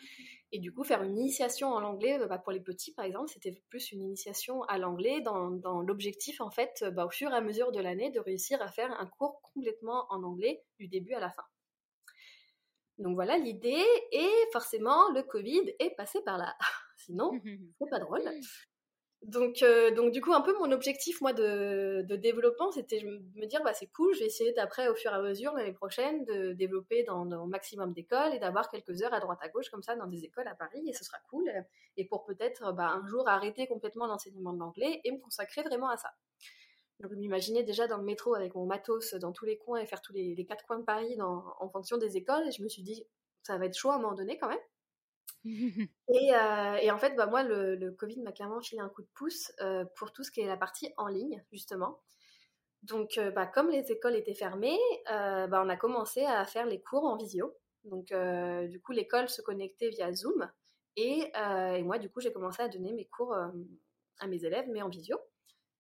Et 0.52 0.60
du 0.60 0.74
coup, 0.74 0.84
faire 0.84 1.02
une 1.04 1.18
initiation 1.18 1.70
en 1.70 1.84
anglais, 1.84 2.20
bah, 2.28 2.38
pour 2.38 2.52
les 2.52 2.60
petits 2.60 2.94
par 2.94 3.06
exemple, 3.06 3.30
c'était 3.30 3.62
plus 3.70 3.92
une 3.92 4.02
initiation 4.02 4.64
à 4.64 4.78
l'anglais 4.78 5.22
dans, 5.22 5.52
dans 5.52 5.82
l'objectif 5.82 6.42
en 6.42 6.50
fait, 6.50 6.84
bah, 6.94 7.06
au 7.06 7.10
fur 7.10 7.32
et 7.32 7.36
à 7.36 7.42
mesure 7.42 7.72
de 7.72 7.80
l'année, 7.80 8.12
de 8.12 8.20
réussir 8.20 8.62
à 8.62 8.68
faire 8.68 8.92
un 9.00 9.06
cours 9.06 9.42
complètement 9.54 10.06
en 10.10 10.24
anglais 10.24 10.64
du 10.78 10.88
début 10.88 11.14
à 11.14 11.20
la 11.20 11.32
fin. 11.32 11.44
Donc 13.00 13.16
voilà 13.16 13.38
l'idée, 13.38 13.86
et 14.12 14.30
forcément 14.54 15.12
le 15.14 15.24
Covid 15.24 15.74
est 15.80 15.96
passé 15.96 16.22
par 16.24 16.38
là. 16.38 16.56
Sinon, 16.98 17.40
c'est 17.80 17.90
pas 17.90 18.00
drôle. 18.00 18.22
Donc, 19.22 19.64
euh, 19.64 19.92
donc 19.92 20.14
du 20.14 20.22
coup, 20.22 20.34
un 20.34 20.40
peu 20.42 20.58
mon 20.58 20.72
objectif, 20.72 21.20
moi, 21.20 21.34
de, 21.34 22.04
de 22.08 22.16
développement, 22.16 22.72
c'était 22.72 23.02
de 23.02 23.22
me 23.36 23.46
dire, 23.48 23.62
bah, 23.64 23.74
c'est 23.74 23.88
cool, 23.88 24.14
je 24.14 24.20
vais 24.22 24.28
essayer 24.28 24.54
d'après, 24.54 24.88
au 24.88 24.96
fur 24.96 25.12
et 25.12 25.16
à 25.16 25.22
mesure, 25.22 25.54
l'année 25.54 25.74
prochaine, 25.74 26.24
de 26.24 26.54
développer 26.54 27.04
dans, 27.04 27.26
dans 27.26 27.46
maximum 27.46 27.92
d'écoles 27.92 28.34
et 28.34 28.40
d'avoir 28.40 28.70
quelques 28.70 29.02
heures 29.04 29.14
à 29.14 29.20
droite 29.20 29.40
à 29.42 29.50
gauche, 29.50 29.70
comme 29.70 29.84
ça, 29.84 29.96
dans 29.98 30.08
des 30.08 30.24
écoles 30.24 30.48
à 30.48 30.56
Paris, 30.56 30.88
et 30.88 30.94
ce 30.94 31.04
sera 31.04 31.18
cool. 31.30 31.52
Et 31.98 32.06
pour 32.06 32.24
peut-être, 32.24 32.72
bah, 32.74 32.92
un 32.92 33.06
jour, 33.08 33.28
arrêter 33.28 33.68
complètement 33.68 34.08
l'enseignement 34.08 34.54
de 34.54 34.60
l'anglais 34.60 35.02
et 35.04 35.12
me 35.12 35.20
consacrer 35.20 35.64
vraiment 35.64 35.90
à 35.90 35.98
ça. 35.98 36.12
Je 37.00 37.08
m'imaginais 37.08 37.64
déjà 37.64 37.88
dans 37.88 37.98
le 37.98 38.04
métro 38.04 38.36
avec 38.36 38.56
mon 38.56 38.66
matos 38.66 39.14
dans 39.16 39.32
tous 39.32 39.46
les 39.46 39.58
coins 39.58 39.80
et 39.80 39.86
faire 39.86 40.02
tous 40.02 40.14
les, 40.14 40.36
les 40.36 40.46
quatre 40.46 40.66
coins 40.66 40.80
de 40.80 40.84
Paris 40.84 41.16
dans, 41.16 41.46
en 41.60 41.70
fonction 41.70 41.98
des 41.98 42.18
écoles, 42.18 42.48
et 42.48 42.52
je 42.52 42.62
me 42.62 42.68
suis 42.68 42.84
dit, 42.84 43.06
ça 43.44 43.58
va 43.58 43.66
être 43.66 43.78
chaud 43.78 43.90
à 43.90 43.96
un 43.96 44.00
moment 44.00 44.16
donné 44.16 44.38
quand 44.38 44.50
même. 44.50 44.60
Euh, 46.10 46.76
et, 46.76 46.92
en 46.92 46.98
fait, 46.98 47.16
bah, 47.16 47.28
moi, 47.28 47.44
le, 47.44 47.92
Covid 47.92 48.22
m'a 48.22 48.32
clairement 48.32 48.62
filé 48.62 48.82
un 48.82 48.90
coup 48.90 49.02
de 49.02 49.10
pouce 49.16 49.52
euh, 49.62 49.86
pour 49.96 50.12
tout 50.12 50.24
ce 50.24 50.32
qui 50.32 50.42
est 50.42 50.48
la 50.48 50.58
partie 50.58 50.92
en 50.98 51.08
ligne, 51.08 51.44
justement. 51.52 52.00
Donc, 52.84 53.18
euh, 53.18 53.32
bah, 53.32 53.46
comme 53.46 53.70
les 53.70 53.92
écoles 53.92 54.16
étaient 54.16 54.34
fermées, 54.34 54.80
bah, 55.06 55.62
on 55.64 55.70
a 55.70 55.76
commencé 55.76 56.26
à 56.26 56.46
faire 56.46 56.66
les 56.66 56.82
cours 56.82 57.06
en 57.06 57.16
visio. 57.16 57.56
Donc, 57.84 58.14
du 58.70 58.82
coup, 58.82 58.92
l'école 58.92 59.30
se 59.30 59.42
connectait 59.42 59.90
via 59.90 60.12
Zoom. 60.12 60.50
Et, 60.96 61.32
et 61.36 61.84
moi, 61.84 61.98
du 62.00 62.10
coup, 62.10 62.20
j'ai 62.22 62.34
commencé 62.34 62.62
à 62.62 62.68
donner 62.68 62.94
mes 62.94 63.06
cours 63.06 63.34
à 63.34 64.28
mes 64.28 64.44
élèves, 64.46 64.68
mais 64.70 64.82
en 64.82 64.90
visio. 64.90 65.18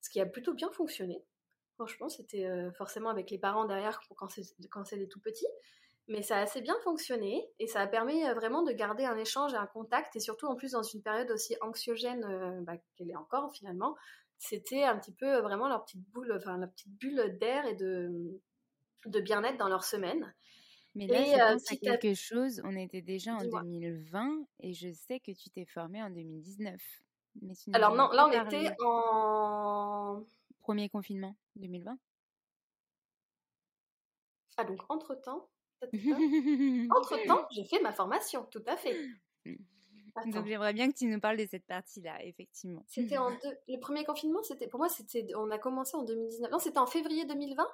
Ce 0.01 0.09
qui 0.09 0.19
a 0.21 0.25
plutôt 0.25 0.53
bien 0.53 0.71
fonctionné. 0.71 1.23
Franchement, 1.75 2.09
c'était 2.09 2.45
forcément 2.77 3.09
avec 3.09 3.31
les 3.31 3.37
parents 3.37 3.65
derrière 3.65 4.01
quand 4.15 4.27
c'est 4.29 4.97
des 4.97 5.07
tout 5.07 5.21
petits 5.21 5.47
mais 6.09 6.23
ça 6.23 6.37
a 6.37 6.41
assez 6.41 6.61
bien 6.61 6.75
fonctionné 6.83 7.47
et 7.59 7.67
ça 7.67 7.81
a 7.81 7.87
permis 7.87 8.25
euh, 8.25 8.33
vraiment 8.33 8.63
de 8.63 8.71
garder 8.71 9.05
un 9.05 9.17
échange 9.17 9.53
et 9.53 9.57
un 9.57 9.67
contact 9.67 10.15
et 10.15 10.19
surtout 10.19 10.47
en 10.47 10.55
plus 10.55 10.71
dans 10.71 10.83
une 10.83 11.01
période 11.01 11.29
aussi 11.31 11.55
anxiogène 11.61 12.25
euh, 12.25 12.61
bah, 12.61 12.73
qu'elle 12.95 13.11
est 13.11 13.15
encore 13.15 13.53
finalement 13.53 13.95
c'était 14.39 14.83
un 14.83 14.97
petit 14.97 15.13
peu 15.13 15.35
euh, 15.35 15.41
vraiment 15.41 15.69
leur 15.69 15.85
petite 15.85 16.03
boule 16.09 16.33
enfin 16.35 16.57
la 16.57 16.67
petite 16.67 16.91
bulle 16.97 17.37
d'air 17.39 17.65
et 17.65 17.75
de 17.75 18.41
de 19.05 19.19
bien-être 19.21 19.57
dans 19.57 19.69
leur 19.69 19.83
semaine 19.83 20.33
mais 20.95 21.05
là, 21.05 21.55
c'est 21.59 21.77
quelque 21.77 22.15
chose, 22.15 22.61
on 22.65 22.75
était 22.75 23.03
déjà 23.03 23.35
en 23.35 23.43
2020 23.43 24.47
et 24.61 24.73
je 24.73 24.91
sais 24.91 25.19
que 25.19 25.31
tu 25.31 25.51
t'es 25.51 25.65
formée 25.65 26.01
en 26.01 26.09
2019. 26.09 26.81
Mais 27.41 27.53
Alors 27.73 27.95
non, 27.95 28.09
là 28.09 28.27
on 28.27 28.47
était 28.47 28.75
en... 28.83 30.23
Premier 30.59 30.89
confinement, 30.89 31.35
2020 31.55 31.97
Ah 34.57 34.63
donc 34.65 34.81
entre-temps, 34.89 35.49
Entre-temps, 36.95 37.47
j'ai 37.51 37.63
fait 37.63 37.79
ma 37.81 37.93
formation, 37.93 38.45
tout 38.51 38.63
à 38.67 38.75
fait. 38.75 38.95
Donc 40.25 40.45
j'aimerais 40.45 40.73
bien 40.73 40.91
que 40.91 40.97
tu 40.97 41.05
nous 41.05 41.19
parles 41.19 41.37
de 41.37 41.45
cette 41.45 41.65
partie-là, 41.65 42.23
effectivement. 42.25 42.83
C'était 42.87 43.17
en 43.17 43.31
deux... 43.31 43.57
le 43.67 43.79
premier 43.79 44.03
confinement, 44.03 44.43
c'était 44.43 44.67
pour 44.67 44.79
moi, 44.79 44.89
c'était 44.89 45.25
on 45.35 45.49
a 45.51 45.57
commencé 45.57 45.95
en 45.95 46.03
2019. 46.03 46.51
Non, 46.51 46.59
c'était 46.59 46.79
en 46.79 46.87
février 46.87 47.25
2020. 47.25 47.65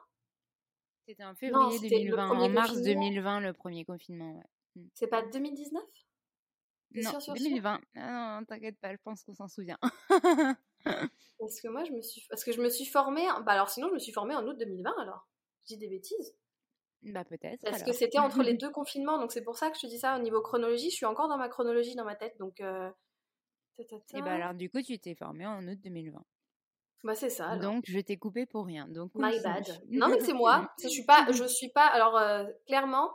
C'était 1.08 1.24
en 1.24 1.36
février 1.36 1.80
2020, 1.80 2.30
en 2.30 2.50
mars 2.50 2.82
2020 2.82 3.40
le 3.40 3.54
premier 3.54 3.86
confinement. 3.86 4.38
Ouais. 4.38 4.44
Mm. 4.76 4.88
C'est 4.94 5.08
pas 5.08 5.24
2019 5.24 5.84
Non, 6.96 7.34
2020. 7.34 7.82
Ah 7.96 8.40
non, 8.40 8.46
t'inquiète 8.46 8.80
pas, 8.80 8.92
je 8.92 8.98
pense 9.04 9.24
qu'on 9.24 9.34
s'en 9.34 9.48
souvient. 9.48 9.78
Parce 11.40 11.60
que 11.62 11.68
moi, 11.68 11.84
je 11.84 11.92
me 11.92 12.02
suis, 12.02 12.24
parce 12.30 12.44
que 12.44 12.52
je 12.52 12.62
me 12.62 12.70
suis 12.70 12.86
formée. 12.86 13.26
Bah 13.46 13.54
alors 13.54 13.70
sinon, 13.70 13.90
je 13.90 13.94
me 13.94 14.00
suis 14.00 14.12
formée 14.12 14.36
en 14.36 14.46
août 14.46 14.58
2020 14.58 14.94
alors. 15.00 15.28
Je 15.64 15.74
dis 15.74 15.78
des 15.78 15.90
bêtises. 15.90 16.36
Bah 17.04 17.24
peut-être. 17.24 17.62
Parce 17.64 17.84
que 17.84 17.92
c'était 17.92 18.20
entre 18.20 18.42
les 18.44 18.54
deux 18.58 18.72
confinements, 18.72 19.20
donc 19.20 19.32
c'est 19.32 19.44
pour 19.44 19.58
ça 19.58 19.70
que 19.70 19.78
je 19.78 19.82
te 19.82 19.88
dis 19.88 20.00
ça 20.00 20.18
au 20.18 20.22
niveau 20.22 20.42
chronologie. 20.42 20.90
Je 20.90 20.96
suis 20.96 21.06
encore 21.06 21.28
dans 21.28 21.38
ma 21.38 21.50
chronologie 21.50 21.96
dans 21.96 22.06
ma 22.06 22.16
tête, 22.16 22.36
donc. 22.40 22.62
Euh... 22.62 22.90
Et 23.78 24.22
bah 24.22 24.32
alors 24.32 24.54
du 24.54 24.70
coup, 24.70 24.82
tu 24.82 24.98
t'es 25.00 25.16
formée 25.16 25.46
en 25.46 25.68
août 25.68 25.78
2020. 25.84 26.24
Bah 27.04 27.14
c'est 27.14 27.30
ça. 27.30 27.58
Donc 27.58 27.84
je 27.88 28.00
t'ai 28.00 28.18
coupé 28.18 28.46
pour 28.46 28.66
rien. 28.66 28.88
Donc 28.88 29.12
my 29.16 29.40
bad. 29.42 29.66
non 29.90 30.08
mais 30.08 30.20
c'est 30.22 30.34
moi. 30.34 30.72
Je 30.82 30.88
suis 30.88 31.04
pas, 31.04 31.28
je 31.32 31.44
suis 31.44 31.70
pas. 31.70 31.86
Alors 31.88 32.18
euh, 32.18 32.46
clairement, 32.68 33.12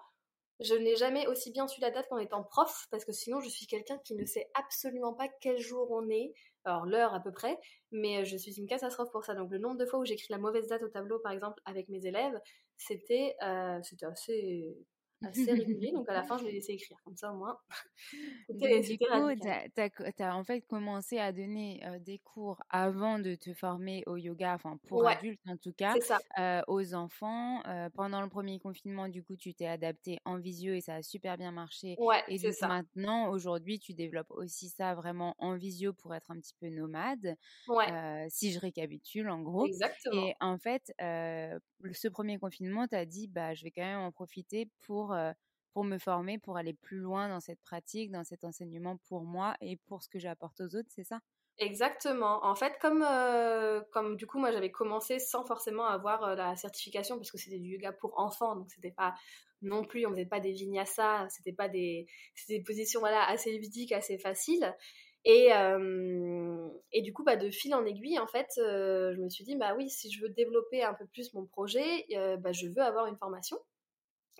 je 0.60 0.74
n'ai 0.74 0.96
jamais 0.96 1.26
aussi 1.26 1.50
bien 1.50 1.66
su 1.66 1.80
la 1.80 1.90
date 1.90 2.08
qu'en 2.08 2.18
étant 2.18 2.42
prof, 2.42 2.86
parce 2.90 3.04
que 3.04 3.12
sinon 3.12 3.40
je 3.40 3.48
suis 3.48 3.66
quelqu'un 3.66 3.98
qui 3.98 4.14
ne 4.14 4.24
sait 4.24 4.50
absolument 4.54 5.14
pas 5.14 5.28
quel 5.40 5.58
jour 5.58 5.90
on 5.90 6.08
est, 6.10 6.32
alors 6.64 6.86
l'heure 6.86 7.14
à 7.14 7.20
peu 7.20 7.32
près, 7.32 7.58
mais 7.90 8.24
je 8.24 8.36
suis 8.36 8.58
une 8.58 8.66
catastrophe 8.66 9.10
pour 9.10 9.24
ça. 9.24 9.34
Donc 9.34 9.50
le 9.50 9.58
nombre 9.58 9.76
de 9.76 9.86
fois 9.86 9.98
où 9.98 10.04
j'écris 10.04 10.26
la 10.30 10.38
mauvaise 10.38 10.68
date 10.68 10.82
au 10.82 10.88
tableau, 10.88 11.18
par 11.18 11.32
exemple, 11.32 11.60
avec 11.64 11.88
mes 11.88 12.06
élèves, 12.06 12.38
c'était 12.76 13.36
euh, 13.42 13.80
assez 14.02 14.76
assez 15.22 15.50
régulier. 15.52 15.92
donc 15.92 16.08
à 16.08 16.14
la 16.14 16.22
fin, 16.22 16.38
je 16.38 16.44
l'ai 16.44 16.52
laissé 16.52 16.72
écrire. 16.72 16.98
Comme 17.04 17.16
ça, 17.16 17.32
au 17.32 17.36
moins. 17.36 17.58
du 18.48 18.98
coup, 18.98 19.34
tu 20.16 20.22
as, 20.22 20.36
en 20.36 20.44
fait 20.44 20.62
commencé 20.62 21.18
à 21.18 21.32
donner 21.32 21.82
des 22.00 22.18
cours 22.18 22.62
avant 22.70 23.18
de 23.18 23.34
te 23.34 23.52
former 23.54 24.02
au 24.06 24.16
yoga, 24.16 24.54
enfin 24.54 24.78
pour 24.88 25.06
adultes 25.06 25.40
en 25.46 25.56
tout 25.56 25.72
cas, 25.72 25.94
aux 26.68 26.94
enfants. 26.94 27.62
pendant 27.94 28.22
le 28.22 28.28
premier 28.28 28.58
confinement, 28.58 29.08
du 29.08 29.22
coup, 29.22 29.36
tu 29.36 29.54
t'es 29.54 29.66
adapté 29.66 30.18
en 30.24 30.38
visio 30.38 30.72
et 30.72 30.80
ça 30.80 30.96
a 30.96 31.02
super 31.02 31.36
bien 31.36 31.52
marché. 31.52 31.96
et 32.28 32.38
donc 32.38 32.60
maintenant, 32.62 33.30
aujourd'hui, 33.30 33.78
tu 33.78 33.94
développes 33.94 34.30
aussi 34.30 34.68
ça 34.68 34.94
vraiment 34.94 35.34
en 35.38 35.56
visio 35.56 35.92
pour 35.92 36.14
être 36.14 36.30
un 36.30 36.38
petit 36.38 36.54
peu 36.60 36.68
nomade. 36.68 37.36
si 38.28 38.52
je 38.52 38.60
récapitule, 38.60 39.28
en 39.28 39.40
gros. 39.40 39.66
Exactement. 39.66 40.26
Et 40.26 40.34
en 40.40 40.58
fait, 40.58 40.92
ce 40.98 42.08
premier 42.08 42.38
confinement, 42.38 42.86
tu 42.86 42.94
as 42.94 43.06
dit, 43.06 43.26
bah, 43.26 43.54
je 43.54 43.64
vais 43.64 43.70
quand 43.70 43.82
même 43.82 44.00
en 44.00 44.12
profiter 44.12 44.68
pour 44.82 45.09
pour, 45.72 45.84
me 45.84 45.98
former, 45.98 46.38
pour 46.38 46.56
aller 46.56 46.74
plus 46.74 46.98
loin 46.98 47.28
dans 47.28 47.40
cette 47.40 47.60
pratique, 47.62 48.10
dans 48.10 48.24
cet 48.24 48.44
enseignement 48.44 48.96
pour 49.08 49.24
moi 49.24 49.54
et 49.60 49.76
pour 49.86 50.02
ce 50.02 50.08
que 50.08 50.18
j'apporte 50.18 50.60
aux 50.60 50.76
autres, 50.76 50.88
c'est 50.90 51.04
ça? 51.04 51.20
Exactement. 51.58 52.44
En 52.44 52.54
fait, 52.54 52.78
comme, 52.80 53.04
comme 53.92 54.16
du 54.16 54.26
coup, 54.26 54.38
moi, 54.38 54.50
j'avais 54.50 54.70
commencé 54.70 55.18
sans 55.18 55.44
forcément 55.44 55.84
avoir 55.84 56.34
la 56.34 56.56
certification 56.56 57.16
parce 57.16 57.30
que 57.30 57.36
c'était 57.36 57.58
du 57.58 57.72
yoga 57.72 57.92
pour 57.92 58.18
enfants, 58.18 58.56
donc 58.56 58.70
c'était 58.70 58.92
pas 58.92 59.14
non 59.60 59.84
plus, 59.84 60.06
on 60.06 60.10
faisait 60.10 60.24
pas 60.24 60.40
des 60.40 60.52
vinyasas, 60.52 61.28
c'était 61.28 61.52
pas 61.52 61.68
des, 61.68 62.06
des 62.48 62.62
positions 62.62 63.00
voilà 63.00 63.28
assez 63.28 63.58
ludiques, 63.58 63.92
assez 63.92 64.16
faciles. 64.16 64.74
Et, 65.26 65.50
et 66.92 67.02
du 67.02 67.12
coup, 67.12 67.24
bah, 67.24 67.36
de 67.36 67.50
fil 67.50 67.74
en 67.74 67.84
aiguille, 67.84 68.18
en 68.18 68.26
fait, 68.26 68.48
je 68.56 69.20
me 69.20 69.28
suis 69.28 69.44
dit, 69.44 69.54
bah 69.56 69.74
oui, 69.76 69.90
si 69.90 70.10
je 70.10 70.22
veux 70.22 70.30
développer 70.30 70.82
un 70.82 70.94
peu 70.94 71.04
plus 71.06 71.34
mon 71.34 71.44
projet, 71.44 72.06
bah, 72.38 72.52
je 72.52 72.68
veux 72.68 72.82
avoir 72.82 73.04
une 73.04 73.18
formation 73.18 73.58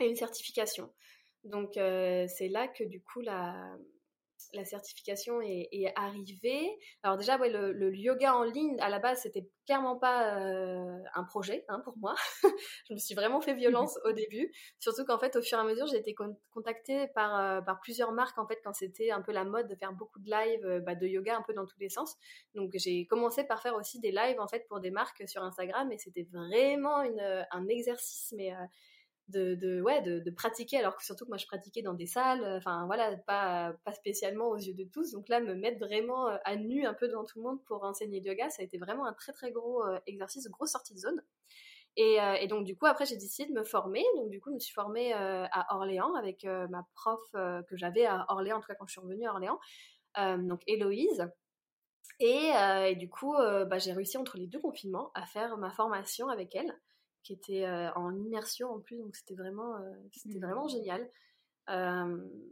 une 0.08 0.16
certification. 0.16 0.92
Donc, 1.44 1.72
c'est 1.74 2.48
là 2.48 2.68
que 2.68 2.84
du 2.84 3.02
coup, 3.02 3.20
la, 3.20 3.76
la 4.52 4.64
certification 4.64 5.40
est, 5.42 5.92
arrivée. 5.96 6.78
Alors 7.02 7.16
déjà, 7.16 7.38
ouais, 7.38 7.50
le, 7.50 7.94
yoga 7.94 8.34
en 8.34 8.44
ligne, 8.44 8.76
à 8.80 8.88
la 8.88 8.98
base, 8.98 9.22
c'était 9.22 9.48
clairement 9.66 9.96
pas 9.96 10.38
euh, 10.38 10.98
un 11.14 11.24
projet 11.24 11.64
hein, 11.68 11.80
pour 11.84 11.96
moi. 11.98 12.14
je 12.88 12.94
me 12.94 12.98
suis 12.98 13.14
vraiment 13.14 13.40
fait 13.40 13.54
violence 13.54 13.98
au 14.04 14.12
début, 14.12 14.52
surtout 14.78 15.04
qu'en 15.04 15.18
fait, 15.18 15.36
au 15.36 15.42
fur 15.42 15.58
et 15.58 15.60
à 15.60 15.64
mesure, 15.64 15.86
j'ai 15.86 15.98
été 15.98 16.14
contactée 16.50 17.08
par, 17.14 17.38
euh, 17.38 17.60
par 17.60 17.80
plusieurs 17.80 18.12
marques 18.12 18.38
en 18.38 18.46
fait 18.46 18.60
quand 18.64 18.74
c'était 18.74 19.10
un 19.10 19.22
peu 19.22 19.32
la 19.32 19.44
mode 19.44 19.68
de 19.68 19.74
faire 19.74 19.92
beaucoup 19.92 20.18
de 20.20 20.30
lives 20.30 20.64
euh, 20.64 20.80
bah, 20.80 20.94
de 20.94 21.06
yoga 21.06 21.36
un 21.36 21.42
peu 21.42 21.52
dans 21.52 21.66
tous 21.66 21.78
les 21.78 21.90
sens. 21.90 22.16
Donc 22.54 22.72
j'ai 22.74 23.06
commencé 23.06 23.44
par 23.44 23.62
faire 23.62 23.74
aussi 23.74 24.00
des 24.00 24.10
lives 24.12 24.40
en 24.40 24.48
fait 24.48 24.66
pour 24.68 24.80
des 24.80 24.90
marques 24.90 25.22
sur 25.28 25.42
Instagram 25.42 25.90
et 25.92 25.98
c'était 25.98 26.26
vraiment 26.32 27.02
une, 27.02 27.46
un 27.50 27.68
exercice 27.68 28.34
mais 28.36 28.52
de, 29.30 29.80
ouais, 29.80 30.02
de, 30.02 30.30
pratiquer, 30.30 30.78
alors 30.78 30.96
que 30.96 31.04
surtout 31.04 31.24
que 31.24 31.30
moi 31.30 31.38
je 31.38 31.46
pratiquais 31.46 31.82
dans 31.82 31.94
des 31.94 32.06
salles, 32.06 32.42
euh, 32.44 32.58
enfin 32.58 32.86
voilà, 32.86 33.16
pas, 33.26 33.74
pas 33.84 33.92
spécialement 33.92 34.48
aux 34.48 34.56
yeux 34.56 34.74
de 34.74 34.84
tous. 34.84 35.12
Donc 35.12 35.28
là, 35.28 35.40
me 35.40 35.54
mettre 35.54 35.78
vraiment 35.78 36.28
euh, 36.28 36.36
à 36.44 36.56
nu 36.56 36.86
un 36.86 36.94
peu 36.94 37.08
devant 37.08 37.24
tout 37.24 37.38
le 37.38 37.44
monde 37.44 37.64
pour 37.64 37.84
enseigner 37.84 38.20
yoga, 38.20 38.48
ça 38.50 38.62
a 38.62 38.64
été 38.64 38.78
vraiment 38.78 39.06
un 39.06 39.12
très 39.12 39.32
très 39.32 39.52
gros 39.52 39.84
euh, 39.84 39.98
exercice, 40.06 40.48
grosse 40.48 40.72
sortie 40.72 40.94
de 40.94 40.98
zone. 40.98 41.22
Et, 41.96 42.46
donc 42.48 42.64
du 42.64 42.76
coup, 42.78 42.86
après, 42.86 43.04
j'ai 43.04 43.16
décidé 43.16 43.52
de 43.52 43.58
me 43.58 43.64
former. 43.64 44.04
Donc 44.16 44.30
du 44.30 44.40
coup, 44.40 44.50
je 44.50 44.54
me 44.54 44.58
suis 44.60 44.72
formée 44.72 45.12
à 45.12 45.66
Orléans 45.74 46.14
avec 46.14 46.44
ma 46.44 46.86
prof 46.94 47.20
que 47.32 47.76
j'avais 47.76 48.06
à 48.06 48.24
Orléans, 48.28 48.56
en 48.56 48.60
tout 48.60 48.68
cas 48.68 48.76
quand 48.76 48.86
je 48.86 48.92
suis 48.92 49.00
revenue 49.00 49.26
à 49.26 49.32
Orléans, 49.32 49.58
donc 50.38 50.62
Héloïse. 50.66 51.28
Et, 52.20 52.52
et, 52.86 52.94
du 52.94 53.10
coup, 53.10 53.34
bah, 53.34 53.78
j'ai 53.78 53.92
réussi 53.92 54.16
entre 54.16 54.38
les 54.38 54.46
deux 54.46 54.60
confinements 54.60 55.10
à 55.14 55.26
faire 55.26 55.58
ma 55.58 55.70
formation 55.70 56.28
avec 56.28 56.54
elle 56.54 56.74
qui 57.22 57.32
était 57.32 57.64
euh, 57.64 57.92
en 57.94 58.14
immersion 58.16 58.70
en 58.70 58.80
plus, 58.80 58.98
donc 58.98 59.14
c'était 59.16 59.34
vraiment, 59.34 59.76
euh, 59.76 59.92
c'était 60.12 60.38
mmh. 60.38 60.42
vraiment 60.42 60.68
génial. 60.68 61.08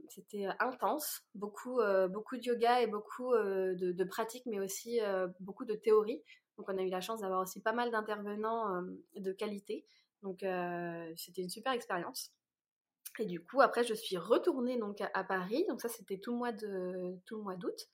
c'était 0.08 0.46
intense, 0.60 1.22
beaucoup, 1.34 1.80
euh, 1.80 2.08
beaucoup 2.08 2.36
de 2.36 2.42
yoga 2.42 2.82
et 2.82 2.86
beaucoup 2.86 3.34
de, 3.34 3.92
de 3.92 4.04
pratiques, 4.04 4.46
mais 4.46 4.60
aussi 4.60 5.00
beaucoup 5.40 5.64
de 5.64 5.74
théorie. 5.74 6.22
Donc 6.56 6.68
on 6.68 6.78
a 6.78 6.82
eu 6.82 6.90
la 6.90 7.00
chance 7.00 7.20
d'avoir 7.20 7.40
aussi 7.40 7.60
pas 7.60 7.72
mal 7.72 7.90
d'intervenants 7.90 8.82
de 9.16 9.32
qualité. 9.32 9.86
Donc 10.22 10.44
c'était 11.16 11.42
une 11.42 11.50
super 11.50 11.72
expérience. 11.72 12.32
Et 13.18 13.26
du 13.26 13.40
coup, 13.44 13.60
après, 13.60 13.82
je 13.82 13.94
suis 13.94 14.16
retournée 14.16 14.78
donc 14.78 15.00
à, 15.00 15.24
Paris. 15.24 15.64
Donc 15.68 15.80
ça, 15.80 15.88
c'était 15.88 16.18
tout 16.18 16.32
le 16.32 16.38
mois 16.38 16.52
de 16.52 17.18
tout 17.26 17.36
le 17.38 17.42
mois 17.42 17.56
d'août. 17.56 17.88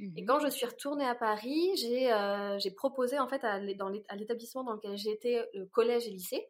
Et 0.00 0.22
mmh 0.22 0.26
quand 0.26 0.40
je 0.40 0.48
suis 0.48 0.66
retournée 0.66 1.04
à 1.04 1.14
Paris, 1.14 1.76
j'ai 1.76 2.10
euh, 2.12 2.58
proposé 2.76 3.18
en 3.18 3.28
fait 3.28 3.44
à, 3.44 3.58
l'établissement 3.58 4.64
dans 4.64 4.72
lequel 4.72 4.96
j'étais, 4.96 5.46
le 5.52 5.66
collège 5.66 6.06
et 6.06 6.10
lycée, 6.10 6.48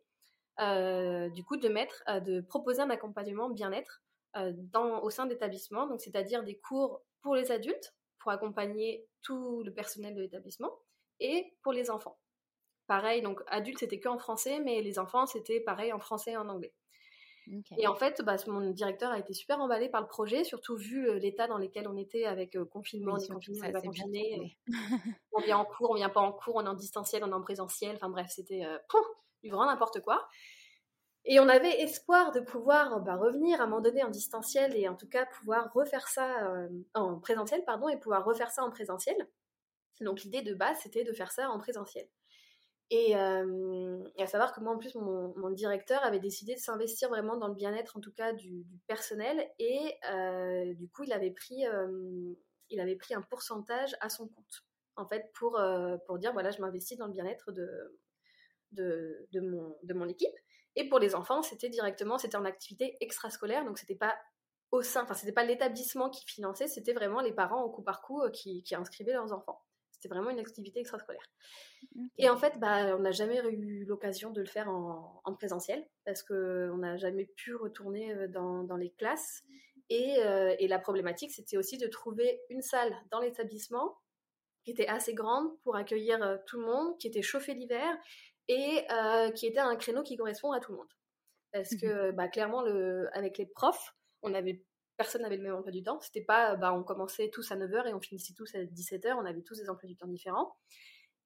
euh, 0.61 1.29
du 1.31 1.43
coup 1.43 1.57
de 1.57 1.69
mettre, 1.69 2.03
euh, 2.09 2.21
de 2.21 2.41
proposer 2.41 2.81
un 2.83 2.91
accompagnement 2.91 3.51
bien-être 3.51 4.03
au 5.03 5.11
sein 5.11 5.27
d'établissement, 5.27 5.89
donc 5.89 6.01
c'est-à-dire 6.01 6.45
des 6.45 6.57
cours 6.57 7.03
pour 7.21 7.35
les 7.35 7.51
adultes, 7.51 7.97
pour 8.21 8.31
accompagner 8.31 9.05
tout 9.23 9.65
le 9.65 9.73
personnel 9.75 10.15
de 10.15 10.21
l'établissement, 10.21 10.71
et 11.19 11.53
pour 11.63 11.73
les 11.73 11.91
enfants. 11.91 12.17
Pareil, 12.87 13.23
donc 13.23 13.41
adultes 13.49 13.81
c'était 13.81 13.99
que 13.99 14.09
en 14.09 14.19
français, 14.19 14.61
mais 14.61 14.83
les 14.83 15.01
enfants 15.01 15.27
c'était 15.27 15.59
pareil 15.59 15.93
en 15.93 15.99
français 15.99 16.33
et 16.33 16.37
en 16.37 16.49
anglais. 16.49 16.73
Et 17.77 17.87
en 17.87 17.95
fait, 17.95 18.23
bah, 18.23 18.37
mon 18.47 18.71
directeur 18.71 19.11
a 19.11 19.19
été 19.19 19.33
super 19.33 19.61
emballé 19.61 19.89
par 19.89 20.01
le 20.01 20.07
projet, 20.07 20.45
surtout 20.45 20.77
vu 20.77 21.09
euh, 21.09 21.19
l'état 21.19 21.47
dans 21.47 21.59
lequel 21.59 21.89
on 21.89 21.97
était 21.97 22.25
avec 22.25 22.57
euh, 22.57 22.65
confinement, 22.65 23.17
on 23.29 23.73
pas 23.73 23.81
confiné. 23.81 24.57
on 25.33 25.41
vient 25.41 25.59
en 25.59 25.65
cours, 25.65 25.91
on 25.91 25.95
vient 25.95 26.09
pas 26.09 26.21
en 26.21 26.33
cours, 26.33 26.57
on 26.57 26.65
est 26.65 26.69
en 26.69 26.75
distanciel, 26.75 27.25
on 27.25 27.31
est 27.31 27.35
en 27.35 27.41
présentiel. 27.41 27.97
Enfin 27.97 28.09
bref, 28.09 28.29
c'était 28.31 28.65
euh, 28.65 28.79
du 29.43 29.51
grand 29.51 29.67
n'importe 29.67 30.01
quoi. 30.01 30.29
Et 31.25 31.39
on 31.39 31.49
avait 31.49 31.81
espoir 31.83 32.33
de 32.33 32.41
pouvoir 32.41 33.01
bah, 33.01 33.17
revenir 33.17 33.61
à 33.61 33.65
un 33.65 33.67
moment 33.67 33.83
donné 33.83 34.03
en 34.03 34.09
distanciel 34.09 34.75
et 34.75 34.89
en 34.89 34.95
tout 34.95 35.09
cas 35.09 35.27
pouvoir 35.27 35.71
refaire 35.75 36.09
ça 36.09 36.27
en 36.95 37.19
présentiel, 37.19 37.63
pardon, 37.65 37.89
et 37.89 37.99
pouvoir 37.99 38.25
refaire 38.25 38.51
ça 38.51 38.65
en 38.65 38.71
présentiel. 38.71 39.17
Donc 40.01 40.23
l'idée 40.23 40.41
de 40.41 40.55
base, 40.55 40.79
c'était 40.81 41.05
de 41.05 41.13
faire 41.13 41.31
ça 41.31 41.51
en 41.51 41.59
présentiel. 41.59 42.09
Et, 42.91 43.15
à 43.15 44.27
savoir 44.27 44.53
que 44.53 44.61
moi, 44.61 44.75
en 44.75 44.79
plus, 44.79 44.95
mon, 44.97 45.51
directeur 45.51 46.03
avait 46.05 46.19
décidé 46.19 46.55
de 46.55 46.61
s'investir 46.61 47.09
vraiment 47.09 47.37
dans 47.37 47.49
le 47.49 47.55
bien-être, 47.55 47.97
en 47.97 48.01
tout 48.01 48.13
cas 48.13 48.33
du, 48.33 48.67
personnel. 48.87 49.49
Et 49.59 49.97
du 50.75 50.89
coup, 50.89 51.05
il 51.05 51.13
avait, 51.13 51.31
pris, 51.31 51.65
il 52.69 52.81
avait 52.81 52.97
pris 52.97 53.15
un 53.15 53.23
pourcentage 53.23 53.97
à 54.01 54.09
son 54.09 54.29
compte, 54.29 54.65
en 54.97 55.07
fait, 55.07 55.31
pour, 55.35 55.61
pour 56.07 56.19
dire 56.19 56.33
voilà, 56.33 56.51
je 56.51 56.61
m'investis 56.61 56.99
dans 56.99 57.07
le 57.07 57.13
bien-être 57.13 57.53
de, 57.53 57.99
de, 58.73 59.29
de, 59.33 59.41
mon, 59.41 59.77
de 59.83 59.95
mon 59.95 60.09
équipe. 60.09 60.35
Et 60.77 60.89
pour 60.89 60.99
les 60.99 61.15
enfants, 61.15 61.43
c'était 61.43 61.69
directement, 61.69 62.19
c'était 62.19 62.37
en 62.37 62.45
activité 62.45 62.97
extrascolaire, 63.01 63.65
donc 63.65 63.79
c'était 63.79 63.97
pas 63.97 64.17
au 64.71 64.83
sein, 64.83 65.03
enfin, 65.03 65.15
c'était 65.15 65.33
pas 65.33 65.45
l'établissement 65.45 66.11
qui 66.11 66.25
finançait, 66.27 66.69
c'était 66.69 66.93
vraiment 66.93 67.21
les 67.21 67.33
parents 67.33 67.63
au 67.63 67.71
coup 67.71 67.83
par 67.83 68.03
coup 68.03 68.23
qui, 68.33 68.63
qui 68.63 68.75
inscrivaient 68.75 69.13
leurs 69.13 69.33
enfants. 69.33 69.61
C'était 70.01 70.15
vraiment 70.15 70.31
une 70.31 70.39
activité 70.39 70.81
extrascolaire. 70.81 71.27
Et 72.17 72.31
en 72.31 72.39
fait, 72.39 72.59
bah, 72.59 72.97
on 72.97 73.01
n'a 73.01 73.11
jamais 73.11 73.39
eu 73.51 73.85
l'occasion 73.85 74.31
de 74.31 74.41
le 74.41 74.47
faire 74.47 74.71
en, 74.71 75.35
présentiel 75.35 75.87
parce 76.07 76.23
qu'on 76.23 76.79
n'a 76.79 76.97
jamais 76.97 77.27
pu 77.37 77.55
retourner 77.55 78.15
euh, 78.15 78.27
dans, 78.27 78.77
les 78.77 78.91
classes. 78.93 79.43
Euh, 79.93 80.57
et, 80.59 80.69
la 80.69 80.79
problématique, 80.79 81.33
c'était 81.33 81.59
aussi 81.59 81.77
de 81.77 81.87
trouver 81.87 82.41
une 82.49 82.63
salle 82.63 82.95
dans 83.11 83.21
l'établissement 83.21 83.99
qui 84.65 84.71
était 84.71 84.87
assez 84.87 85.13
grande 85.13 85.51
pour 85.65 85.77
accueillir 85.77 86.23
euh, 86.23 86.39
tout 86.47 86.59
le 86.59 86.67
monde, 86.67 86.97
qui 86.99 87.07
était 87.07 87.23
chauffée 87.23 87.53
l'hiver 87.53 87.95
et 88.49 88.87
qui 89.37 89.47
était 89.47 89.61
un 89.61 89.77
créneau 89.77 90.03
qui 90.03 90.17
correspond 90.17 90.51
à 90.53 90.61
tout 90.61 90.73
le 90.73 90.79
monde. 90.79 90.93
Parce 91.53 91.77
que 91.77 92.11
bah, 92.13 92.29
clairement, 92.29 92.63
le, 92.63 93.09
avec 93.13 93.37
les 93.37 93.47
profs, 93.47 93.95
on 94.23 94.33
avait 94.33 94.65
personne 95.01 95.23
n'avait 95.23 95.39
le 95.39 95.43
même 95.43 95.55
emploi 95.55 95.73
du 95.73 95.83
temps. 95.83 95.99
C'était 96.03 96.21
pas, 96.21 96.57
bah, 96.57 96.75
on 96.75 96.83
commençait 96.83 97.31
tous 97.31 97.51
à 97.53 97.57
9h 97.57 97.89
et 97.89 97.95
on 97.95 98.01
finissait 98.03 98.35
tous 98.35 98.55
à 98.55 98.59
17h, 98.59 99.15
on 99.19 99.25
avait 99.25 99.41
tous 99.41 99.57
des 99.57 99.71
emplois 99.71 99.89
du 99.89 99.97
temps 99.97 100.07
différents. 100.07 100.55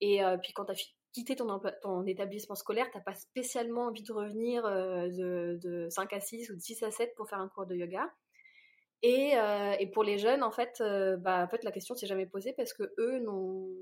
Et 0.00 0.22
euh, 0.22 0.36
puis 0.36 0.52
quand 0.52 0.66
tu 0.66 0.70
as 0.70 0.76
quitté 1.12 1.34
ton, 1.34 2.06
établissement 2.06 2.54
scolaire, 2.54 2.88
tu 2.92 2.98
n'as 2.98 3.02
pas 3.02 3.16
spécialement 3.16 3.86
envie 3.86 4.04
de 4.04 4.12
revenir 4.12 4.64
euh, 4.64 5.08
de, 5.56 5.88
5 5.90 6.12
à 6.12 6.20
6 6.20 6.50
ou 6.50 6.54
de 6.54 6.60
6 6.60 6.84
à 6.84 6.92
7 6.92 7.16
pour 7.16 7.28
faire 7.28 7.40
un 7.40 7.48
cours 7.48 7.66
de 7.66 7.74
yoga. 7.74 8.08
Et, 9.02 9.36
euh, 9.36 9.74
et 9.80 9.90
pour 9.90 10.04
les 10.04 10.18
jeunes, 10.18 10.44
en 10.44 10.52
fait, 10.52 10.80
bah, 11.18 11.42
en 11.42 11.48
fait 11.48 11.64
la 11.64 11.72
question 11.72 11.96
s'est 11.96 12.06
jamais 12.06 12.26
posée 12.26 12.52
parce 12.52 12.72
que 12.72 12.94
eux, 12.98 13.18
n'ont, 13.18 13.74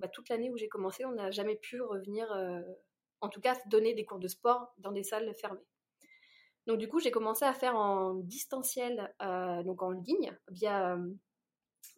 bah, 0.00 0.08
toute 0.08 0.28
l'année 0.30 0.50
où 0.50 0.56
j'ai 0.56 0.68
commencé, 0.68 1.04
on 1.04 1.12
n'a 1.12 1.30
jamais 1.30 1.54
pu 1.54 1.80
revenir, 1.80 2.26
en 3.20 3.28
tout 3.28 3.40
cas, 3.40 3.56
donner 3.66 3.94
des 3.94 4.04
cours 4.04 4.18
de 4.18 4.26
sport 4.26 4.74
dans 4.78 4.90
des 4.90 5.04
salles 5.04 5.32
fermées. 5.36 5.64
Donc 6.68 6.76
du 6.76 6.86
coup, 6.86 7.00
j'ai 7.00 7.10
commencé 7.10 7.46
à 7.46 7.54
faire 7.54 7.74
en 7.76 8.12
distanciel, 8.12 9.10
euh, 9.22 9.62
donc 9.62 9.82
en 9.82 9.90
ligne, 9.90 10.36
via... 10.50 10.92
Euh, 10.92 11.14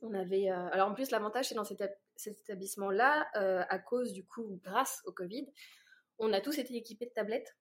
on 0.01 0.15
avait... 0.15 0.49
Euh, 0.49 0.69
alors 0.71 0.89
en 0.89 0.95
plus, 0.95 1.11
l'avantage, 1.11 1.49
c'est 1.49 1.57
dans 1.57 1.65
cet, 1.65 1.83
établissement-là, 2.25 3.29
à 3.35 3.79
cause 3.81 4.13
du 4.13 4.25
coup, 4.25 4.61
grâce 4.63 5.03
au 5.07 5.13
Covid, 5.13 5.47
on 6.19 6.33
a 6.33 6.41
tous 6.41 6.57
été 6.59 6.77
équipés 6.77 7.07
de 7.07 7.11
tablettes. 7.11 7.57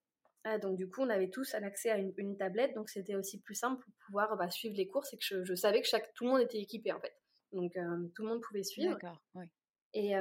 donc 0.62 0.78
du 0.78 0.88
coup, 0.88 1.02
on 1.02 1.10
avait 1.10 1.32
tous 1.32 1.56
un 1.56 1.64
accès 1.64 1.90
à 1.90 1.98
une, 1.98 2.38
tablette, 2.38 2.76
donc 2.76 2.90
c'était 2.90 3.16
aussi 3.16 3.42
plus 3.42 3.56
simple 3.56 3.82
pour 3.84 3.94
pouvoir 4.06 4.38
bah, 4.38 4.52
suivre 4.52 4.76
les 4.78 4.88
cours. 4.88 5.06
C'est 5.06 5.18
que 5.18 5.44
je, 5.44 5.56
savais 5.56 5.82
que 5.82 5.88
chaque, 5.88 6.14
tout 6.14 6.26
le 6.26 6.30
monde 6.30 6.42
était 6.42 6.60
équipé 6.60 6.92
en 6.92 7.00
fait. 7.00 7.16
Donc 7.54 7.74
tout 8.14 8.22
le 8.22 8.30
monde 8.30 8.42
pouvait 8.42 8.64
suivre. 8.64 8.94
D'accord, 8.94 9.20
oui. 9.34 9.46
Et, 9.96 10.12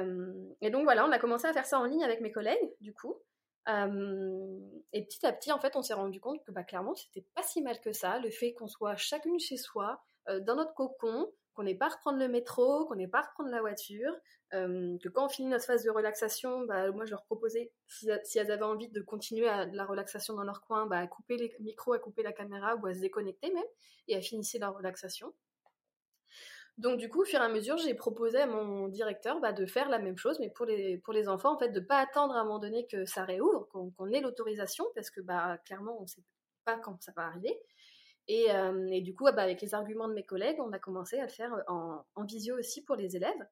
et, 0.61 0.71
donc 0.71 0.83
voilà, 0.85 1.05
on 1.05 1.11
a 1.11 1.19
commencé 1.19 1.45
à 1.45 1.53
faire 1.53 1.65
ça 1.65 1.79
en 1.79 1.85
ligne 1.85 2.03
avec 2.03 2.21
mes 2.21 2.31
collègues, 2.31 2.73
du 2.81 2.93
coup 2.93 3.21
et 3.67 5.05
petit 5.05 5.25
à 5.25 5.33
petit, 5.33 5.51
en 5.51 5.59
fait, 5.59 5.75
on 5.75 5.81
s'est 5.81 5.93
rendu 5.93 6.19
compte 6.19 6.43
que 6.43 6.51
bah, 6.51 6.63
clairement, 6.63 6.95
c'était 6.95 7.25
pas 7.35 7.43
si 7.43 7.61
mal 7.61 7.79
que 7.81 7.91
ça, 7.91 8.19
le 8.19 8.29
fait 8.29 8.53
qu'on 8.53 8.67
soit 8.67 8.95
chacune 8.95 9.39
chez 9.39 9.57
soi, 9.57 10.01
dans 10.27 10.55
notre 10.55 10.73
cocon, 10.73 11.31
qu'on 11.53 11.63
n'ait 11.63 11.75
pas 11.75 11.87
à 11.87 11.89
reprendre 11.89 12.19
le 12.19 12.27
métro, 12.27 12.85
qu'on 12.85 12.95
n'ait 12.95 13.07
pas 13.07 13.19
à 13.19 13.23
reprendre 13.23 13.49
la 13.49 13.59
voiture, 13.59 14.13
que 14.51 15.09
quand 15.09 15.25
on 15.25 15.29
finit 15.29 15.49
notre 15.49 15.65
phase 15.65 15.83
de 15.83 15.89
relaxation, 15.89 16.61
bah, 16.61 16.89
moi 16.91 17.05
je 17.05 17.11
leur 17.11 17.23
proposais, 17.25 17.71
si, 17.87 18.39
elles 18.39 18.51
avaient 18.51 18.63
envie 18.63 18.89
de 18.89 19.01
continuer 19.01 19.47
à, 19.47 19.65
la 19.65 19.85
relaxation 19.85 20.35
dans 20.35 20.43
leur 20.43 20.61
coin, 20.61 20.85
bah, 20.85 20.99
à 20.99 21.07
couper 21.07 21.37
les 21.37 21.53
micros, 21.59 21.93
à 21.93 21.99
couper 21.99 22.23
la 22.23 22.31
caméra 22.31 22.75
ou 22.75 22.87
à 22.87 22.93
se 22.93 22.99
déconnecter 22.99 23.51
même, 23.51 23.63
et 24.07 24.15
à 24.15 24.21
finir 24.21 24.43
leur 24.59 24.75
relaxation. 24.75 25.33
Donc 26.79 26.97
du 26.97 27.09
coup, 27.09 27.23
au 27.23 27.25
fur 27.25 27.41
et 27.41 27.43
à 27.43 27.49
mesure, 27.49 27.77
j'ai 27.77 27.93
proposé 27.93 28.39
à 28.39 28.47
mon 28.47 28.87
directeur 28.87 29.41
bah, 29.41 29.51
de 29.51 29.65
faire 29.65 29.89
la 29.89 29.99
même 29.99 30.17
chose, 30.17 30.39
mais 30.39 30.49
pour 30.49 30.65
les, 30.65 30.97
pour 30.97 31.13
les 31.13 31.27
enfants, 31.27 31.53
en 31.53 31.59
fait, 31.59 31.69
de 31.69 31.81
ne 31.81 31.85
pas 31.85 31.97
attendre 31.97 32.33
à 32.35 32.39
un 32.39 32.45
moment 32.45 32.59
donné 32.59 32.87
que 32.87 33.03
ça 33.03 33.25
réouvre, 33.25 33.67
qu'on 33.67 34.11
ait 34.11 34.21
l'autorisation, 34.21 34.85
parce 34.95 35.09
que 35.09 35.19
bah, 35.19 35.57
clairement, 35.65 35.97
on 35.99 36.03
ne 36.03 36.07
sait 36.07 36.23
pas 36.63 36.77
quand 36.77 37.01
ça 37.03 37.11
va 37.17 37.25
arriver. 37.25 37.59
Et, 38.29 38.49
euh, 38.51 39.01
du 39.01 39.13
coup, 39.13 39.25
bah, 39.25 39.41
avec 39.41 39.61
les 39.61 39.73
arguments 39.75 40.07
de 40.07 40.13
mes 40.13 40.25
collègues, 40.25 40.55
on 40.61 40.71
a 40.71 40.79
commencé 40.79 41.19
à 41.19 41.23
le 41.23 41.29
faire 41.29 41.51
en, 41.67 42.05
visio 42.23 42.57
aussi 42.57 42.85
pour 42.85 42.95
les 42.95 43.17
élèves. 43.17 43.47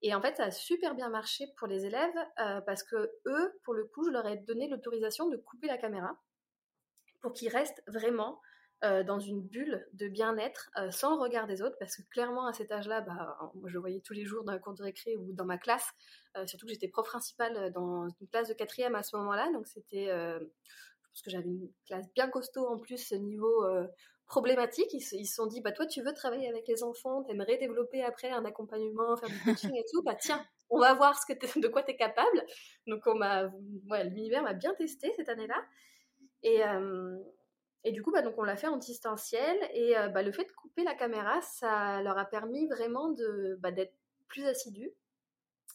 Et 0.00 0.14
en 0.14 0.22
fait, 0.22 0.36
ça 0.36 0.44
a 0.44 0.50
super 0.50 0.94
bien 0.94 1.10
marché 1.10 1.44
pour 1.58 1.66
les 1.66 1.84
élèves 1.84 2.16
parce 2.64 2.82
que 2.84 3.10
eux, 3.26 3.52
pour 3.64 3.74
le 3.74 3.84
coup, 3.84 4.04
je 4.04 4.10
leur 4.10 4.26
ai 4.26 4.36
donné 4.36 4.68
l'autorisation 4.68 5.28
de 5.28 5.36
couper 5.36 5.66
la 5.66 5.76
caméra 5.76 6.16
pour 7.20 7.32
qu'ils 7.32 7.48
restent 7.48 7.82
vraiment 7.86 8.40
dans 8.82 9.18
une 9.18 9.42
bulle 9.42 9.86
de 9.94 10.06
bien-être 10.08 10.70
sans 10.90 11.16
le 11.16 11.20
regard 11.20 11.46
des 11.46 11.62
autres 11.62 11.76
parce 11.80 11.96
que 11.96 12.02
clairement 12.10 12.46
à 12.46 12.52
cet 12.52 12.70
âge-là, 12.70 13.00
bah, 13.00 13.38
je 13.64 13.78
voyais 13.78 14.00
tous 14.00 14.12
les 14.12 14.24
jours 14.24 14.44
dans 14.44 14.52
la 14.52 14.58
cour 14.58 14.74
de 14.74 14.82
récré 14.82 15.16
ou 15.16 15.32
dans 15.32 15.46
ma 15.46 15.58
classe, 15.58 15.90
surtout 16.44 16.66
que 16.66 16.72
j'étais 16.72 16.88
prof 16.88 17.06
principale 17.06 17.72
dans 17.72 18.06
une 18.20 18.28
classe 18.28 18.48
de 18.48 18.54
quatrième 18.54 18.94
à 18.94 19.02
ce 19.02 19.16
moment-là, 19.16 19.50
donc 19.52 19.66
c'était, 19.66 20.06
je 20.06 21.08
pense 21.08 21.22
que 21.22 21.30
j'avais 21.30 21.48
une 21.48 21.70
classe 21.86 22.06
bien 22.14 22.28
costaud 22.28 22.66
en 22.66 22.78
plus 22.78 23.12
niveau 23.12 23.64
problématique. 24.26 24.92
Ils 24.92 25.00
se 25.00 25.34
sont 25.34 25.46
dit, 25.46 25.60
bah 25.62 25.72
toi 25.72 25.86
tu 25.86 26.02
veux 26.02 26.12
travailler 26.12 26.48
avec 26.48 26.68
les 26.68 26.82
enfants, 26.82 27.22
t'aimerais 27.24 27.56
développer 27.58 28.02
après 28.02 28.30
un 28.30 28.44
accompagnement, 28.44 29.16
faire 29.16 29.30
du 29.30 29.38
coaching 29.44 29.74
et 29.74 29.84
tout, 29.90 30.02
bah 30.02 30.16
tiens, 30.20 30.44
on 30.68 30.78
va 30.78 30.94
voir 30.94 31.18
de 31.28 31.68
quoi 31.68 31.82
tu 31.82 31.92
es 31.92 31.96
capable. 31.96 32.44
Donc 32.86 33.02
on 33.06 33.14
m'a, 33.14 33.50
l'univers 34.04 34.42
m'a 34.42 34.52
bien 34.52 34.74
testé 34.74 35.12
cette 35.16 35.28
année-là. 35.28 35.64
Et, 36.42 36.60
et 37.88 37.92
du 37.92 38.02
coup, 38.02 38.12
bah, 38.12 38.22
donc 38.22 38.34
on 38.36 38.42
l'a 38.42 38.56
fait 38.56 38.66
en 38.66 38.76
distanciel. 38.76 39.56
Et 39.74 39.94
bah, 40.12 40.22
le 40.22 40.32
fait 40.32 40.44
de 40.44 40.52
couper 40.52 40.84
la 40.84 40.94
caméra, 40.94 41.40
ça 41.42 42.02
leur 42.02 42.18
a 42.18 42.24
permis 42.24 42.66
vraiment 42.66 43.10
de, 43.10 43.56
bah, 43.60 43.70
d'être 43.70 43.94
plus 44.28 44.44
assidus. 44.44 44.92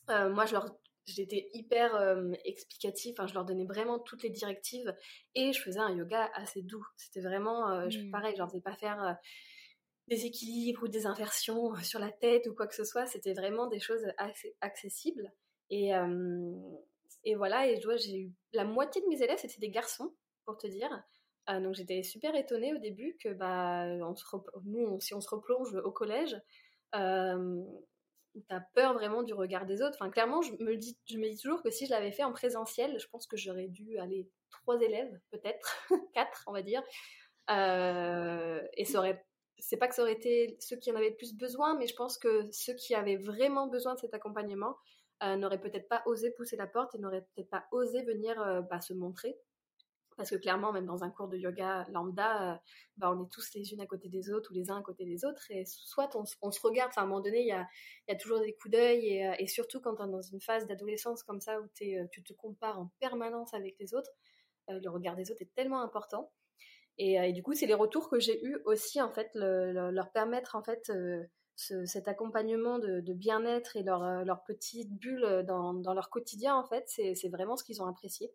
moi, 0.07 0.45
je 0.45 0.53
leur 0.53 0.75
j'étais 1.05 1.49
hyper 1.53 1.95
euh, 1.95 2.31
explicative, 2.45 3.15
je 3.27 3.33
leur 3.33 3.45
donnais 3.45 3.65
vraiment 3.65 3.99
toutes 3.99 4.23
les 4.23 4.29
directives 4.29 4.95
et 5.35 5.53
je 5.53 5.61
faisais 5.61 5.79
un 5.79 5.95
yoga 5.95 6.29
assez 6.35 6.61
doux. 6.61 6.85
C'était 6.97 7.21
vraiment 7.21 7.69
euh, 7.69 7.87
mmh. 7.87 8.11
pareil, 8.11 8.33
je 8.33 8.39
leur 8.39 8.49
faisais 8.49 8.61
pas 8.61 8.75
faire 8.75 9.03
euh, 9.03 9.13
des 10.07 10.25
équilibres 10.25 10.83
ou 10.83 10.87
des 10.87 11.05
inversions 11.05 11.75
sur 11.83 11.99
la 11.99 12.11
tête 12.11 12.47
ou 12.47 12.53
quoi 12.53 12.67
que 12.67 12.75
ce 12.75 12.83
soit, 12.83 13.05
c'était 13.05 13.33
vraiment 13.33 13.67
des 13.67 13.79
choses 13.79 14.05
accessibles. 14.61 15.31
Et, 15.69 15.91
et 17.23 17.35
voilà, 17.35 17.65
et 17.65 17.79
j'ai 17.97 18.17
eu 18.19 18.33
la 18.51 18.65
moitié 18.65 19.01
de 19.01 19.07
mes 19.07 19.21
élèves, 19.23 19.37
c'était 19.37 19.61
des 19.61 19.69
garçons, 19.69 20.13
pour 20.43 20.57
te 20.57 20.67
dire. 20.67 20.89
Donc 21.59 21.73
j'étais 21.73 22.03
super 22.03 22.35
étonnée 22.35 22.73
au 22.73 22.77
début 22.77 23.17
que 23.21 23.29
bah, 23.29 23.85
si 24.99 25.13
on 25.13 25.21
se 25.21 25.29
replonge 25.29 25.75
au 25.75 25.91
collège, 25.91 26.39
où 28.35 28.41
tu 28.47 28.55
as 28.55 28.61
peur 28.73 28.93
vraiment 28.93 29.23
du 29.23 29.33
regard 29.33 29.65
des 29.65 29.81
autres. 29.81 29.97
Enfin, 29.99 30.09
clairement, 30.09 30.41
je 30.41 30.53
me, 30.59 30.75
dis, 30.77 30.97
toujours 31.41 31.61
que 31.61 31.69
si 31.69 31.85
je 31.85 31.91
l'avais 31.91 32.11
fait 32.11 32.23
en 32.23 32.31
présentiel, 32.31 32.97
je 32.99 33.07
pense 33.07 33.27
que 33.27 33.37
j'aurais 33.37 33.67
dû 33.67 33.97
aller 33.97 34.29
trois 34.49 34.79
élèves, 34.81 35.19
peut-être, 35.31 35.87
quatre, 36.13 36.43
on 36.47 36.53
va 36.53 36.61
dire. 36.61 36.83
Euh, 37.49 38.61
et 38.77 38.85
c'est 38.85 39.77
pas 39.77 39.87
que 39.87 39.95
ça 39.95 40.03
aurait 40.03 40.13
été 40.13 40.57
ceux 40.59 40.77
qui 40.77 40.91
en 40.91 40.95
avaient 40.95 41.09
le 41.09 41.15
plus 41.15 41.35
besoin, 41.35 41.77
mais 41.77 41.87
je 41.87 41.95
pense 41.95 42.17
que 42.17 42.47
ceux 42.51 42.73
qui 42.73 42.95
avaient 42.95 43.17
vraiment 43.17 43.67
besoin 43.67 43.95
de 43.95 43.99
cet 43.99 44.13
accompagnement 44.13 44.75
euh, 45.23 45.35
n'auraient 45.35 45.61
peut-être 45.61 45.87
pas 45.87 46.01
osé 46.05 46.31
pousser 46.31 46.55
la 46.55 46.67
porte 46.67 46.95
et 46.95 46.99
n'auraient 46.99 47.25
peut-être 47.35 47.49
pas 47.49 47.65
osé 47.71 48.03
venir 48.03 48.41
euh, 48.41 48.61
bah, 48.61 48.81
se 48.81 48.93
montrer. 48.93 49.37
Parce 50.21 50.29
que 50.29 50.35
clairement, 50.35 50.71
même 50.71 50.85
dans 50.85 51.03
un 51.03 51.09
cours 51.09 51.27
de 51.27 51.35
yoga 51.35 51.87
lambda, 51.89 52.53
euh, 52.53 52.55
bah, 52.97 53.11
on 53.11 53.23
est 53.23 53.31
tous 53.31 53.55
les 53.55 53.73
unes 53.73 53.81
à 53.81 53.87
côté 53.87 54.07
des 54.07 54.29
autres 54.29 54.51
ou 54.51 54.53
les 54.53 54.69
uns 54.69 54.77
à 54.77 54.83
côté 54.83 55.03
des 55.03 55.25
autres. 55.25 55.49
Et 55.49 55.63
soit 55.65 56.15
on, 56.15 56.51
se 56.51 56.61
regarde, 56.61 56.91
enfin 56.91 57.01
à 57.01 57.05
un 57.05 57.07
moment 57.07 57.21
donné, 57.21 57.41
il 57.41 57.47
y 57.47 57.51
a, 57.51 58.15
toujours 58.17 58.39
des 58.39 58.53
coups 58.53 58.73
d'œil. 58.73 59.07
Et, 59.07 59.27
euh, 59.27 59.47
surtout 59.47 59.81
quand 59.81 59.95
tu 59.95 60.03
es 60.03 60.07
dans 60.07 60.21
une 60.21 60.39
phase 60.39 60.67
d'adolescence 60.67 61.23
comme 61.23 61.39
ça, 61.41 61.59
où 61.59 61.63
euh, 61.63 62.05
tu 62.11 62.21
te 62.21 62.33
compares 62.33 62.79
en 62.79 62.91
permanence 62.99 63.51
avec 63.55 63.79
les 63.79 63.95
autres, 63.95 64.11
le 64.67 64.89
regard 64.89 65.15
des 65.15 65.31
autres 65.31 65.41
est 65.41 65.53
tellement 65.55 65.81
important. 65.81 66.31
Et, 66.99 67.33
du 67.33 67.41
coup, 67.41 67.53
c'est 67.55 67.65
les 67.65 67.73
retours 67.73 68.07
que 68.07 68.19
j'ai 68.19 68.45
eus 68.45 68.59
aussi, 68.65 69.01
en 69.01 69.11
fait, 69.11 69.31
leur 69.33 70.11
permettre, 70.11 70.55
en 70.55 70.61
fait, 70.61 70.91
cet 71.55 72.07
accompagnement 72.07 72.77
de, 72.77 73.13
bien-être 73.13 73.75
et 73.75 73.81
leur, 73.81 74.23
leur, 74.23 74.43
petite 74.43 74.91
bulle 74.93 75.43
dans, 75.47 75.73
dans, 75.73 75.95
leur 75.95 76.11
quotidien, 76.11 76.55
en 76.55 76.63
fait, 76.63 76.83
c'est 76.87 77.29
vraiment 77.29 77.57
ce 77.57 77.63
qu'ils 77.63 77.81
ont 77.81 77.87
apprécié. 77.87 78.31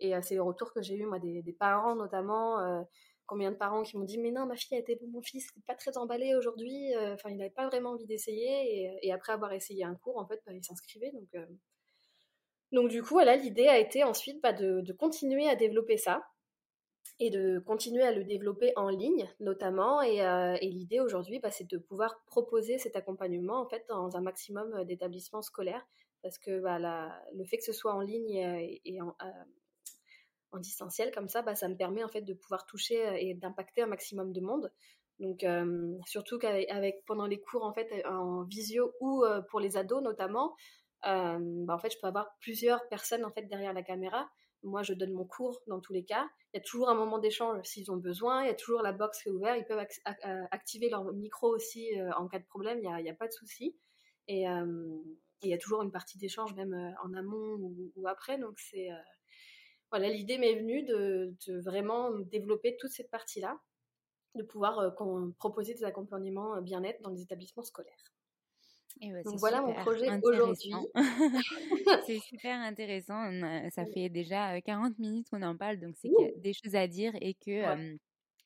Et 0.00 0.12
c'est 0.22 0.34
le 0.34 0.42
retour 0.42 0.72
que 0.72 0.82
j'ai 0.82 0.94
eu, 0.94 1.06
moi, 1.06 1.18
des, 1.18 1.56
parents 1.58 1.96
notamment. 1.96 2.84
Combien 3.26 3.50
de 3.50 3.56
parents 3.56 3.82
qui 3.82 3.98
m'ont 3.98 4.04
dit 4.04 4.16
mais 4.16 4.30
non 4.30 4.46
ma 4.46 4.56
fille 4.56 4.78
a 4.78 4.80
été 4.80 4.98
mon 5.06 5.20
fils 5.20 5.54
n'est 5.54 5.62
pas 5.66 5.74
très 5.74 5.98
emballé 5.98 6.34
aujourd'hui 6.34 6.94
enfin 7.12 7.28
il 7.28 7.36
n'avait 7.36 7.50
pas 7.50 7.66
vraiment 7.66 7.90
envie 7.90 8.06
d'essayer 8.06 8.90
et, 9.02 9.12
après 9.12 9.34
avoir 9.34 9.52
essayé 9.52 9.84
un 9.84 9.94
cours 9.96 10.16
en 10.16 10.26
fait 10.26 10.40
bah, 10.46 10.52
il 10.54 10.64
s'inscrivait 10.64 11.12
donc 11.12 11.28
donc 12.72 12.88
du 12.88 13.02
coup 13.02 13.14
voilà 13.14 13.36
l'idée 13.36 13.68
a 13.68 13.78
été 13.78 14.04
ensuite 14.04 14.42
bah, 14.42 14.52
de, 14.52 14.92
continuer 14.92 15.48
à 15.48 15.56
développer 15.56 15.96
ça 15.96 16.22
et 17.18 17.30
de 17.30 17.58
continuer 17.58 18.02
à 18.02 18.12
le 18.12 18.24
développer 18.24 18.72
en 18.76 18.88
ligne 18.88 19.28
notamment 19.40 20.02
et, 20.02 20.20
l'idée 20.62 21.00
aujourd'hui 21.00 21.38
bah, 21.38 21.50
c'est 21.50 21.68
de 21.68 21.78
pouvoir 21.78 22.22
proposer 22.26 22.78
cet 22.78 22.96
accompagnement 22.96 23.60
en 23.60 23.68
fait 23.68 23.84
dans 23.88 24.16
un 24.16 24.20
maximum 24.20 24.84
d'établissements 24.84 25.42
scolaires 25.42 25.86
parce 26.22 26.38
que 26.38 26.50
le 26.50 27.44
fait 27.44 27.58
que 27.58 27.64
ce 27.64 27.72
soit 27.72 27.94
en 27.94 28.00
ligne 28.00 28.36
et, 28.84 29.00
en, 29.00 29.14
en 30.52 30.58
distanciel 30.58 31.12
comme 31.12 31.28
ça, 31.28 31.42
bah, 31.42 31.54
ça 31.54 31.68
me 31.68 31.76
permet 31.76 32.04
en 32.04 32.08
fait 32.08 32.22
de 32.22 32.34
pouvoir 32.34 32.66
toucher 32.66 33.06
euh, 33.06 33.16
et 33.18 33.34
d'impacter 33.34 33.82
un 33.82 33.86
maximum 33.86 34.32
de 34.32 34.40
monde. 34.40 34.72
Donc 35.20 35.44
surtout 36.06 36.38
qu'avec 36.38 37.04
pendant 37.04 37.26
les 37.26 37.40
cours 37.40 37.64
en 37.64 37.72
fait 37.72 38.04
en 38.06 38.44
visio 38.44 38.94
ou 39.00 39.24
euh, 39.24 39.42
pour 39.50 39.58
les 39.58 39.76
ados 39.76 40.00
notamment, 40.00 40.54
bah, 41.02 41.38
en 41.74 41.78
fait 41.78 41.90
je 41.90 41.98
peux 42.00 42.06
avoir 42.06 42.28
plusieurs 42.40 42.86
personnes 42.88 43.24
en 43.24 43.30
fait 43.32 43.42
derrière 43.42 43.72
la 43.72 43.82
caméra. 43.82 44.28
Moi 44.62 44.84
je 44.84 44.92
donne 44.92 45.12
mon 45.12 45.24
cours 45.24 45.60
dans 45.66 45.80
tous 45.80 45.92
les 45.92 46.04
cas. 46.04 46.28
Il 46.52 46.58
y 46.58 46.60
a 46.60 46.62
toujours 46.62 46.88
un 46.88 46.94
moment 46.94 47.18
d'échange 47.18 47.60
s'ils 47.64 47.90
ont 47.90 47.96
besoin. 47.96 48.44
Il 48.44 48.46
y 48.46 48.50
a 48.50 48.54
toujours 48.54 48.80
la 48.80 48.92
box 48.92 49.20
qui 49.20 49.28
est 49.28 49.32
ouverte. 49.32 49.58
Ils 49.58 49.64
peuvent 49.64 49.84
activer 50.52 50.88
leur 50.88 51.04
micro 51.12 51.48
aussi 51.48 51.98
euh, 51.98 52.12
en 52.12 52.28
cas 52.28 52.38
de 52.38 52.46
problème. 52.46 52.78
Il 52.78 53.02
n'y 53.02 53.08
a, 53.08 53.12
a, 53.12 53.16
pas 53.16 53.26
de 53.26 53.32
souci. 53.32 53.76
Et 54.28 54.44
il 54.44 55.50
y 55.50 55.54
a 55.54 55.58
toujours 55.58 55.82
une 55.82 55.90
partie 55.90 56.18
d'échange 56.18 56.54
même 56.54 56.94
en 57.02 57.12
amont 57.14 57.56
ou, 57.56 57.92
ou 57.96 58.06
après. 58.06 58.38
Donc 58.38 58.58
c'est 58.60 58.88
voilà, 59.90 60.08
l'idée 60.08 60.38
m'est 60.38 60.54
venue 60.54 60.82
de, 60.84 61.34
vraiment 61.62 62.10
développer 62.18 62.76
toute 62.78 62.90
cette 62.90 63.10
partie-là, 63.10 63.58
de 64.34 64.42
pouvoir 64.42 64.78
euh, 64.78 64.90
proposer 65.38 65.74
des 65.74 65.84
accompagnements 65.84 66.56
euh, 66.56 66.60
bien-être 66.60 67.00
dans 67.02 67.10
les 67.10 67.22
établissements 67.22 67.62
scolaires. 67.62 68.14
Bah, 69.00 69.22
Donc 69.24 69.38
voilà 69.38 69.62
mon 69.62 69.74
projet 69.74 70.08
aujourd'hui. 70.22 70.72
c'est 72.06 72.18
super 72.18 72.58
intéressant. 72.58 73.30
Ça 73.70 73.84
fait 73.86 74.08
déjà 74.08 74.60
40 74.60 74.98
minutes 74.98 75.28
qu'on 75.30 75.42
en 75.42 75.56
parle, 75.56 75.78
donc 75.78 75.94
c'est 75.96 76.08
qu'il 76.08 76.26
y 76.26 76.30
a 76.30 76.32
des 76.36 76.52
choses 76.52 76.74
à 76.74 76.88
dire 76.88 77.12
et 77.20 77.34
que 77.34 77.96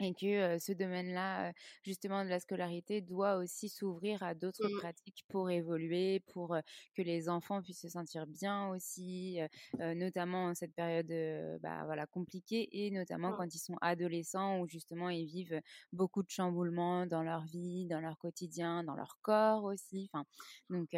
et 0.02 0.14
que 0.14 0.58
ce 0.58 0.72
domaine-là, 0.72 1.52
justement, 1.82 2.24
de 2.24 2.28
la 2.30 2.40
scolarité, 2.40 3.00
doit 3.00 3.36
aussi 3.36 3.68
s'ouvrir 3.68 4.22
à 4.22 4.34
d'autres 4.34 4.68
mmh. 4.68 4.78
pratiques 4.78 5.24
pour 5.28 5.50
évoluer, 5.50 6.20
pour 6.32 6.56
que 6.94 7.02
les 7.02 7.28
enfants 7.28 7.62
puissent 7.62 7.82
se 7.82 7.88
sentir 7.88 8.26
bien 8.26 8.68
aussi, 8.68 9.38
notamment 9.78 10.46
en 10.46 10.54
cette 10.54 10.74
période 10.74 11.12
bah, 11.60 11.82
voilà, 11.84 12.06
compliquée 12.06 12.68
et 12.72 12.90
notamment 12.90 13.32
quand 13.32 13.54
ils 13.54 13.58
sont 13.58 13.76
adolescents 13.80 14.60
où 14.60 14.66
justement 14.66 15.10
ils 15.10 15.26
vivent 15.26 15.60
beaucoup 15.92 16.22
de 16.22 16.30
chamboulements 16.30 17.06
dans 17.06 17.22
leur 17.22 17.44
vie, 17.44 17.86
dans 17.86 18.00
leur 18.00 18.18
quotidien, 18.18 18.84
dans 18.84 18.94
leur 18.94 19.18
corps 19.22 19.64
aussi. 19.64 20.10
Enfin, 20.12 20.24
donc, 20.70 20.90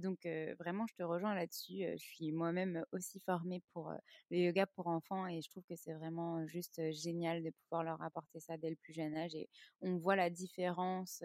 donc 0.00 0.26
vraiment, 0.58 0.86
je 0.86 0.94
te 0.94 1.02
rejoins 1.02 1.34
là-dessus. 1.34 1.84
Je 1.92 2.02
suis 2.02 2.32
moi-même 2.32 2.84
aussi 2.92 3.20
formée 3.20 3.62
pour 3.72 3.92
le 4.30 4.38
yoga 4.38 4.66
pour 4.66 4.86
enfants 4.86 5.26
et 5.26 5.42
je 5.42 5.50
trouve 5.50 5.64
que 5.68 5.76
c'est 5.76 5.94
vraiment 5.94 6.46
juste 6.46 6.80
génial 6.92 7.42
de 7.42 7.50
pouvoir 7.50 7.82
leur 7.84 8.02
apporter 8.02 8.29
ça 8.38 8.56
dès 8.56 8.70
le 8.70 8.76
plus 8.76 8.92
jeune 8.92 9.16
âge 9.16 9.34
et 9.34 9.48
on 9.80 9.96
voit 9.96 10.16
la 10.16 10.30
différence 10.30 11.22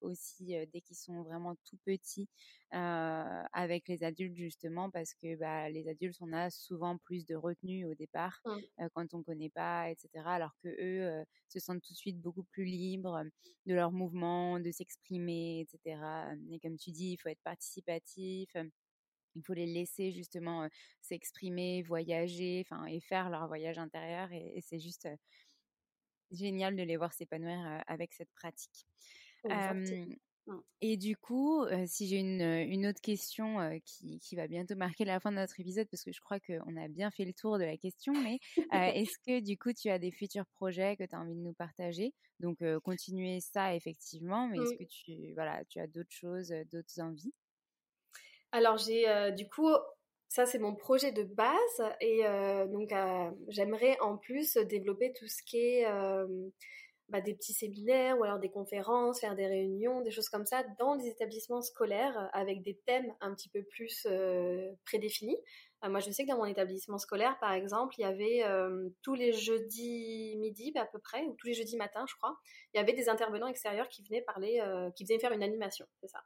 aussi 0.00 0.54
dès 0.72 0.80
qu'ils 0.80 0.96
sont 0.96 1.22
vraiment 1.22 1.54
tout 1.64 1.78
petits 1.84 2.28
avec 2.70 3.88
les 3.88 4.02
adultes 4.02 4.36
justement 4.36 4.90
parce 4.90 5.14
que 5.14 5.36
bah, 5.36 5.68
les 5.70 5.88
adultes 5.88 6.18
on 6.20 6.32
a 6.32 6.50
souvent 6.50 6.98
plus 6.98 7.24
de 7.26 7.34
retenue 7.34 7.86
au 7.86 7.94
départ 7.94 8.40
mmh. 8.44 8.86
quand 8.94 9.14
on 9.14 9.22
connaît 9.22 9.50
pas 9.50 9.90
etc 9.90 10.08
alors 10.26 10.56
que 10.62 10.68
eux 10.68 11.24
se 11.48 11.58
sentent 11.58 11.82
tout 11.82 11.92
de 11.92 11.98
suite 11.98 12.20
beaucoup 12.20 12.44
plus 12.44 12.64
libres 12.64 13.22
de 13.66 13.74
leurs 13.74 13.92
mouvements 13.92 14.60
de 14.60 14.70
s'exprimer 14.70 15.60
etc 15.60 16.00
et 16.50 16.58
comme 16.60 16.76
tu 16.76 16.90
dis 16.90 17.12
il 17.12 17.16
faut 17.18 17.28
être 17.28 17.42
participatif 17.42 18.50
il 19.38 19.44
faut 19.44 19.54
les 19.54 19.66
laisser 19.66 20.10
justement 20.10 20.68
s'exprimer, 21.00 21.82
voyager, 21.82 22.64
enfin 22.66 22.86
et 22.86 23.00
faire 23.00 23.30
leur 23.30 23.46
voyage 23.46 23.78
intérieur 23.78 24.32
et 24.32 24.60
c'est 24.62 24.80
juste 24.80 25.08
génial 26.30 26.76
de 26.76 26.82
les 26.82 26.96
voir 26.96 27.12
s'épanouir 27.12 27.82
avec 27.86 28.12
cette 28.12 28.32
pratique. 28.32 28.86
Mmh. 29.44 30.56
et 30.80 30.96
du 30.96 31.16
coup, 31.16 31.64
si 31.86 32.08
j'ai 32.08 32.16
une, 32.16 32.42
une, 32.42 32.86
autre 32.88 33.00
question 33.00 33.78
qui, 33.84 34.18
qui, 34.18 34.34
va 34.34 34.48
bientôt 34.48 34.74
marquer 34.74 35.04
la 35.04 35.20
fin 35.20 35.30
de 35.30 35.36
notre 35.36 35.60
épisode, 35.60 35.86
parce 35.88 36.02
que 36.02 36.10
je 36.10 36.20
crois 36.20 36.40
qu'on 36.40 36.76
a 36.76 36.88
bien 36.88 37.10
fait 37.12 37.24
le 37.24 37.32
tour 37.32 37.56
de 37.58 37.64
la 37.64 37.76
question, 37.76 38.12
mais 38.14 38.38
est-ce 38.72 39.16
que 39.24 39.40
du 39.40 39.56
coup 39.56 39.72
tu 39.72 39.90
as 39.90 39.98
des 40.00 40.10
futurs 40.10 40.46
projets 40.46 40.96
que 40.96 41.04
tu 41.04 41.14
as 41.14 41.20
envie 41.20 41.36
de 41.36 41.40
nous 41.40 41.52
partager? 41.52 42.14
Donc 42.40 42.58
continuer 42.82 43.38
ça 43.40 43.74
effectivement, 43.74 44.48
mais 44.48 44.58
est-ce 44.58 44.74
que 44.74 44.84
tu, 44.84 45.34
voilà, 45.34 45.64
tu 45.66 45.78
as 45.78 45.86
d'autres 45.86 46.10
choses, 46.10 46.52
d'autres 46.72 47.00
envies? 47.00 47.32
Alors 48.50 48.76
j'ai 48.78 49.32
du 49.36 49.48
coup 49.48 49.68
ça, 50.28 50.44
c'est 50.44 50.58
mon 50.58 50.74
projet 50.74 51.10
de 51.10 51.24
base. 51.24 51.82
Et 52.00 52.26
euh, 52.26 52.66
donc, 52.66 52.92
euh, 52.92 53.30
j'aimerais 53.48 53.96
en 54.00 54.16
plus 54.16 54.56
développer 54.56 55.12
tout 55.14 55.26
ce 55.26 55.42
qui 55.42 55.58
est 55.58 55.86
euh, 55.86 56.26
bah, 57.08 57.22
des 57.22 57.34
petits 57.34 57.54
séminaires 57.54 58.18
ou 58.18 58.24
alors 58.24 58.38
des 58.38 58.50
conférences, 58.50 59.20
faire 59.20 59.34
des 59.34 59.46
réunions, 59.46 60.02
des 60.02 60.10
choses 60.10 60.28
comme 60.28 60.44
ça 60.44 60.64
dans 60.78 60.94
les 60.94 61.06
établissements 61.08 61.62
scolaires 61.62 62.28
avec 62.34 62.62
des 62.62 62.78
thèmes 62.86 63.10
un 63.22 63.34
petit 63.34 63.48
peu 63.48 63.62
plus 63.62 64.06
prédéfinis. 64.84 65.38
moi, 65.82 66.00
je 66.00 66.10
sais 66.10 66.24
que 66.24 66.28
dans 66.28 66.36
mon 66.36 66.44
établissement 66.44 66.98
scolaire, 66.98 67.38
par 67.40 67.52
exemple, 67.52 67.94
il 67.96 68.02
y 68.02 68.04
avait 68.04 68.44
tous 69.02 69.14
les 69.14 69.32
jeudis 69.32 70.36
midi 70.36 70.72
à 70.76 70.84
peu 70.84 70.98
près, 70.98 71.24
ou 71.24 71.34
tous 71.38 71.46
les 71.46 71.54
jeudis 71.54 71.78
matin, 71.78 72.04
je 72.06 72.14
crois, 72.16 72.36
il 72.74 72.76
y 72.76 72.80
avait 72.80 72.92
des 72.92 73.08
intervenants 73.08 73.46
extérieurs 73.46 73.88
qui 73.88 74.04
venaient 74.04 74.20
parler, 74.22 74.62
qui 74.94 75.06
venaient 75.06 75.18
faire 75.20 75.32
une 75.32 75.42
animation, 75.42 75.86
c'est 76.02 76.08
ça. 76.08 76.20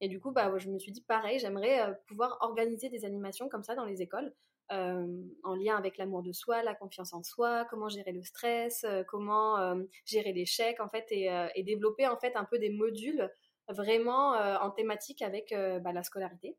Et 0.00 0.08
du 0.08 0.20
coup, 0.20 0.32
bah, 0.32 0.52
je 0.58 0.68
me 0.70 0.78
suis 0.78 0.92
dit 0.92 1.02
pareil, 1.02 1.38
j'aimerais 1.38 1.98
pouvoir 2.06 2.38
organiser 2.40 2.88
des 2.88 3.04
animations 3.04 3.48
comme 3.48 3.62
ça 3.62 3.74
dans 3.74 3.84
les 3.84 4.02
écoles 4.02 4.34
euh, 4.72 5.06
en 5.42 5.54
lien 5.54 5.76
avec 5.76 5.98
l'amour 5.98 6.22
de 6.22 6.32
soi, 6.32 6.62
la 6.62 6.74
confiance 6.74 7.12
en 7.12 7.22
soi, 7.22 7.66
comment 7.68 7.90
gérer 7.90 8.12
le 8.12 8.22
stress, 8.22 8.84
euh, 8.84 9.02
comment 9.06 9.58
euh, 9.58 9.82
gérer 10.06 10.32
l'échec 10.32 10.80
en 10.80 10.88
fait 10.88 11.04
et, 11.10 11.62
développer 11.64 12.06
en 12.06 12.16
fait 12.16 12.34
un 12.34 12.44
peu 12.44 12.58
des 12.58 12.70
modules 12.70 13.30
vraiment 13.68 14.32
en 14.32 14.70
thématique 14.70 15.22
avec 15.22 15.54
bah, 15.82 15.92
la 15.92 16.02
scolarité. 16.02 16.56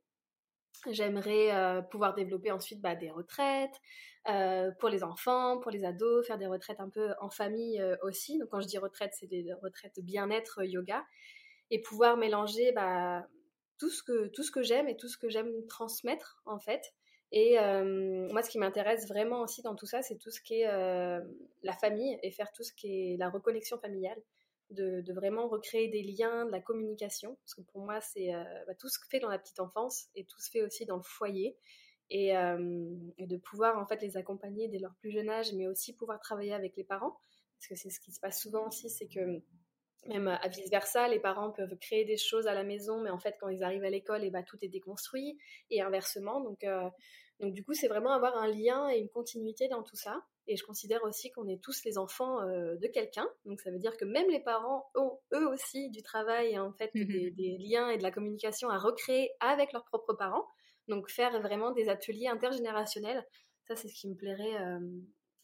J'aimerais 0.90 1.84
pouvoir 1.92 2.16
développer 2.16 2.52
ensuite 2.52 2.82
bah, 2.82 2.96
des 2.96 3.12
retraites 3.12 3.80
pour 4.80 4.90
les 4.90 5.04
enfants, 5.04 5.60
pour 5.60 5.70
les 5.70 5.86
ados, 5.86 6.26
faire 6.26 6.40
des 6.40 6.48
retraites 6.48 6.80
un 6.80 6.90
peu 6.90 7.14
en 7.22 7.30
famille 7.30 7.84
aussi. 8.02 8.40
Donc 8.40 8.50
quand 8.50 8.62
je 8.62 8.68
dis 8.68 8.80
retraite, 8.80 9.14
c'est 9.14 9.28
des 9.28 9.54
retraites 9.62 10.00
bien-être 10.00 10.64
yoga 10.64 11.04
et 11.72 11.82
pouvoir 11.82 12.18
mélanger 12.18 12.72
bah, 12.72 13.28
tout 13.78 13.90
ce 13.90 14.04
que 14.04 14.28
tout 14.28 14.44
ce 14.44 14.52
que 14.52 14.62
j'aime 14.62 14.88
et 14.88 14.96
tout 14.98 15.08
ce 15.08 15.18
que 15.18 15.30
j'aime 15.30 15.66
transmettre 15.68 16.42
en 16.46 16.60
fait 16.60 16.94
et 17.32 17.58
moi, 18.32 18.42
ce 18.42 18.50
qui 18.50 18.58
m'intéresse 18.58 19.08
vraiment 19.08 19.42
aussi 19.42 19.62
dans 19.62 19.76
tout 19.76 19.86
ça, 19.86 20.02
c'est 20.02 20.18
tout 20.18 20.32
ce 20.32 20.40
qui 20.42 20.62
est 20.62 20.68
la 21.64 21.74
famille 21.74 22.18
et 22.24 22.32
faire 22.32 22.52
tout 22.54 22.64
ce 22.64 22.74
qui 22.74 23.14
est 23.14 23.18
la 23.18 23.30
reconnexion 23.30 23.78
familiale, 23.78 24.22
de, 24.70 25.04
vraiment 25.14 25.48
recréer 25.48 25.90
des 25.90 26.02
liens, 26.02 26.46
de 26.46 26.52
la 26.52 26.62
communication. 26.62 27.36
Parce 27.44 27.56
que 27.56 27.62
pour 27.62 27.82
moi, 27.82 28.00
c'est 28.02 28.32
bah, 28.68 28.76
tout 28.76 28.88
ce 28.88 29.00
que 29.00 29.08
fait 29.08 29.20
dans 29.20 29.30
la 29.30 29.40
petite 29.40 29.60
enfance 29.60 30.08
et 30.16 30.26
tout 30.26 30.40
se 30.40 30.50
fait 30.50 30.62
aussi 30.62 30.86
dans 30.86 30.98
le 30.98 31.04
foyer. 31.04 31.58
Et, 32.12 32.30
et, 32.30 33.28
de 33.28 33.38
pouvoir 33.38 33.80
en 33.80 33.86
fait 33.86 34.02
les 34.02 34.16
accompagner 34.16 34.68
dès 34.68 34.80
leur 34.80 34.94
plus 34.96 35.12
jeune 35.12 35.30
âge, 35.30 35.52
mais 35.54 35.68
aussi 35.68 35.94
pouvoir 35.94 36.20
travailler 36.20 36.54
avec 36.54 36.78
les 36.78 36.84
parents. 36.84 37.20
Parce 37.58 37.68
que 37.68 37.76
c'est 37.76 37.90
ce 37.90 38.00
qui 38.00 38.12
se 38.12 38.20
passe 38.20 38.40
souvent 38.40 38.68
aussi, 38.68 38.90
c'est 38.90 39.08
que 39.08 39.42
même 40.06 40.28
à 40.28 40.48
vice 40.48 40.70
versa, 40.70 41.08
les 41.08 41.20
parents 41.20 41.52
peuvent 41.52 41.76
créer 41.78 42.06
des 42.06 42.18
choses 42.18 42.48
à 42.48 42.54
la 42.54 42.64
maison, 42.64 43.02
mais 43.02 43.10
en 43.10 43.20
fait, 43.20 43.36
quand 43.40 43.50
ils 43.50 43.64
arrivent 43.64 43.84
à 43.84 43.90
l'école, 43.90 44.24
et 44.24 44.28
eh 44.28 44.30
ben, 44.30 44.44
tout 44.44 44.58
est 44.62 44.68
déconstruit, 44.68 45.38
et 45.70 45.82
inversement. 45.82 46.42
Donc, 46.42 46.64
euh, 46.64 46.90
donc 47.40 47.54
du 47.54 47.64
coup, 47.64 47.74
c'est 47.74 47.88
vraiment 47.88 48.12
avoir 48.12 48.38
un 48.38 48.48
lien 48.48 48.90
et 48.90 49.00
une 49.00 49.10
continuité 49.10 49.68
dans 49.68 49.84
tout 49.84 49.96
ça. 49.96 50.24
Et 50.48 50.56
je 50.56 50.64
considère 50.64 51.04
aussi 51.04 51.32
qu'on 51.32 51.48
est 51.48 51.62
tous 51.62 51.84
les 51.86 51.98
enfants 51.98 52.42
euh, 52.42 52.76
de 52.76 52.88
quelqu'un. 52.88 53.28
Donc 53.46 53.60
ça 53.62 53.72
veut 53.72 53.80
dire 53.80 53.98
que 53.98 54.06
même 54.06 54.30
les 54.30 54.40
parents 54.40 54.86
ont 54.96 55.20
eux 55.34 55.48
aussi 55.48 55.90
du 55.90 56.04
travail 56.04 56.52
et 56.52 56.60
en 56.60 56.72
fait 56.72 56.94
mmh 56.94 57.32
des, 57.32 57.58
liens 57.60 57.90
et 57.90 57.98
de 57.98 58.04
la 58.04 58.12
communication 58.12 58.70
à 58.70 58.78
recréer 58.78 59.32
avec 59.40 59.74
leurs 59.74 59.86
propres 59.86 60.14
parents. 60.14 60.48
Donc 60.88 61.10
faire 61.10 61.42
vraiment 61.42 61.72
des 61.72 61.90
ateliers 61.90 62.28
intergénérationnels, 62.28 63.26
ça 63.68 63.76
c'est 63.76 63.88
ce 63.88 63.96
qui 63.96 64.08
me 64.08 64.16
plairait 64.16 64.62
euh, 64.62 64.80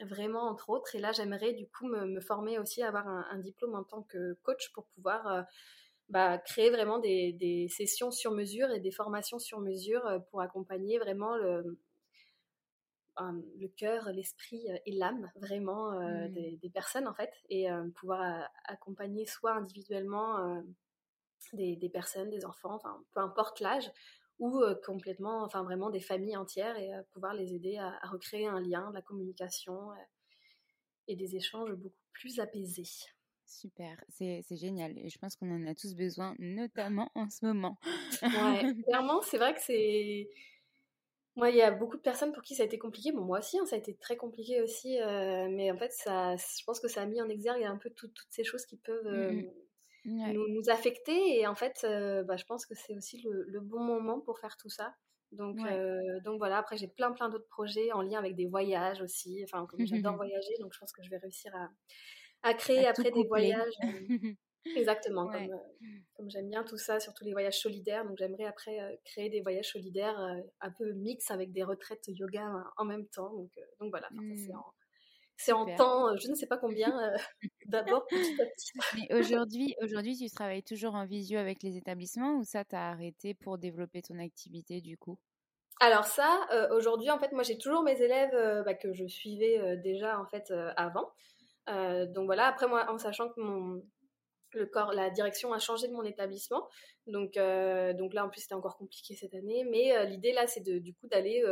vraiment 0.05 0.49
entre 0.49 0.69
autres. 0.69 0.95
Et 0.95 0.99
là, 0.99 1.11
j'aimerais 1.11 1.53
du 1.53 1.67
coup 1.67 1.87
me, 1.87 2.19
former 2.21 2.59
aussi, 2.59 2.83
avoir 2.83 3.07
un, 3.07 3.37
diplôme 3.39 3.75
en 3.75 3.83
tant 3.83 4.03
que 4.03 4.33
coach 4.43 4.71
pour 4.73 4.85
pouvoir 4.87 5.27
euh, 5.27 5.41
bah, 6.09 6.37
créer 6.37 6.69
vraiment 6.69 6.99
des, 6.99 7.67
sessions 7.69 8.11
sur 8.11 8.31
mesure 8.31 8.71
et 8.71 8.79
des 8.79 8.91
formations 8.91 9.39
sur 9.39 9.59
mesure 9.59 10.05
euh, 10.05 10.19
pour 10.29 10.41
accompagner 10.41 10.99
vraiment 10.99 11.35
le, 11.35 11.79
le 13.59 13.67
cœur, 13.67 14.11
l'esprit 14.11 14.69
euh, 14.69 14.77
et 14.85 14.93
l'âme 14.93 15.31
vraiment 15.35 15.91
mmh. 15.91 16.29
des, 16.29 16.71
personnes 16.73 17.07
en 17.07 17.13
fait 17.13 17.31
et 17.49 17.67
pouvoir 17.95 18.49
accompagner 18.65 19.25
soit 19.25 19.53
individuellement 19.53 20.63
des, 21.53 21.75
des, 21.75 21.89
personnes, 21.89 22.29
des 22.29 22.45
enfants, 22.45 22.75
enfin, 22.75 23.03
peu 23.11 23.19
importe 23.19 23.59
l'âge, 23.59 23.91
ou 24.41 24.59
complètement, 24.83 25.43
enfin 25.43 25.63
vraiment 25.63 25.91
des 25.91 25.99
familles 25.99 26.35
entières 26.35 26.75
et 26.77 26.91
pouvoir 27.13 27.35
les 27.35 27.53
aider 27.53 27.77
à, 27.77 27.99
recréer 28.09 28.47
un 28.47 28.59
lien, 28.59 28.89
de 28.89 28.95
la 28.95 29.01
communication 29.03 29.91
et 31.07 31.15
des 31.15 31.35
échanges 31.35 31.71
beaucoup 31.73 31.95
plus 32.11 32.39
apaisés. 32.39 32.89
Super, 33.45 34.03
c'est 34.09 34.43
génial 34.49 34.97
et 34.97 35.09
je 35.09 35.19
pense 35.19 35.35
qu'on 35.35 35.51
en 35.51 35.67
a 35.67 35.75
tous 35.75 35.93
besoin, 35.93 36.35
notamment 36.39 37.11
en 37.13 37.29
ce 37.29 37.45
moment. 37.45 37.77
ouais, 38.23 38.73
clairement, 38.87 39.21
c'est 39.21 39.37
vrai 39.37 39.53
que 39.53 39.61
c'est. 39.61 40.27
Moi, 41.35 41.51
il 41.51 41.57
y 41.57 41.61
a 41.61 41.71
beaucoup 41.71 41.95
de 41.95 42.01
personnes 42.01 42.33
pour 42.33 42.43
qui 42.43 42.55
ça 42.55 42.63
a 42.63 42.65
été 42.65 42.79
compliqué. 42.79 43.11
Bon, 43.11 43.21
moi 43.21 43.39
aussi, 43.39 43.59
hein, 43.59 43.65
ça 43.65 43.75
a 43.75 43.79
été 43.79 43.95
très 43.95 44.17
compliqué 44.17 44.61
aussi. 44.61 44.97
mais 45.51 45.71
en 45.71 45.77
fait, 45.77 45.91
ça, 45.91 46.35
je 46.35 46.63
pense 46.65 46.79
que 46.79 46.87
ça 46.87 47.03
a 47.03 47.05
mis 47.05 47.21
en 47.21 47.29
exergue 47.29 47.63
un 47.63 47.77
peu 47.77 47.91
toutes 47.91 48.17
ces 48.31 48.43
choses 48.43 48.65
qui 48.65 48.77
peuvent 48.77 49.45
nous, 50.05 50.69
affecter. 50.69 51.39
Et 51.39 51.47
en 51.47 51.55
fait, 51.55 51.83
euh, 51.83 52.23
bah, 52.23 52.37
je 52.37 52.45
pense 52.45 52.65
que 52.65 52.75
c'est 52.75 52.95
aussi 52.95 53.21
le, 53.21 53.59
bon 53.59 53.83
moment 53.83 54.19
pour 54.19 54.39
faire 54.39 54.57
tout 54.57 54.69
ça. 54.69 54.95
Donc, 55.31 55.57
euh, 55.59 56.19
donc 56.25 56.39
voilà, 56.39 56.57
après 56.57 56.75
j'ai 56.75 56.89
plein 56.89 57.13
plein 57.13 57.29
d'autres 57.29 57.47
projets 57.47 57.93
en 57.93 58.01
lien 58.01 58.19
avec 58.19 58.35
des 58.35 58.47
voyages 58.47 59.01
aussi. 59.01 59.41
Enfin, 59.43 59.65
comme 59.65 59.85
j'adore 59.85 60.15
voyager, 60.17 60.53
donc 60.59 60.73
je 60.73 60.79
pense 60.79 60.91
que 60.91 61.03
je 61.03 61.09
vais 61.09 61.17
réussir 61.17 61.55
à, 61.55 61.69
à 62.49 62.53
créer 62.53 62.85
après 62.85 63.11
des 63.11 63.23
voyages. 63.23 63.73
Euh, 63.83 64.33
exactement, 64.75 65.27
comme, 65.27 65.47
comme 66.15 66.29
j'aime 66.29 66.49
bien 66.49 66.65
tout 66.65 66.77
ça, 66.77 66.99
surtout 66.99 67.23
les 67.23 67.31
voyages 67.31 67.59
solidaires. 67.59 68.05
Donc 68.05 68.17
j'aimerais 68.17 68.43
après 68.43 68.99
créer 69.05 69.29
des 69.29 69.41
voyages 69.41 69.71
solidaires 69.71 70.19
un 70.59 70.71
peu 70.71 70.91
mix 70.93 71.31
avec 71.31 71.53
des 71.53 71.63
retraites 71.63 72.03
yoga 72.07 72.45
en 72.75 72.83
même 72.83 73.07
temps. 73.07 73.33
Donc, 73.33 73.51
donc 73.79 73.89
voilà, 73.89 74.09
c'est 74.35 74.51
mmh. 74.51 74.57
en, 74.57 74.73
c'est 75.37 75.53
en 75.53 75.75
temps, 75.77 76.17
je 76.17 76.27
ne 76.27 76.35
sais 76.35 76.45
pas 76.47 76.57
combien, 76.57 76.93
d'abord 77.65 78.05
petit 78.07 78.41
à 78.41 78.45
petit. 78.45 78.71
Mais 78.95 79.13
aujourd'hui, 79.19 79.75
aujourd'hui, 79.81 80.17
tu 80.17 80.29
travailles 80.29 80.63
toujours 80.63 80.95
en 80.95 81.05
visio 81.05 81.39
avec 81.39 81.63
les 81.63 81.77
établissements 81.77 82.35
ou 82.37 82.43
ça 82.43 82.63
t'as 82.63 82.89
arrêté 82.91 83.33
pour 83.33 83.57
développer 83.57 84.01
ton 84.01 84.19
activité 84.19 84.81
du 84.81 84.97
coup? 84.97 85.17
Alors 85.79 86.05
ça, 86.05 86.47
euh, 86.51 86.67
aujourd'hui, 86.75 87.09
en 87.09 87.17
fait, 87.17 87.31
moi 87.31 87.43
j'ai 87.43 87.57
toujours 87.57 87.83
mes 87.83 87.99
élèves 88.01 88.63
bah, 88.65 88.73
que 88.73 88.93
je 88.93 89.07
suivais 89.07 89.77
déjà 89.77 90.19
en 90.19 90.25
fait 90.25 90.53
avant. 90.75 91.11
donc 91.67 92.25
voilà, 92.25 92.47
après 92.47 92.67
moi, 92.67 92.91
en 92.91 92.97
sachant 92.97 93.29
que 93.29 93.39
mon, 93.41 93.81
le 94.53 94.65
corps, 94.65 94.93
la 94.93 95.09
direction 95.09 95.53
a 95.53 95.59
changé 95.59 95.87
de 95.87 95.93
mon 95.93 96.03
établissement. 96.03 96.67
Donc, 97.07 97.33
donc 97.33 98.13
là, 98.13 98.25
en 98.25 98.29
plus, 98.29 98.41
c'était 98.41 98.53
encore 98.53 98.77
compliqué 98.77 99.15
cette 99.15 99.33
année. 99.33 99.63
Mais 99.63 100.05
l'idée 100.05 100.33
là, 100.33 100.47
c'est 100.47 100.61
de, 100.61 100.79
du 100.79 100.93
coup 100.93 101.07
d'aller 101.07 101.43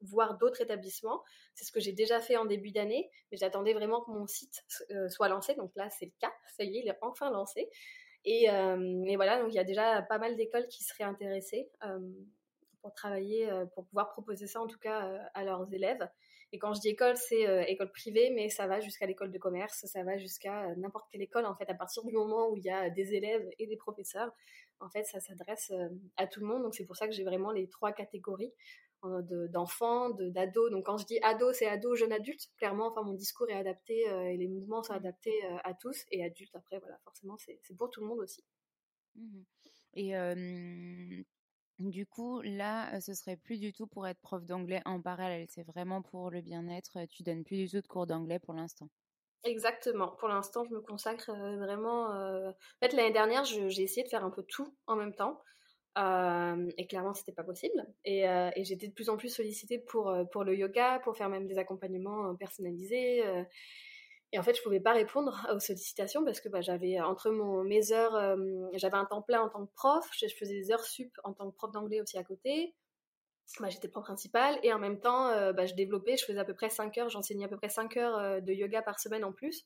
voir 0.00 0.38
d'autres 0.38 0.60
établissements. 0.60 1.22
C'est 1.54 1.64
ce 1.64 1.72
que 1.72 1.80
j'ai 1.80 1.92
déjà 1.92 2.20
fait 2.20 2.36
en 2.36 2.44
début 2.44 2.70
d'année, 2.70 3.10
mais 3.30 3.36
j'attendais 3.36 3.72
vraiment 3.74 4.02
que 4.02 4.10
mon 4.10 4.26
site 4.26 4.64
euh, 4.90 5.08
soit 5.08 5.28
lancé. 5.28 5.54
Donc 5.54 5.72
là, 5.74 5.88
c'est 5.90 6.06
le 6.06 6.12
cas. 6.18 6.32
Ça 6.56 6.64
y 6.64 6.78
est, 6.78 6.80
il 6.82 6.88
est 6.88 6.98
enfin 7.02 7.30
lancé. 7.30 7.68
Et, 8.24 8.50
euh, 8.50 9.02
voilà, 9.16 9.40
donc 9.40 9.52
il 9.52 9.56
y 9.56 9.60
a 9.60 9.64
déjà 9.64 10.02
pas 10.02 10.18
mal 10.18 10.36
d'écoles 10.36 10.66
qui 10.68 10.84
seraient 10.84 11.04
intéressées 11.04 11.70
euh, 11.84 11.98
pour 12.82 12.92
travailler, 12.92 13.48
pour 13.74 13.86
pouvoir 13.86 14.10
proposer 14.10 14.46
ça 14.46 14.60
en 14.60 14.66
tout 14.66 14.78
cas 14.78 15.28
à 15.34 15.44
leurs 15.44 15.72
élèves. 15.72 16.08
Et 16.52 16.58
quand 16.58 16.72
je 16.72 16.80
dis 16.80 16.88
école, 16.88 17.16
c'est 17.16 17.70
école 17.70 17.90
privée, 17.92 18.30
mais 18.30 18.48
ça 18.48 18.66
va 18.66 18.80
jusqu'à 18.80 19.06
l'école 19.06 19.30
de 19.30 19.38
commerce, 19.38 19.84
ça 19.84 20.02
va 20.02 20.16
jusqu'à 20.16 20.74
n'importe 20.76 21.06
quelle 21.12 21.20
école. 21.20 21.44
En 21.44 21.54
fait, 21.54 21.68
à 21.68 21.74
partir 21.74 22.02
du 22.04 22.12
moment 22.12 22.48
où 22.48 22.56
il 22.56 22.64
y 22.64 22.70
a 22.70 22.88
des 22.88 23.14
élèves 23.14 23.46
et 23.58 23.66
des 23.66 23.76
professeurs, 23.76 24.32
en 24.80 24.88
fait, 24.88 25.04
ça 25.04 25.20
s'adresse 25.20 25.72
à 26.16 26.26
tout 26.26 26.40
le 26.40 26.46
monde. 26.46 26.62
Donc 26.62 26.74
c'est 26.74 26.86
pour 26.86 26.96
ça 26.96 27.06
que 27.06 27.12
j'ai 27.12 27.24
vraiment 27.24 27.50
les 27.50 27.68
trois 27.68 27.92
catégories 27.92 28.52
d'enfants, 29.50 30.10
d'ados. 30.10 30.70
Donc 30.70 30.86
quand 30.86 30.98
je 30.98 31.06
dis 31.06 31.18
ado, 31.22 31.52
c'est 31.52 31.66
ado, 31.66 31.94
jeune 31.94 32.12
adulte. 32.12 32.48
Clairement, 32.56 32.88
enfin 32.88 33.02
mon 33.02 33.14
discours 33.14 33.48
est 33.48 33.54
adapté 33.54 34.08
euh, 34.08 34.24
et 34.24 34.36
les 34.36 34.48
mouvements 34.48 34.82
sont 34.82 34.92
adaptés 34.92 35.44
euh, 35.44 35.56
à 35.64 35.74
tous 35.74 36.04
et 36.10 36.24
adultes. 36.24 36.54
Après, 36.54 36.78
voilà, 36.78 36.98
forcément, 37.04 37.36
c'est 37.38 37.60
pour 37.76 37.90
tout 37.90 38.00
le 38.00 38.06
monde 38.06 38.20
aussi. 38.20 38.44
Mmh 39.14 39.42
et 39.94 40.14
du 41.78 42.06
coup, 42.06 42.40
là, 42.42 43.00
ce 43.00 43.14
serait 43.14 43.36
plus 43.36 43.58
du 43.58 43.72
tout 43.72 43.86
pour 43.86 44.06
être 44.06 44.20
prof 44.20 44.44
d'anglais 44.44 44.82
en 44.84 45.00
parallèle. 45.00 45.46
C'est 45.48 45.62
vraiment 45.62 46.02
pour 46.02 46.30
le 46.30 46.40
bien-être. 46.40 47.06
Tu 47.10 47.22
donnes 47.22 47.44
plus 47.44 47.56
du 47.56 47.68
tout 47.68 47.80
de 47.80 47.86
cours 47.86 48.06
d'anglais 48.06 48.38
pour 48.38 48.54
l'instant. 48.54 48.88
Exactement. 49.44 50.08
Pour 50.18 50.28
l'instant, 50.28 50.64
je 50.64 50.74
me 50.74 50.80
consacre 50.80 51.30
vraiment. 51.32 52.08
En 52.08 52.54
fait, 52.82 52.92
l'année 52.92 53.12
dernière, 53.12 53.44
j'ai 53.44 53.82
essayé 53.82 54.02
de 54.02 54.08
faire 54.08 54.24
un 54.24 54.30
peu 54.30 54.42
tout 54.42 54.76
en 54.86 54.96
même 54.96 55.14
temps. 55.14 55.40
Euh, 55.98 56.70
et 56.76 56.86
clairement, 56.86 57.14
c'était 57.14 57.32
pas 57.32 57.42
possible. 57.42 57.86
Et, 58.04 58.28
euh, 58.28 58.50
et 58.54 58.64
j'étais 58.64 58.88
de 58.88 58.92
plus 58.92 59.08
en 59.08 59.16
plus 59.16 59.30
sollicitée 59.30 59.84
euh, 59.94 60.24
pour 60.24 60.44
le 60.44 60.56
yoga, 60.56 61.00
pour 61.02 61.16
faire 61.16 61.28
même 61.28 61.46
des 61.46 61.58
accompagnements 61.58 62.34
personnalisés. 62.36 63.22
Et 64.32 64.38
en 64.38 64.42
fait, 64.42 64.54
je 64.54 64.62
pouvais 64.62 64.80
pas 64.80 64.92
répondre 64.92 65.46
aux 65.54 65.60
sollicitations 65.60 66.24
parce 66.24 66.40
que 66.40 66.48
bah, 66.48 66.60
j'avais 66.60 67.00
entre 67.00 67.30
mon, 67.30 67.64
mes 67.64 67.92
heures, 67.92 68.36
j'avais 68.74 68.96
un 68.96 69.04
temps 69.04 69.22
plein 69.22 69.40
en 69.40 69.48
tant 69.48 69.66
que 69.66 69.72
prof, 69.74 70.08
je, 70.18 70.26
faisais 70.28 70.54
des 70.54 70.70
heures 70.70 70.84
sup 70.84 71.12
en 71.24 71.32
tant 71.32 71.50
que 71.50 71.56
prof 71.56 71.70
d'anglais 71.72 72.00
aussi 72.00 72.18
à 72.18 72.24
côté. 72.24 72.74
Bah, 73.60 73.70
j'étais 73.70 73.88
prof 73.88 74.04
principale 74.04 74.58
et 74.62 74.72
en 74.72 74.78
même 74.78 75.00
temps, 75.00 75.52
bah, 75.52 75.64
je 75.64 75.74
développais, 75.74 76.16
je 76.16 76.24
faisais 76.24 76.38
à 76.38 76.44
peu 76.44 76.54
près 76.54 76.68
5 76.68 76.98
heures, 76.98 77.08
j'enseignais 77.08 77.46
à 77.46 77.48
peu 77.48 77.56
près 77.56 77.70
5 77.70 77.96
heures 77.96 78.42
de 78.42 78.52
yoga 78.52 78.82
par 78.82 79.00
semaine 79.00 79.24
en 79.24 79.32
plus. 79.32 79.64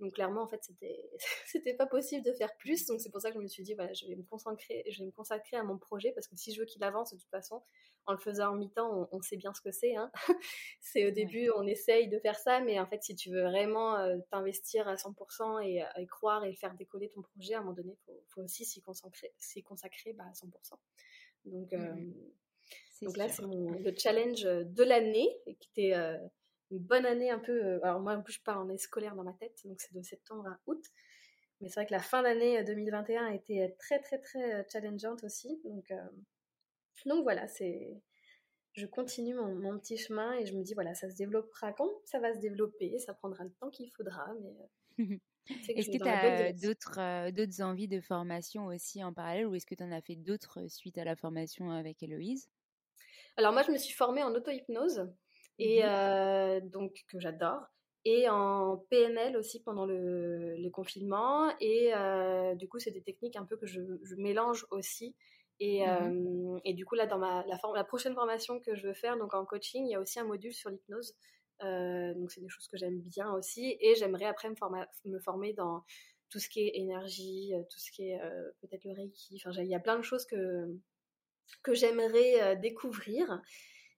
Donc 0.00 0.14
clairement, 0.14 0.42
en 0.42 0.48
fait, 0.48 0.62
c'était 0.62 1.10
c'était 1.46 1.74
pas 1.74 1.86
possible 1.86 2.24
de 2.24 2.32
faire 2.32 2.54
plus. 2.56 2.86
Donc 2.86 3.00
c'est 3.00 3.10
pour 3.10 3.20
ça 3.20 3.30
que 3.30 3.36
je 3.36 3.42
me 3.42 3.48
suis 3.48 3.62
dit, 3.62 3.74
voilà, 3.74 3.92
je 3.92 4.06
vais 4.06 4.16
me 4.16 4.22
consacrer, 4.24 4.84
je 4.88 5.00
vais 5.00 5.06
me 5.06 5.12
consacrer 5.12 5.56
à 5.56 5.62
mon 5.62 5.78
projet 5.78 6.12
parce 6.12 6.26
que 6.26 6.36
si 6.36 6.52
je 6.52 6.60
veux 6.60 6.66
qu'il 6.66 6.82
avance, 6.82 7.12
de 7.12 7.18
toute 7.18 7.30
façon, 7.30 7.62
en 8.06 8.12
le 8.12 8.18
faisant 8.18 8.52
en 8.52 8.56
mi-temps, 8.56 9.08
on, 9.10 9.22
sait 9.22 9.36
bien 9.36 9.54
ce 9.54 9.60
que 9.60 9.70
c'est. 9.70 9.96
Hein. 9.96 10.10
c'est 10.80 11.06
au 11.06 11.10
début, 11.10 11.50
on 11.56 11.66
essaye 11.66 12.08
de 12.08 12.18
faire 12.18 12.36
ça, 12.36 12.60
mais 12.60 12.78
en 12.78 12.86
fait, 12.86 13.02
si 13.02 13.14
tu 13.14 13.30
veux 13.30 13.42
vraiment 13.44 13.96
euh, 13.96 14.18
t'investir 14.30 14.86
à 14.88 14.96
100% 14.96 15.64
et, 15.64 15.84
et, 15.96 16.06
croire 16.06 16.44
et 16.44 16.54
faire 16.54 16.74
décoller 16.74 17.08
ton 17.08 17.22
projet, 17.22 17.54
à 17.54 17.58
un 17.58 17.60
moment 17.62 17.74
donné, 17.74 17.96
il 18.08 18.14
faut, 18.28 18.42
aussi 18.42 18.64
s'y 18.64 18.82
consacrer, 18.82 19.32
s'y 19.38 19.62
consacrer 19.62 20.12
bah, 20.12 20.24
à 20.28 20.32
100%. 20.32 20.50
Donc, 21.46 21.72
mmh 21.72 21.76
euh, 21.76 21.94
donc 23.02 23.16
là, 23.16 23.28
c'est 23.28 23.42
le 23.42 23.94
challenge 23.96 24.42
de 24.42 24.82
l'année, 24.82 25.28
qui 25.60 25.68
était 25.70 25.94
euh, 25.94 26.16
une 26.74 26.82
bonne 26.82 27.06
année 27.06 27.30
un 27.30 27.38
peu. 27.38 27.64
Euh, 27.64 27.80
alors 27.82 28.00
moi, 28.00 28.14
en 28.14 28.22
plus, 28.22 28.34
je 28.34 28.42
pars 28.42 28.58
en 28.58 28.68
année 28.68 28.78
scolaire 28.78 29.14
dans 29.14 29.24
ma 29.24 29.32
tête, 29.32 29.60
donc 29.64 29.80
c'est 29.80 29.94
de 29.94 30.02
septembre 30.02 30.46
à 30.46 30.58
août. 30.66 30.84
Mais 31.60 31.68
c'est 31.68 31.74
vrai 31.80 31.86
que 31.86 31.92
la 31.92 32.00
fin 32.00 32.22
d'année 32.22 32.62
2021 32.64 33.26
a 33.26 33.34
été 33.34 33.74
très, 33.78 34.00
très, 34.00 34.18
très 34.18 34.66
challengeante 34.68 35.24
aussi. 35.24 35.60
Donc, 35.64 35.92
donc 37.06 37.22
voilà, 37.22 37.46
c'est. 37.48 38.02
Je 38.72 38.86
continue 38.86 39.34
mon, 39.34 39.54
mon, 39.54 39.78
petit 39.78 39.96
chemin 39.96 40.32
et 40.34 40.46
je 40.46 40.56
me 40.56 40.64
dis, 40.64 40.74
voilà, 40.74 40.94
ça 40.94 41.08
se 41.08 41.14
développera 41.14 41.72
quand? 41.72 41.90
Ça 42.06 42.18
va 42.18 42.34
se 42.34 42.40
développer, 42.40 42.98
ça 42.98 43.14
prendra 43.14 43.44
le 43.44 43.52
temps 43.52 43.70
qu'il 43.70 43.88
faudra, 43.92 44.26
mais 44.42 44.52
Est-ce 45.68 45.90
que 45.90 46.02
tu 46.02 46.08
as 46.08 46.52
d'autres, 46.52 47.30
d'autres 47.30 47.62
envies 47.62 47.88
de 47.88 48.00
formation 48.00 48.66
aussi 48.66 49.04
en 49.04 49.12
parallèle 49.12 49.46
ou 49.46 49.54
est-ce 49.54 49.66
que 49.66 49.74
tu 49.74 49.82
en 49.82 49.92
as 49.92 50.00
fait 50.00 50.16
d'autres 50.16 50.66
suite 50.68 50.96
à 50.96 51.04
la 51.04 51.16
formation 51.16 51.70
avec 51.70 52.02
Héloïse? 52.02 52.48
Alors 53.36 53.52
moi, 53.52 53.62
je 53.62 53.70
me 53.70 53.76
suis 53.76 53.94
formée 53.94 54.22
en 54.22 54.34
auto-hypnose 54.34 55.12
et 55.58 55.82
mmh 55.82 56.68
donc 56.70 57.04
que 57.08 57.20
j'adore. 57.20 57.62
Et 58.06 58.28
en 58.28 58.84
PNL 58.90 59.36
aussi 59.36 59.62
pendant 59.62 59.86
le, 59.86 60.56
le 60.56 60.70
confinement. 60.70 61.50
Et 61.60 61.92
du 62.56 62.68
coup 62.68 62.78
c'est 62.78 62.90
des 62.90 63.02
techniques 63.02 63.36
un 63.36 63.44
peu 63.44 63.56
que 63.56 63.66
je, 63.66 63.80
je 64.02 64.14
mélange 64.16 64.66
aussi. 64.70 65.14
Et, 65.60 65.86
mmh 65.86 66.60
et, 66.64 66.74
du 66.74 66.84
coup 66.84 66.94
là 66.94 67.06
dans 67.06 67.18
ma 67.18 67.44
la, 67.46 67.58
la, 67.74 67.84
prochaine 67.84 68.14
formation 68.14 68.60
que 68.60 68.74
je 68.74 68.88
veux 68.88 68.94
faire 68.94 69.16
donc 69.16 69.34
en 69.34 69.44
coaching 69.44 69.86
il 69.86 69.92
y 69.92 69.94
a 69.94 70.00
aussi 70.00 70.18
un 70.18 70.24
module 70.24 70.52
sur 70.52 70.70
l'hypnose. 70.70 71.14
Euh, 71.62 72.14
donc 72.14 72.30
c'est 72.32 72.40
des 72.40 72.48
choses 72.48 72.68
que 72.68 72.76
j'aime 72.76 73.00
bien 73.00 73.32
aussi. 73.32 73.76
Et 73.80 73.94
j'aimerais 73.94 74.26
après 74.26 74.48
me, 74.48 74.56
me, 75.04 75.18
former 75.20 75.52
dans 75.52 75.84
tout 76.30 76.38
ce 76.38 76.48
qui 76.48 76.60
est 76.60 76.76
énergie, 76.76 77.54
euh, 77.54 77.62
tout 77.70 77.78
ce 77.78 77.90
qui 77.92 78.08
est 78.10 78.20
euh, 78.20 78.50
peut-être 78.60 78.84
le 78.84 78.92
Reiki. 78.92 79.40
Enfin, 79.44 79.62
il 79.62 79.68
y 79.68 79.74
a 79.74 79.80
plein 79.80 79.98
de 79.98 80.02
choses 80.02 80.26
que, 80.26 80.66
que 81.62 81.74
j'aimerais 81.74 82.56
découvrir 82.56 83.40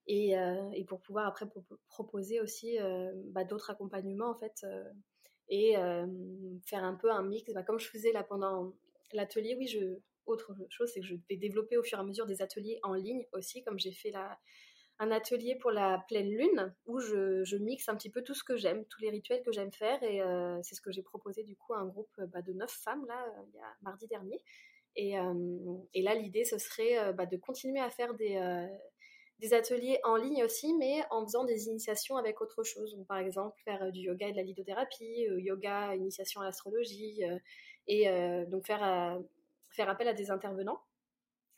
et, 0.07 0.35
et, 0.73 0.85
pour 0.85 1.01
pouvoir 1.01 1.27
après 1.27 1.47
proposer 1.89 2.41
aussi 2.41 2.79
bah, 3.27 3.45
d'autres 3.45 3.71
accompagnements 3.71 4.31
en 4.31 4.35
fait 4.35 4.65
et 5.49 5.75
faire 6.65 6.85
un 6.85 6.95
peu 6.95 7.11
un 7.11 7.23
mix. 7.23 7.53
Bah, 7.53 7.63
comme 7.63 7.79
je 7.79 7.89
faisais 7.89 8.13
là 8.13 8.23
pendant 8.23 8.73
l'atelier, 9.13 9.57
oui, 9.59 9.67
je, 9.67 9.99
autre 10.27 10.55
chose, 10.71 10.91
c'est 10.93 11.01
que 11.01 11.07
je 11.07 11.17
vais 11.29 11.37
développer 11.37 11.77
au 11.77 11.83
fur 11.83 11.99
et 11.99 12.01
à 12.01 12.05
mesure 12.05 12.27
des 12.27 12.43
ateliers 12.43 12.79
en 12.83 12.95
ligne 12.95 13.25
aussi, 13.33 13.63
comme 13.63 13.79
j'ai 13.79 13.93
fait 13.93 14.11
la, 14.11 14.39
un 14.99 15.11
atelier 15.11 15.57
pour 15.57 15.71
la 15.71 16.05
pleine 16.09 16.31
lune 16.31 16.75
où 16.87 16.99
je, 17.01 17.57
mixe 17.57 17.89
un 17.89 17.97
petit 17.97 18.11
peu 18.11 18.23
tout 18.23 18.35
ce 18.35 18.45
que 18.45 18.57
j'aime, 18.57 18.85
tous 18.87 19.01
les 19.03 19.11
rituels 19.11 19.43
que 19.43 19.53
j'aime 19.53 19.73
faire. 19.73 20.03
Et 20.03 20.23
euh, 20.23 20.59
c'est 20.63 20.75
ce 20.75 20.81
que 20.81 20.91
j'ai 20.91 21.03
proposé 21.03 21.45
du 21.45 21.57
coup 21.57 21.75
à 21.75 21.79
un 21.79 21.87
groupe 21.87 22.21
bah, 22.33 22.43
de 22.43 22.53
neuf 22.53 22.71
femmes 22.71 23.05
là, 23.07 23.25
euh, 23.27 23.43
il 23.53 23.57
y 23.57 23.61
a 23.61 23.77
mardi 23.83 24.07
dernier. 24.07 24.41
Et, 24.99 25.19
euh, 25.19 25.35
là, 25.95 26.15
l'idée, 26.15 26.45
ce 26.45 26.57
serait 26.57 27.13
bah, 27.13 27.27
de 27.27 27.37
continuer 27.37 27.81
à 27.81 27.91
faire 27.91 28.15
des, 28.15 28.37
des 29.39 29.53
ateliers 29.55 29.99
en 30.05 30.17
ligne 30.17 30.45
aussi, 30.45 30.73
mais 30.75 31.03
en 31.11 31.25
faisant 31.27 31.45
des 31.45 31.67
initiations 31.69 32.17
avec 32.17 32.41
autre 32.41 32.63
chose. 32.65 32.97
par 33.07 33.19
exemple, 33.19 33.57
faire 33.65 33.93
du 33.93 34.01
yoga 34.01 34.29
et 34.29 34.33
de 34.33 34.37
la 34.37 34.43
lithothérapie, 34.43 35.27
yoga, 35.39 35.95
initiation 35.95 36.41
à 36.41 36.45
l'astrologie, 36.45 37.23
et 37.87 38.09
donc 38.49 38.67
faire, 38.67 39.21
faire 39.71 39.89
appel 39.91 40.09
à 40.09 40.15
des 40.15 40.31
intervenants 40.31 40.81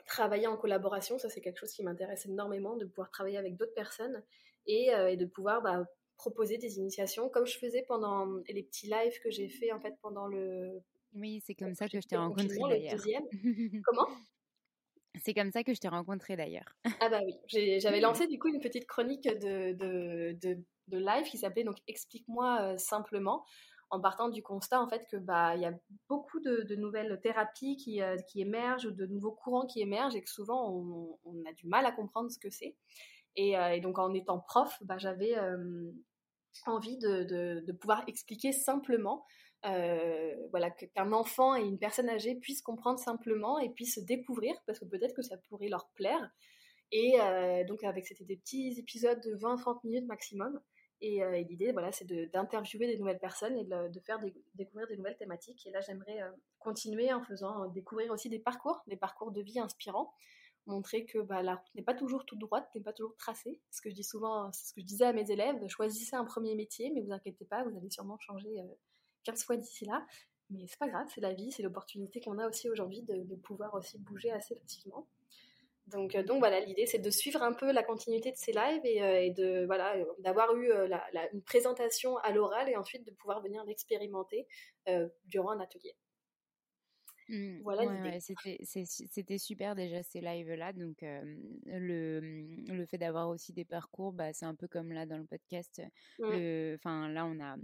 travailler 0.09 0.47
en 0.49 0.57
collaboration, 0.57 1.19
ça 1.19 1.29
c'est 1.29 1.41
quelque 1.41 1.59
chose 1.59 1.73
qui 1.73 1.85
m'intéresse 1.85 2.27
énormément, 2.27 2.77
de 2.77 2.87
pouvoir 2.87 3.11
travailler 3.11 3.37
avec 3.37 3.57
d'autres 3.57 3.75
personnes 3.75 4.25
et, 4.67 4.93
euh, 4.93 5.15
de 5.15 5.27
pouvoir 5.27 5.63
bah, 5.63 5.87
proposer 6.17 6.59
des 6.59 6.79
initiations 6.79 7.29
comme 7.29 7.47
je 7.47 7.57
faisais 7.59 7.85
pendant 7.87 8.27
les 8.49 8.65
petits 8.65 8.87
lives 8.87 9.21
que 9.23 9.31
j'ai 9.31 9.49
fait 9.49 9.71
en 9.71 9.79
fait 9.79 9.95
pendant 10.03 10.27
le... 10.27 10.81
Oui, 11.15 11.41
c'est 11.47 11.55
comme 11.55 11.75
ça 11.75 11.89
que 11.89 12.01
je 12.01 12.09
t'ai 12.09 12.17
rencontré 12.17 12.57
d'ailleurs. 12.69 13.23
Comment? 13.85 14.09
C'est 15.23 15.35
comme 15.35 15.51
ça 15.51 15.65
que 15.65 15.75
je 15.75 15.81
t'ai 15.81 15.89
rencontré 15.89 16.37
d'ailleurs. 16.37 16.77
ah 17.01 17.09
bah 17.09 17.21
oui, 17.25 17.35
j'avais 17.81 18.01
lancé 18.01 18.27
du 18.27 18.39
coup 18.39 18.49
une 18.49 18.61
petite 18.61 18.87
chronique 18.87 19.25
de, 19.25 19.73
de, 19.73 20.39
de, 20.41 20.59
de 20.89 20.99
live 20.99 21.27
qui 21.27 21.39
s'appelait 21.39 21.65
donc 21.65 21.77
Explique-moi 21.87 22.59
euh, 22.61 22.77
simplement 22.79 23.45
en 23.91 24.01
partant 24.01 24.29
du 24.29 24.43
constat 24.43 24.81
en 24.81 24.89
fait 24.89 25.07
que 25.11 25.17
bah 25.17 25.55
il 25.57 25.63
y 25.63 25.67
a 25.67 25.73
beaucoup 26.09 26.41
de, 26.41 26.75
nouvelles 26.75 27.19
thérapies 27.23 27.77
qui, 27.77 28.03
euh, 28.03 28.17
qui, 28.29 28.41
émergent 28.41 28.87
ou 28.87 28.91
de 28.91 29.07
nouveaux 29.07 29.33
courants 29.33 29.67
qui 29.67 29.81
émergent 29.81 30.15
et 30.15 30.23
que 30.23 30.31
souvent 30.31 30.71
on, 31.25 31.45
a 31.49 31.53
du 31.55 31.67
mal 31.67 31.87
à 31.87 31.93
comprendre 31.93 32.31
ce 32.31 32.39
que 32.39 32.51
c'est. 32.51 32.77
Et, 33.37 33.59
euh, 33.59 33.81
donc 33.81 33.99
en 33.99 34.13
étant 34.15 34.41
prof, 34.41 34.77
bah, 34.83 34.99
j'avais 34.99 35.39
euh, 35.39 35.91
envie 36.67 36.99
de, 36.99 37.63
de, 37.65 37.73
pouvoir 37.73 38.05
expliquer 38.07 38.53
simplement. 38.53 39.25
Voilà 39.63 40.71
qu'un 40.71 41.13
enfant 41.13 41.57
et 41.57 41.63
une 41.63 41.79
personne 41.79 42.09
âgée 42.09 42.35
puissent 42.37 42.63
comprendre 42.63 42.99
simplement 42.99 43.59
et 43.59 43.71
puissent 43.71 43.97
se 43.97 44.01
découvrir 44.01 44.55
parce 44.67 44.79
que 44.79 44.85
peut-être 44.85 45.15
que 45.15 45.23
ça 45.23 45.37
pourrait 45.49 45.69
leur 45.69 45.89
plaire 45.95 46.31
et 46.93 47.17
donc 47.67 47.85
avec 47.85 48.07
c'était 48.07 48.25
des 48.25 48.37
petits 48.37 48.79
épisodes 48.79 49.21
de 49.21 49.37
20-30 49.37 49.81
minutes 49.85 50.07
maximum 50.07 50.61
euh, 51.03 51.33
et, 51.33 51.45
l'idée, 51.45 51.73
voilà, 51.73 51.93
c'est 51.93 52.07
d'interviewer 52.33 52.87
des 52.87 52.99
nouvelles 52.99 53.19
personnes 53.19 53.57
et 53.57 53.65
de, 53.65 54.01
faire 54.01 54.19
découvrir 54.55 54.89
des 54.89 54.97
nouvelles 54.97 55.17
thématiques. 55.17 55.67
Et 55.67 55.71
là, 55.71 55.81
j'aimerais 55.81 56.23
euh, 56.23 56.31
continuer 56.59 57.13
en 57.13 57.23
faisant 57.23 57.65
euh, 57.65 57.69
découvrir 57.69 58.11
aussi 58.13 58.29
des 58.29 58.39
parcours, 58.39 58.83
des 58.87 58.97
parcours 58.97 59.31
de 59.31 59.41
vie 59.41 59.61
inspirants, 59.61 60.13
montrer 60.67 61.07
que 61.07 61.19
bah, 61.19 61.43
la 61.43 61.55
route 61.55 61.75
n'est 61.75 61.83
pas 61.83 61.95
toujours 61.95 62.25
toute 62.27 62.39
droite, 62.41 62.69
n'est 62.75 62.83
pas 62.83 62.93
toujours 62.93 63.17
tracée. 63.17 63.61
Ce 63.71 63.81
que 63.81 63.91
je 63.91 63.95
dis 63.95 64.05
souvent, 64.05 64.51
c'est 64.53 64.69
ce 64.69 64.75
que 64.75 64.81
je 64.81 64.87
disais 64.87 65.05
à 65.05 65.13
mes 65.13 65.31
élèves, 65.31 65.57
choisissez 65.69 66.17
un 66.17 66.25
premier 66.25 66.55
métier, 66.55 66.91
mais 66.95 67.01
vous 67.03 67.13
inquiétez 67.13 67.45
pas, 67.45 67.63
vous 67.65 67.77
allez 67.77 67.91
sûrement 67.91 68.19
changer 68.19 68.57
15 69.29 69.45
fois 69.45 69.57
d'ici 69.57 69.85
là. 69.85 70.07
Mais 70.51 70.67
c'est 70.67 70.79
pas 70.79 70.89
grave, 70.89 71.07
c'est 71.15 71.21
la 71.21 71.35
vie, 71.35 71.53
c'est 71.53 71.63
l'opportunité 71.63 72.21
qu'on 72.21 72.39
a 72.39 72.49
aussi 72.49 72.71
aujourd'hui 72.71 73.03
de, 73.03 73.23
de, 73.23 73.37
pouvoir 73.37 73.75
aussi 73.75 73.99
bouger 73.99 74.31
assez 74.31 74.57
facilement. 74.57 75.07
Donc, 75.89 76.15
euh, 76.15 76.23
donc 76.23 76.39
voilà, 76.39 76.61
l'idée 76.61 76.87
c'est 76.87 76.99
de 76.99 77.11
suivre 77.11 77.43
un 77.43 77.53
peu 77.53 77.71
la 77.71 77.83
continuité 77.83 78.31
de 78.31 78.37
ces 78.37 78.53
lives 78.53 78.81
et, 78.85 79.03
euh, 79.03 79.31
de 79.33 79.67
voilà 79.67 79.95
d'avoir 80.21 80.55
eu 80.57 80.71
euh, 80.71 80.89
une 81.33 81.43
présentation 81.43 82.17
à 82.19 82.33
l'oral 82.33 82.71
et 82.71 82.77
ensuite 82.77 83.07
de 83.07 83.11
pouvoir 83.11 83.43
venir 83.43 83.63
l'expérimenter 83.65 84.47
durant 85.27 85.51
un 85.51 85.61
atelier. 85.61 85.95
Mmh, 87.29 87.61
voilà 87.63 87.85
l'idée. 87.85 88.19
C'était 88.65 89.39
super 89.39 89.75
déjà 89.75 90.03
ces 90.03 90.23
lives-là. 90.23 90.73
Donc, 90.73 90.97
le, 91.03 92.21
le 92.21 92.87
fait 92.87 92.97
d'avoir 92.97 93.29
aussi 93.29 93.53
des 93.53 93.67
parcours, 93.67 94.15
bah, 94.15 94.33
c'est 94.33 94.47
un 94.47 94.55
peu 94.55 94.67
comme 94.67 94.93
là 94.93 95.05
dans 95.05 95.19
le 95.19 95.27
podcast. 95.27 95.83
Mmh. 96.19 96.75
Enfin, 96.77 97.11
là, 97.11 97.27
on 97.27 97.39
a 97.39 97.57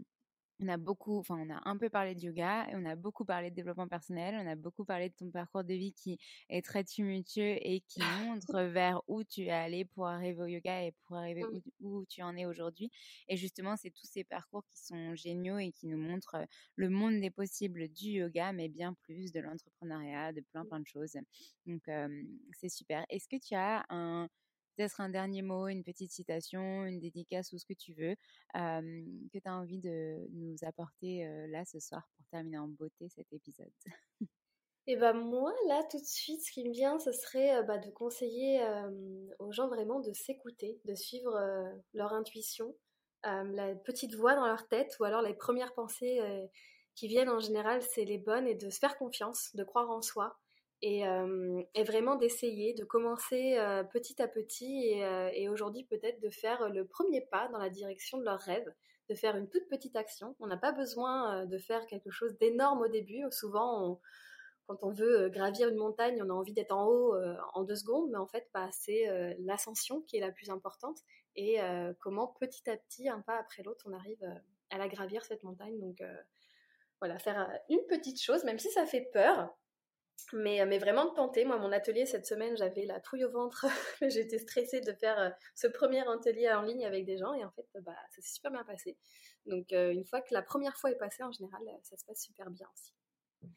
on 0.61 0.68
a 0.68 0.76
beaucoup, 0.76 1.18
enfin, 1.18 1.36
on 1.38 1.50
a 1.52 1.61
un 1.64 1.76
peu 1.76 1.88
parlé 1.88 2.14
de 2.14 2.20
yoga, 2.20 2.66
et 2.70 2.74
on 2.74 2.84
a 2.84 2.96
beaucoup 2.96 3.24
parlé 3.24 3.50
de 3.50 3.55
développement 3.55 3.88
personnel, 3.88 4.34
on 4.40 4.46
a 4.46 4.55
beaucoup 4.55 4.84
parlé 4.84 5.09
de 5.09 5.14
ton 5.14 5.30
parcours 5.30 5.64
de 5.64 5.74
vie 5.74 5.92
qui 5.92 6.18
est 6.48 6.64
très 6.64 6.84
tumultueux 6.84 7.57
et 7.61 7.82
qui 7.88 8.00
montre 8.38 8.62
vers 8.62 9.02
où 9.09 9.24
tu 9.24 9.42
es 9.46 9.50
allé 9.50 9.84
pour 9.84 10.07
arriver 10.07 10.40
au 10.40 10.46
yoga 10.46 10.84
et 10.84 10.92
pour 11.07 11.16
arriver 11.16 11.44
mmh. 11.44 11.86
où, 11.86 12.05
tu 12.07 12.22
en 12.22 12.36
es 12.36 12.46
aujourd'hui. 12.46 12.90
Et 13.28 13.36
justement, 13.36 13.76
c'est 13.76 13.90
tous 13.90 14.07
ces 14.07 14.24
parcours 14.24 14.64
qui 14.66 14.84
sont 14.84 15.14
géniaux 15.14 15.59
et 15.59 15.72
qui 15.72 15.86
nous 15.86 15.98
montrent 15.98 16.46
le 16.76 16.88
monde 16.88 17.20
des 17.20 17.30
possibles 17.30 17.88
du 17.88 18.11
yoga, 18.11 18.52
mais 18.52 18.68
bien 18.68 18.94
plus 19.02 19.32
de 19.32 19.40
l'entrepreneuriat, 19.40 20.32
de 20.32 20.40
plein, 20.40 20.64
plein 20.64 20.80
de 20.80 20.86
choses. 20.86 21.16
Donc, 21.66 21.82
c'est 22.52 22.68
super. 22.68 23.05
Est-ce 23.09 23.28
que 23.28 23.36
tu 23.36 23.55
as 23.55 23.84
un 23.88 24.28
peut-être 24.77 25.01
un 25.01 25.09
dernier 25.09 25.43
mot, 25.43 25.68
une 25.68 25.85
petite 25.85 26.12
citation, 26.12 26.85
une 26.85 27.01
dédicace 27.01 27.53
ou 27.53 27.59
ce 27.59 27.66
que 27.66 27.75
tu 27.75 27.95
veux, 27.95 28.16
que 28.55 29.39
tu 29.39 29.49
as 29.49 29.55
envie 29.55 29.81
de 29.81 30.27
nous 30.33 30.57
apporter 30.62 31.27
là 31.49 31.64
ce 31.64 31.81
soir 31.81 32.09
pour 32.16 32.27
terminer 32.27 32.59
en 32.59 32.68
beauté 32.68 33.09
cet 33.09 33.33
épisode? 33.33 33.72
Et 34.87 34.97
ben 34.97 35.14
moi, 35.14 35.51
là, 35.66 35.83
tout 35.91 35.99
de 35.99 36.05
suite, 36.05 36.43
ce 36.45 36.53
qui 36.53 36.68
me 36.68 36.72
vient, 36.72 36.99
ce 36.99 37.11
serait 37.11 37.62
bah, 37.64 37.79
de 37.79 37.91
conseiller 37.91 38.62
aux 39.39 39.51
gens 39.51 39.68
vraiment 39.68 40.01
de 40.01 40.12
s'écouter, 40.12 40.79
de 40.85 40.95
suivre 40.95 41.33
leur 41.95 42.12
intuition, 42.12 42.75
la 43.22 43.75
petite 43.77 44.14
voix 44.14 44.35
dans 44.35 44.47
leur 44.47 44.68
tête, 44.68 44.95
ou 45.01 45.05
alors 45.05 45.22
les 45.22 45.33
premières 45.33 45.72
pensées 45.72 46.20
qui 46.95 47.09
viennent 47.09 47.31
en 47.31 47.41
général, 47.41 47.81
c'est 47.81 48.05
les 48.05 48.18
bonnes, 48.18 48.47
et 48.47 48.55
de 48.55 48.68
se 48.68 48.79
faire 48.79 48.99
confiance, 48.99 49.51
de 49.55 49.64
croire 49.64 49.91
en 49.91 50.03
soi, 50.03 50.39
euh, 50.85 51.62
et, 51.74 51.85
vraiment 51.85 52.16
d'essayer, 52.16 52.74
de 52.74 52.85
commencer 52.85 53.57
euh, 53.59 53.82
petit 53.85 54.20
à 54.20 54.28
petit 54.28 55.03
euh, 55.03 55.30
et, 55.32 55.49
aujourd'hui 55.49 55.85
peut-être 55.85 56.20
de 56.20 56.28
faire 56.28 56.68
le 56.68 56.87
premier 56.87 57.22
pas 57.22 57.49
dans 57.49 57.59
la 57.59 57.70
direction 57.70 58.18
de 58.18 58.24
leur 58.24 58.39
rêve, 58.41 58.66
de 59.09 59.14
faire 59.14 59.37
une 59.37 59.49
toute 59.49 59.66
petite 59.68 59.97
action. 59.97 60.37
On 60.41 60.47
n'a 60.47 60.59
pas 60.59 60.72
besoin 60.72 61.47
de 61.47 61.59
faire 61.59 61.87
quelque 61.87 62.11
chose 62.11 62.37
d'énorme 62.39 62.82
au 62.82 62.89
début. 62.89 63.22
Souvent, 63.30 64.01
quand 64.66 64.82
on 64.82 64.91
veut 64.91 65.28
gravir 65.28 65.68
une 65.68 65.76
montagne, 65.76 66.22
on 66.22 66.30
a 66.30 66.32
envie 66.32 66.53
d'être 66.53 66.72
en 66.72 66.87
haut 66.87 67.14
en 67.55 67.64
deux 67.64 67.76
secondes, 67.76 68.11
mais 68.11 68.18
en 68.18 68.26
fait, 68.26 68.49
bah, 68.55 68.68
c'est 68.72 69.37
l'ascension 69.41 70.01
qui 70.03 70.16
est 70.16 70.20
la 70.20 70.32
plus 70.32 70.49
importante 70.49 70.99
et 71.37 71.59
comment 72.01 72.28
petit 72.41 72.68
à 72.70 72.76
petit, 72.78 73.09
un 73.09 73.20
pas 73.20 73.37
après 73.37 73.62
l'autre, 73.62 73.85
on 73.87 73.93
arrive 73.93 74.24
à 74.70 74.78
la 74.78 74.89
gravir 74.89 75.22
cette 75.24 75.43
montagne. 75.43 75.78
Donc 75.80 76.03
voilà, 76.99 77.18
faire 77.18 77.51
une 77.68 77.85
petite 77.89 78.22
chose, 78.22 78.43
même 78.45 78.59
si 78.59 78.70
ça 78.70 78.87
fait 78.87 79.11
peur. 79.12 79.55
Mais, 80.32 80.64
mais 80.66 80.78
vraiment 80.78 81.04
de 81.04 81.14
tenter. 81.14 81.44
Moi, 81.44 81.58
mon 81.58 81.70
atelier 81.70 82.06
cette 82.06 82.26
semaine, 82.26 82.56
j'avais 82.56 82.86
la 82.86 83.00
trouille 83.00 83.24
au 83.24 83.30
ventre. 83.30 83.66
J'étais 84.02 84.38
stressée 84.38 84.80
de 84.80 84.92
faire 84.92 85.34
ce 85.54 85.66
premier 85.66 86.08
atelier 86.08 86.50
en 86.50 86.62
ligne 86.62 86.84
avec 86.84 87.04
des 87.04 87.18
gens 87.18 87.34
et 87.34 87.44
en 87.44 87.50
fait, 87.52 87.66
bah, 87.82 87.94
ça 88.10 88.22
s'est 88.22 88.34
super 88.34 88.50
bien 88.50 88.64
passé. 88.64 88.96
Donc, 89.46 89.70
une 89.72 90.04
fois 90.04 90.22
que 90.22 90.32
la 90.32 90.42
première 90.42 90.76
fois 90.76 90.90
est 90.90 90.98
passée, 90.98 91.22
en 91.22 91.30
général, 91.30 91.62
ça 91.82 91.96
se 91.96 92.04
passe 92.04 92.22
super 92.22 92.50
bien 92.50 92.66
aussi. 92.74 92.92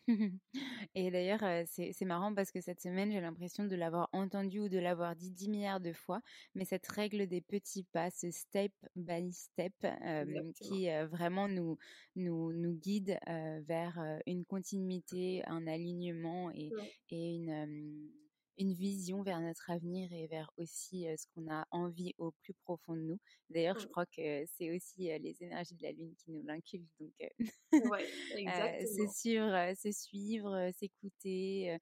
Et 0.96 1.12
d'ailleurs, 1.12 1.44
c'est 1.68 2.06
marrant 2.06 2.34
parce 2.34 2.52
que 2.52 2.62
cette 2.62 2.82
semaine, 2.82 3.12
j'ai 3.12 3.22
l'impression 3.22 3.66
de 3.66 3.76
l'avoir 3.76 4.10
entendu 4.14 4.60
ou 4.60 4.70
de 4.70 4.80
l'avoir 4.80 5.16
dit 5.16 5.32
10 5.32 5.50
milliards 5.50 5.80
de 5.80 5.94
fois, 5.94 6.22
mais 6.56 6.66
cette 6.66 6.88
règle 6.88 7.28
des 7.28 7.42
petits 7.42 7.84
pas, 7.84 8.10
ce 8.10 8.32
step 8.32 8.72
by 8.96 9.32
step, 9.32 9.74
qui 10.62 10.88
vraiment 11.12 11.48
nous, 11.48 11.78
nous, 12.16 12.52
nous 12.54 12.74
guide 12.74 13.20
vers 13.28 14.00
une 14.26 14.46
continuité, 14.46 15.44
un 15.48 15.68
alignement 15.68 16.52
et, 16.52 16.72
et 17.12 17.36
une 17.36 18.10
une 18.58 18.74
vision 18.74 19.22
vers 19.22 19.40
notre 19.40 19.70
avenir 19.70 20.12
et 20.12 20.28
vers 20.28 20.52
aussi 20.58 21.06
ce 21.18 21.26
qu'on 21.34 21.52
a 21.52 21.66
envie 21.72 22.14
au 22.18 22.32
plus 22.44 22.54
profond 22.54 22.96
de 22.96 23.02
nous. 23.02 23.20
D'ailleurs, 23.50 23.80
je 23.80 23.86
mmh. 23.86 23.90
crois 23.90 24.06
que 24.06 24.46
c'est 24.58 24.76
aussi 24.76 25.10
les 25.20 25.36
énergies 25.42 25.76
de 25.76 25.84
la 25.84 25.92
lune 25.92 26.14
qui 26.16 26.32
nous 26.32 26.44
l'inculquent. 26.44 26.98
Donc, 27.00 27.92
ouais, 27.92 28.06
c'est 28.86 29.10
suivre, 29.10 29.74
se 29.76 29.92
suivre, 29.92 30.72
s'écouter 30.74 31.78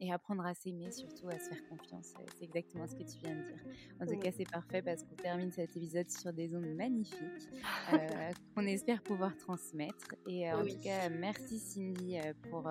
et 0.00 0.12
apprendre 0.12 0.44
à 0.46 0.54
s'aimer, 0.54 0.90
surtout 0.92 1.28
à 1.28 1.38
se 1.38 1.50
faire 1.50 1.68
confiance. 1.68 2.14
C'est 2.38 2.44
exactement 2.44 2.86
ce 2.86 2.94
que 2.94 3.02
tu 3.02 3.18
viens 3.18 3.34
de 3.34 3.42
dire. 3.42 3.64
En 4.00 4.06
tout 4.06 4.18
cas, 4.18 4.30
c'est 4.32 4.50
parfait 4.50 4.82
parce 4.82 5.02
qu'on 5.02 5.14
termine 5.14 5.52
cet 5.52 5.76
épisode 5.76 6.10
sur 6.10 6.32
des 6.32 6.54
ondes 6.54 6.74
magnifiques 6.74 7.48
qu'on 8.54 8.66
espère 8.66 9.02
pouvoir 9.02 9.36
transmettre. 9.36 10.14
Et 10.26 10.50
en 10.50 10.64
tout 10.64 10.78
cas, 10.80 11.08
merci 11.10 11.58
Cindy 11.58 12.18
pour, 12.50 12.70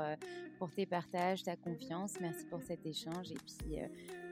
pour 0.58 0.72
tes 0.72 0.86
partages, 0.86 1.44
ta 1.44 1.56
confiance. 1.56 2.20
Merci 2.20 2.46
pour 2.48 2.62
cette 2.64 2.79
échange 2.86 3.32
et 3.32 3.36
puis 3.36 3.80
euh, 3.80 3.88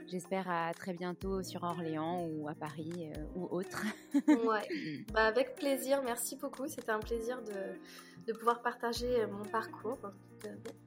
j'espère 0.07 0.49
à 0.49 0.73
très 0.73 0.93
bientôt 0.93 1.43
sur 1.43 1.63
Orléans 1.63 2.25
ou 2.25 2.47
à 2.47 2.53
Paris 2.53 3.11
euh, 3.15 3.23
ou 3.35 3.47
autre. 3.51 3.83
ouais, 4.27 5.05
bah, 5.13 5.25
avec 5.25 5.55
plaisir, 5.55 6.01
merci 6.03 6.35
beaucoup. 6.35 6.67
C'était 6.67 6.91
un 6.91 6.99
plaisir 6.99 7.41
de, 7.43 8.31
de, 8.31 8.37
pouvoir 8.37 8.61
partager 8.61 9.21
euh, 9.21 9.27
mon 9.27 9.43
parcours. 9.43 9.99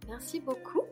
merci 0.08 0.40
beaucoup. 0.40 0.84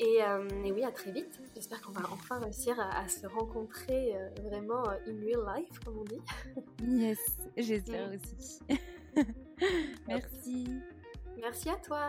Et, 0.00 0.18
et, 0.64 0.72
oui, 0.72 0.82
à 0.82 0.90
très 0.90 1.12
vite. 1.12 1.40
J'espère 1.54 1.80
qu'on 1.80 1.92
va 1.92 2.02
enfin 2.10 2.40
réussir 2.40 2.80
à, 2.80 3.06
se 3.06 3.28
rencontrer 3.28 4.12
vraiment 4.42 4.82
in 4.88 5.20
real 5.24 5.44
life, 5.56 5.78
comme 5.84 5.98
on 5.98 6.04
dit. 6.04 6.20
Yes, 6.82 7.20
j'espère 7.56 8.10
aussi. 8.10 8.58
merci. 10.08 10.66
Merci 11.36 11.68
à 11.68 11.76
toi. 11.76 12.08